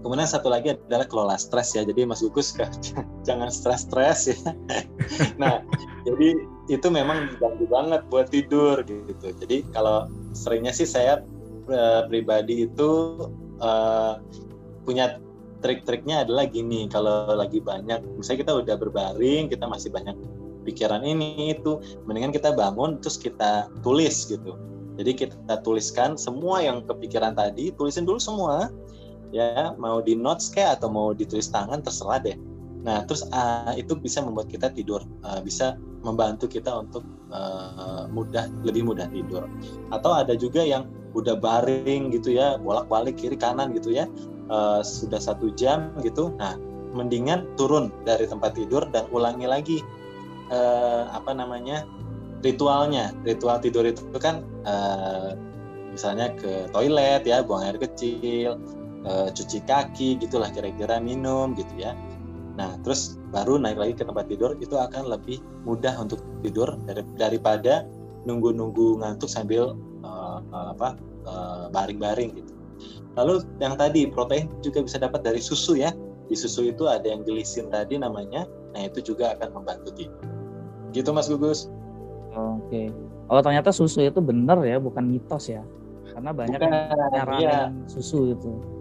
Kemudian 0.00 0.28
satu 0.28 0.48
lagi 0.48 0.72
adalah 0.72 1.06
kelola 1.06 1.36
stres 1.36 1.76
ya. 1.76 1.84
Jadi 1.84 2.08
Mas 2.08 2.24
Gugus 2.24 2.56
jangan 3.28 3.48
stres-stres 3.52 4.32
ya. 4.32 4.38
nah, 5.42 5.60
jadi 6.08 6.40
itu 6.70 6.86
memang 6.88 7.36
ganggu 7.36 7.66
banget 7.68 8.00
buat 8.08 8.32
tidur 8.32 8.80
gitu. 8.86 9.26
Jadi 9.44 9.66
kalau 9.74 10.08
seringnya 10.32 10.72
sih 10.72 10.88
saya 10.88 11.20
uh, 11.68 12.06
pribadi 12.08 12.70
itu 12.70 12.90
uh, 13.60 14.22
punya 14.86 15.20
trik-triknya 15.60 16.24
adalah 16.24 16.48
gini. 16.48 16.88
Kalau 16.88 17.36
lagi 17.36 17.60
banyak, 17.60 18.00
misalnya 18.16 18.40
kita 18.48 18.52
udah 18.64 18.76
berbaring, 18.80 19.52
kita 19.52 19.68
masih 19.68 19.92
banyak 19.92 20.16
pikiran 20.64 21.04
ini 21.04 21.56
itu, 21.56 21.80
mendingan 22.08 22.32
kita 22.32 22.52
bangun 22.52 23.00
terus 23.00 23.20
kita 23.20 23.68
tulis 23.84 24.28
gitu. 24.28 24.56
Jadi 25.00 25.16
kita 25.16 25.54
tuliskan 25.64 26.16
semua 26.20 26.60
yang 26.60 26.84
kepikiran 26.84 27.32
tadi, 27.32 27.72
tulisin 27.72 28.04
dulu 28.04 28.20
semua 28.20 28.68
ya 29.30 29.74
mau 29.78 30.02
di 30.02 30.18
notes 30.18 30.50
kayak 30.50 30.80
atau 30.80 30.90
mau 30.90 31.14
ditulis 31.14 31.50
tangan 31.50 31.80
terserah 31.82 32.20
deh. 32.22 32.36
Nah 32.82 33.04
terus 33.04 33.26
uh, 33.30 33.74
itu 33.76 33.96
bisa 33.96 34.24
membuat 34.24 34.50
kita 34.50 34.70
tidur. 34.74 35.02
Uh, 35.22 35.40
bisa 35.42 35.78
membantu 36.02 36.48
kita 36.48 36.70
untuk 36.70 37.04
uh, 37.30 38.08
mudah 38.10 38.50
lebih 38.66 38.86
mudah 38.86 39.06
tidur. 39.10 39.46
Atau 39.94 40.10
ada 40.14 40.34
juga 40.34 40.64
yang 40.64 40.88
udah 41.14 41.38
baring 41.38 42.14
gitu 42.14 42.38
ya 42.38 42.54
bolak-balik 42.62 43.18
kiri 43.18 43.34
kanan 43.34 43.74
gitu 43.74 43.90
ya 43.90 44.06
uh, 44.50 44.82
sudah 44.82 45.18
satu 45.18 45.52
jam 45.54 45.94
gitu. 46.02 46.34
Nah 46.38 46.58
mendingan 46.90 47.46
turun 47.54 47.94
dari 48.02 48.26
tempat 48.26 48.58
tidur 48.58 48.82
dan 48.90 49.06
ulangi 49.14 49.46
lagi 49.46 49.78
uh, 50.50 51.10
apa 51.14 51.30
namanya 51.36 51.86
ritualnya. 52.42 53.14
Ritual 53.22 53.62
tidur 53.62 53.86
itu 53.86 54.02
kan 54.18 54.42
uh, 54.66 55.36
misalnya 55.90 56.32
ke 56.38 56.70
toilet 56.70 57.26
ya 57.26 57.42
buang 57.42 57.66
air 57.66 57.76
kecil 57.76 58.56
uh, 59.06 59.28
cuci 59.32 59.64
kaki 59.64 60.20
gitulah 60.20 60.50
kira-kira 60.52 61.00
minum 61.00 61.56
gitu 61.56 61.72
ya. 61.78 61.96
Nah 62.56 62.76
terus 62.84 63.16
baru 63.32 63.56
naik 63.56 63.78
lagi 63.78 63.94
ke 63.96 64.04
tempat 64.04 64.28
tidur 64.28 64.56
itu 64.58 64.74
akan 64.76 65.08
lebih 65.08 65.40
mudah 65.64 65.94
untuk 65.96 66.20
tidur 66.44 66.76
dari, 66.84 67.02
daripada 67.16 67.86
nunggu-nunggu 68.28 69.00
ngantuk 69.00 69.30
sambil 69.30 69.76
uh, 70.04 70.40
apa 70.52 70.96
baring-baring 71.72 72.34
uh, 72.34 72.36
gitu. 72.42 72.52
Lalu 73.16 73.34
yang 73.60 73.76
tadi 73.76 74.08
protein 74.08 74.48
juga 74.64 74.84
bisa 74.84 75.00
dapat 75.00 75.24
dari 75.24 75.40
susu 75.40 75.76
ya. 75.76 75.92
Di 76.30 76.38
susu 76.38 76.70
itu 76.70 76.86
ada 76.86 77.02
yang 77.02 77.26
gelisin 77.26 77.68
tadi 77.74 77.98
namanya 77.98 78.46
nah 78.70 78.86
itu 78.86 79.02
juga 79.02 79.34
akan 79.34 79.62
membantu 79.62 79.90
tidur. 79.98 80.22
Gitu 80.94 81.10
mas 81.10 81.26
gugus. 81.26 81.66
Oke. 82.30 82.70
Okay. 82.70 82.86
oh 83.30 83.42
ternyata 83.42 83.74
susu 83.74 84.06
itu 84.06 84.22
benar 84.22 84.62
ya 84.62 84.78
bukan 84.78 85.02
mitos 85.06 85.50
ya. 85.50 85.62
Karena 86.10 86.34
banyak 86.34 86.58
Bukan, 86.58 86.70
yang 87.14 87.28
iya. 87.38 87.58
susu 87.86 88.34
itu 88.34 88.79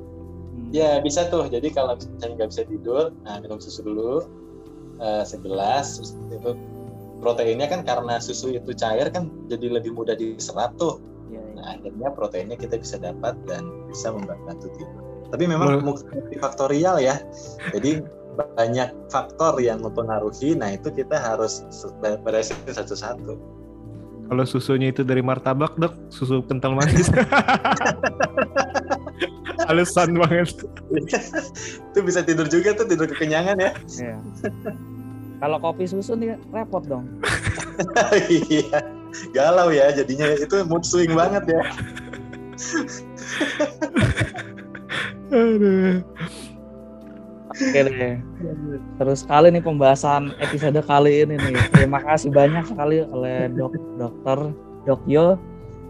Ya 0.70 1.01
bisa 1.01 1.26
tuh. 1.30 1.49
Jadi 1.49 1.74
kalau 1.74 1.97
misalnya 1.97 2.45
nggak 2.45 2.49
bisa 2.53 2.63
tidur, 2.70 3.03
nah 3.26 3.41
minum 3.41 3.57
susu 3.57 3.82
dulu 3.82 4.26
uh, 5.01 5.24
segelas. 5.26 5.97
Terus 5.97 6.11
itu 6.30 6.51
proteinnya 7.20 7.67
kan 7.67 7.82
karena 7.84 8.22
susu 8.22 8.53
itu 8.55 8.72
cair 8.78 9.09
kan 9.09 9.28
jadi 9.49 9.82
lebih 9.82 9.97
mudah 9.97 10.13
diserap 10.13 10.78
tuh. 10.78 11.01
Ya, 11.30 11.41
ya. 11.41 11.43
Nah 11.57 11.65
akhirnya 11.78 12.09
proteinnya 12.13 12.57
kita 12.57 12.78
bisa 12.78 13.01
dapat 13.01 13.34
dan 13.49 13.65
bisa 13.89 14.13
membantu 14.13 14.70
tidur. 14.78 15.03
Tapi 15.30 15.43
memang 15.45 15.86
multifaktorial 15.86 17.01
ya. 17.01 17.22
Jadi 17.74 18.01
banyak 18.57 18.89
faktor 19.09 19.57
yang 19.61 19.82
mempengaruhi. 19.82 20.53
Nah 20.57 20.74
itu 20.78 20.89
kita 20.93 21.17
harus 21.17 21.65
beresin 22.24 22.57
satu-satu. 22.65 23.38
Kalau 24.30 24.45
susunya 24.45 24.93
itu 24.93 25.01
dari 25.01 25.26
martabak 25.26 25.74
dok, 25.82 25.97
susu 26.13 26.45
kental 26.45 26.78
manis. 26.78 27.09
Alasan 29.70 30.17
banget. 30.17 30.65
itu 31.93 31.99
bisa 32.01 32.26
tidur 32.26 32.49
juga 32.49 32.74
tuh 32.74 32.89
tidur 32.89 33.05
kekenyangan 33.05 33.57
ya. 33.61 33.72
Iya. 34.01 34.17
Kalau 35.39 35.57
kopi 35.61 35.86
susu 35.86 36.17
nih 36.17 36.36
repot 36.49 36.84
dong. 36.89 37.05
iya. 38.49 38.82
Galau 39.32 39.70
ya 39.70 39.93
jadinya 39.93 40.34
itu 40.36 40.65
mood 40.65 40.82
swing 40.82 41.13
banget 41.13 41.45
ya. 41.47 41.61
Aduh. 45.30 46.01
Oke 47.49 47.80
deh. 47.86 48.17
Terus 48.97 49.20
kali 49.26 49.47
nih 49.53 49.63
pembahasan 49.63 50.34
episode 50.41 50.82
kali 50.86 51.26
ini 51.26 51.36
nih. 51.38 51.55
Terima 51.78 52.01
kasih 52.01 52.34
banyak 52.34 52.65
sekali 52.65 53.05
oleh 53.05 53.53
dok 53.53 53.74
dokter 54.01 54.39
Dokyo. 54.89 55.38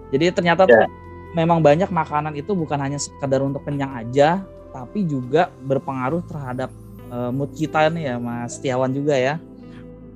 Jadi 0.10 0.26
ternyata 0.34 0.66
yeah. 0.66 0.84
tuh 0.84 1.09
memang 1.34 1.62
banyak 1.62 1.90
makanan 1.90 2.34
itu 2.38 2.56
bukan 2.58 2.80
hanya 2.82 2.98
sekedar 2.98 3.42
untuk 3.44 3.62
kenyang 3.66 3.94
aja, 3.94 4.42
tapi 4.74 5.06
juga 5.06 5.50
berpengaruh 5.66 6.26
terhadap 6.26 6.70
uh, 7.10 7.30
mood 7.34 7.52
kita 7.54 7.90
nih 7.90 8.14
ya 8.14 8.16
Mas 8.18 8.58
Setiawan 8.58 8.94
juga 8.94 9.18
ya. 9.18 9.36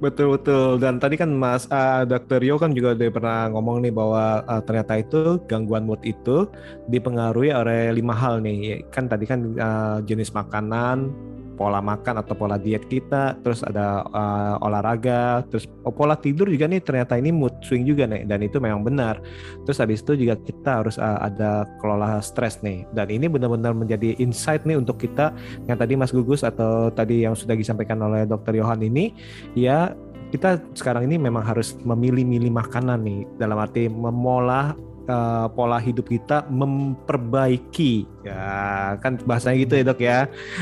Betul 0.01 0.35
betul 0.35 0.83
dan 0.83 0.99
tadi 0.99 1.15
kan 1.15 1.31
Mas 1.31 1.63
uh, 1.71 2.03
Dokter 2.03 2.43
Yo 2.43 2.59
kan 2.59 2.75
juga 2.75 2.91
udah 2.91 3.07
pernah 3.07 3.41
ngomong 3.55 3.87
nih 3.87 3.93
bahwa 3.95 4.43
uh, 4.43 4.59
ternyata 4.59 4.99
itu 4.99 5.39
gangguan 5.47 5.87
mood 5.87 6.01
itu 6.03 6.43
dipengaruhi 6.91 7.55
oleh 7.55 7.95
lima 7.95 8.11
hal 8.11 8.43
nih 8.43 8.83
kan 8.91 9.07
tadi 9.07 9.23
kan 9.23 9.55
uh, 9.55 10.03
jenis 10.03 10.35
makanan 10.35 11.07
pola 11.55 11.79
makan 11.79 12.19
atau 12.19 12.33
pola 12.33 12.57
diet 12.57 12.85
kita, 12.89 13.37
terus 13.41 13.61
ada 13.63 14.03
uh, 14.09 14.55
olahraga, 14.65 15.45
terus 15.47 15.69
oh, 15.85 15.93
pola 15.93 16.17
tidur 16.17 16.49
juga 16.49 16.65
nih 16.65 16.81
ternyata 16.81 17.17
ini 17.17 17.29
mood 17.29 17.53
swing 17.61 17.85
juga 17.85 18.09
nih 18.09 18.25
dan 18.25 18.41
itu 18.41 18.57
memang 18.57 18.81
benar. 18.81 19.21
Terus 19.63 19.77
habis 19.79 20.01
itu 20.01 20.17
juga 20.17 20.35
kita 20.39 20.83
harus 20.83 20.95
uh, 20.97 21.19
ada 21.21 21.69
kelola 21.79 22.19
stres 22.19 22.59
nih 22.65 22.85
dan 22.97 23.09
ini 23.13 23.29
benar-benar 23.29 23.77
menjadi 23.77 24.17
insight 24.17 24.65
nih 24.65 24.77
untuk 24.77 25.01
kita 25.01 25.33
yang 25.69 25.77
tadi 25.77 25.93
Mas 25.93 26.11
Gugus 26.13 26.41
atau 26.41 26.89
tadi 26.89 27.25
yang 27.25 27.37
sudah 27.37 27.53
disampaikan 27.53 28.01
oleh 28.01 28.25
Dokter 28.25 28.57
Yohan 28.57 28.81
ini 28.83 29.13
ya 29.53 29.93
kita 30.33 30.57
sekarang 30.73 31.05
ini 31.05 31.21
memang 31.21 31.45
harus 31.45 31.77
memilih-milih 31.85 32.49
makanan 32.49 33.05
nih 33.05 33.21
dalam 33.37 33.61
arti 33.61 33.85
memolah 33.85 34.73
uh, 35.07 35.47
pola 35.51 35.79
hidup 35.79 36.07
kita 36.07 36.47
memperbaiki. 36.47 38.07
Ya 38.23 38.95
kan 39.03 39.19
bahasanya 39.27 39.57
gitu 39.67 39.73
ya 39.75 39.83
dok 39.83 39.99
ya. 39.99 40.19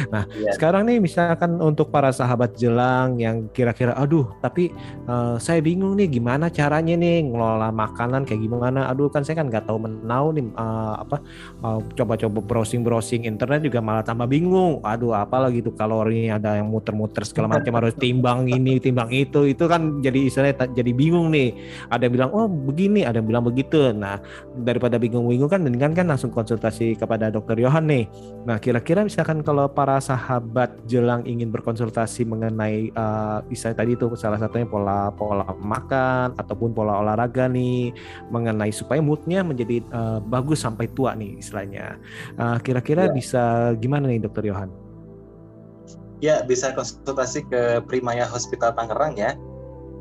Nah 0.09 0.25
ya. 0.33 0.49
sekarang 0.57 0.89
nih 0.89 0.97
misalkan 0.97 1.61
untuk 1.61 1.93
para 1.93 2.09
sahabat 2.09 2.57
jelang 2.57 3.21
yang 3.21 3.45
kira-kira 3.53 3.93
aduh 3.93 4.25
tapi 4.41 4.73
uh, 5.05 5.37
saya 5.37 5.61
bingung 5.61 5.93
nih 5.93 6.09
gimana 6.09 6.49
caranya 6.49 6.97
nih 6.97 7.21
ngelola 7.29 7.69
makanan 7.69 8.25
kayak 8.25 8.41
gimana. 8.41 8.89
Aduh 8.89 9.13
kan 9.13 9.21
saya 9.21 9.37
kan 9.41 9.53
nggak 9.53 9.69
tahu 9.69 9.77
menau 9.77 10.33
nih 10.33 10.49
uh, 10.57 11.05
apa 11.05 11.21
uh, 11.61 11.79
coba-coba 11.93 12.41
browsing 12.41 12.81
browsing 12.81 13.29
internet 13.29 13.61
juga 13.61 13.77
malah 13.77 14.01
tambah 14.01 14.25
bingung. 14.25 14.81
Aduh 14.81 15.13
apalagi 15.13 15.61
tuh 15.61 15.77
kalorinya 15.77 16.41
ada 16.41 16.57
yang 16.57 16.65
muter-muter 16.65 17.21
segala 17.29 17.61
macam 17.61 17.77
harus 17.77 17.93
timbang 17.93 18.49
ini 18.49 18.81
timbang 18.81 19.13
itu. 19.13 19.45
Itu 19.45 19.69
kan 19.69 20.01
jadi 20.01 20.17
istilahnya 20.25 20.73
jadi 20.73 20.91
bingung 20.97 21.29
nih. 21.29 21.53
Ada 21.93 22.09
yang 22.09 22.13
bilang 22.17 22.29
oh 22.33 22.49
begini 22.49 23.05
ada 23.05 23.21
yang 23.21 23.29
bilang 23.29 23.45
begitu. 23.45 23.93
Nah 23.93 24.17
daripada 24.63 24.99
bingung-bingung 24.99 25.47
kan 25.47 25.63
mendingan 25.63 25.95
kan 25.95 26.07
langsung 26.07 26.33
konsultasi 26.33 26.95
kepada 26.95 27.31
dokter 27.31 27.55
Yohan 27.59 27.87
nih. 27.87 28.05
Nah, 28.43 28.57
kira-kira 28.57 29.05
misalkan 29.05 29.45
kalau 29.45 29.69
para 29.71 29.97
sahabat 30.01 30.73
jelang 30.87 31.23
ingin 31.23 31.49
berkonsultasi 31.53 32.27
mengenai 32.27 32.91
uh, 32.95 33.45
istilah 33.47 33.75
tadi 33.77 33.95
itu 33.95 34.07
salah 34.17 34.39
satunya 34.39 34.67
pola 34.67 35.13
pola 35.13 35.47
makan 35.59 36.35
ataupun 36.35 36.75
pola 36.75 36.99
olahraga 37.01 37.47
nih 37.47 37.93
mengenai 38.33 38.73
supaya 38.73 38.99
moodnya 38.99 39.43
menjadi 39.45 39.83
uh, 39.91 40.19
bagus 40.19 40.63
sampai 40.63 40.89
tua 40.91 41.13
nih 41.15 41.39
istilahnya. 41.39 41.97
Uh, 42.35 42.57
kira-kira 42.59 43.09
ya. 43.09 43.13
bisa 43.13 43.43
gimana 43.79 44.09
nih 44.09 44.21
dokter 44.23 44.47
Yohan? 44.47 44.69
Ya, 46.21 46.45
bisa 46.45 46.69
konsultasi 46.77 47.49
ke 47.49 47.81
Primaya 47.89 48.29
Hospital 48.29 48.77
Tangerang 48.77 49.17
ya 49.17 49.33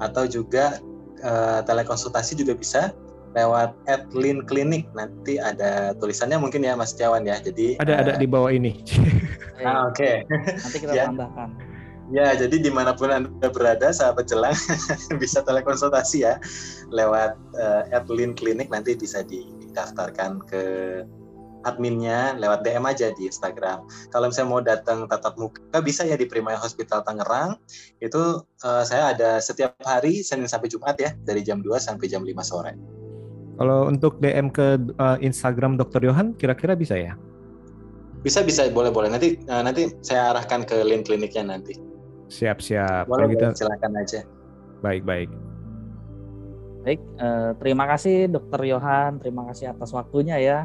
atau 0.04 0.28
juga 0.28 0.80
uh, 1.24 1.60
telekonsultasi 1.64 2.36
juga 2.36 2.56
bisa 2.56 2.92
lewat 3.34 3.70
Adlin 3.86 4.42
Clinic 4.42 4.90
nanti 4.92 5.38
ada 5.38 5.94
tulisannya 5.98 6.38
mungkin 6.38 6.66
ya 6.66 6.74
Mas 6.74 6.94
Tiawan 6.94 7.26
ya. 7.26 7.38
Jadi 7.38 7.78
ada 7.78 7.94
uh, 7.94 8.02
ada 8.02 8.12
di 8.18 8.26
bawah 8.26 8.50
ini. 8.50 8.82
ah, 9.66 9.86
Oke. 9.86 10.26
Okay. 10.26 10.50
Nanti 10.58 10.76
kita 10.82 10.92
ya. 10.94 11.06
tambahkan. 11.10 11.50
Ya, 12.10 12.34
jadi 12.34 12.58
di 12.58 12.74
mana 12.74 12.90
pun 12.90 13.06
Anda 13.06 13.54
berada, 13.54 13.94
sahabat 13.94 14.26
jelang, 14.26 14.58
bisa 15.22 15.46
telekonsultasi 15.46 16.26
ya 16.26 16.42
lewat 16.90 17.38
uh, 17.54 17.86
Adlin 17.94 18.34
Clinic 18.34 18.66
nanti 18.66 18.98
bisa 18.98 19.22
didaftarkan 19.22 20.42
ke 20.50 20.62
adminnya 21.62 22.34
lewat 22.34 22.66
DM 22.66 22.82
aja 22.82 23.14
di 23.14 23.30
Instagram. 23.30 23.86
Kalau 24.10 24.26
misalnya 24.26 24.50
mau 24.50 24.58
datang 24.58 25.06
tatap 25.06 25.38
muka 25.38 25.78
bisa 25.78 26.02
ya 26.02 26.18
di 26.18 26.26
Primaya 26.26 26.58
Hospital 26.58 27.06
Tangerang. 27.06 27.62
Itu 28.02 28.42
uh, 28.42 28.82
saya 28.82 29.14
ada 29.14 29.38
setiap 29.38 29.78
hari 29.84 30.24
Senin 30.24 30.50
sampai 30.50 30.66
Jumat 30.66 30.96
ya 30.98 31.14
dari 31.22 31.44
jam 31.44 31.62
2 31.62 31.78
sampai 31.78 32.10
jam 32.10 32.26
5 32.26 32.32
sore. 32.42 32.74
Kalau 33.60 33.92
untuk 33.92 34.16
DM 34.24 34.48
ke 34.48 34.80
uh, 34.96 35.20
Instagram 35.20 35.76
Dr. 35.76 36.08
Johan 36.08 36.32
kira-kira 36.32 36.72
bisa 36.72 36.96
ya? 36.96 37.12
Bisa 38.24 38.40
bisa 38.40 38.64
boleh 38.72 38.88
boleh 38.88 39.12
nanti 39.12 39.36
uh, 39.52 39.60
nanti 39.60 39.92
saya 40.00 40.32
arahkan 40.32 40.64
ke 40.64 40.80
link 40.80 41.04
kliniknya 41.04 41.60
nanti. 41.60 41.76
Siap 42.32 42.64
siap. 42.64 43.04
Boleh, 43.04 43.28
Kalau 43.28 43.32
gitu 43.36 43.44
silakan 43.60 43.92
aja. 44.00 44.20
Baik 44.80 45.04
baik. 45.04 45.28
Baik, 46.80 47.00
eh, 47.20 47.50
terima 47.60 47.84
kasih 47.84 48.32
Dokter 48.32 48.64
Yohan, 48.64 49.20
terima 49.20 49.44
kasih 49.52 49.76
atas 49.76 49.92
waktunya 49.92 50.40
ya. 50.40 50.64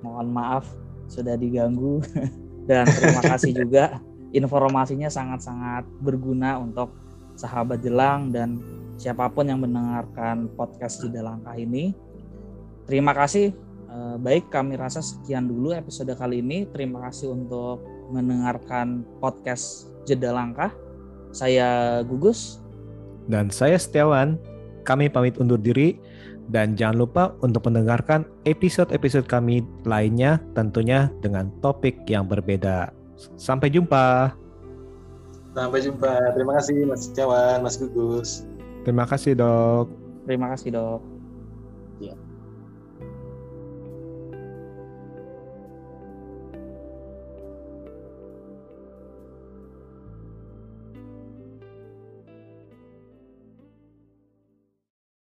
Mohon 0.00 0.32
maaf 0.32 0.64
sudah 1.12 1.36
diganggu 1.36 2.00
dan 2.70 2.88
terima 2.88 3.20
kasih 3.20 3.52
juga 3.52 4.00
informasinya 4.40 5.12
sangat-sangat 5.12 5.84
berguna 6.00 6.56
untuk 6.56 6.88
sahabat 7.36 7.84
Jelang 7.84 8.32
dan 8.32 8.64
siapa 9.00 9.32
pun 9.32 9.48
yang 9.48 9.64
mendengarkan 9.64 10.52
podcast 10.52 11.00
Jeda 11.00 11.24
Langkah 11.24 11.56
ini. 11.56 11.96
Terima 12.84 13.16
kasih. 13.16 13.56
Eh, 13.90 14.16
baik, 14.20 14.52
kami 14.52 14.76
rasa 14.76 15.00
sekian 15.00 15.48
dulu 15.48 15.72
episode 15.72 16.12
kali 16.12 16.44
ini. 16.44 16.68
Terima 16.68 17.08
kasih 17.08 17.32
untuk 17.32 17.80
mendengarkan 18.12 19.08
podcast 19.24 19.88
Jeda 20.04 20.36
Langkah. 20.36 20.68
Saya 21.32 22.00
Gugus. 22.04 22.60
Dan 23.24 23.48
saya 23.48 23.80
Setiawan. 23.80 24.36
Kami 24.84 25.08
pamit 25.08 25.40
undur 25.40 25.56
diri. 25.56 25.96
Dan 26.50 26.74
jangan 26.74 27.06
lupa 27.06 27.24
untuk 27.46 27.70
mendengarkan 27.70 28.26
episode-episode 28.42 29.30
kami 29.30 29.62
lainnya 29.86 30.42
tentunya 30.58 31.06
dengan 31.22 31.46
topik 31.62 32.04
yang 32.10 32.26
berbeda. 32.26 32.90
Sampai 33.38 33.70
jumpa. 33.70 34.34
Sampai 35.54 35.78
jumpa. 35.78 36.34
Terima 36.34 36.58
kasih 36.58 36.90
Mas 36.90 37.06
Setiawan, 37.06 37.62
Mas 37.62 37.78
Gugus. 37.78 38.49
Terima 38.84 39.04
kasih 39.04 39.36
dok. 39.36 39.86
Terima 40.24 40.46
kasih 40.54 40.70
dok. 40.72 41.00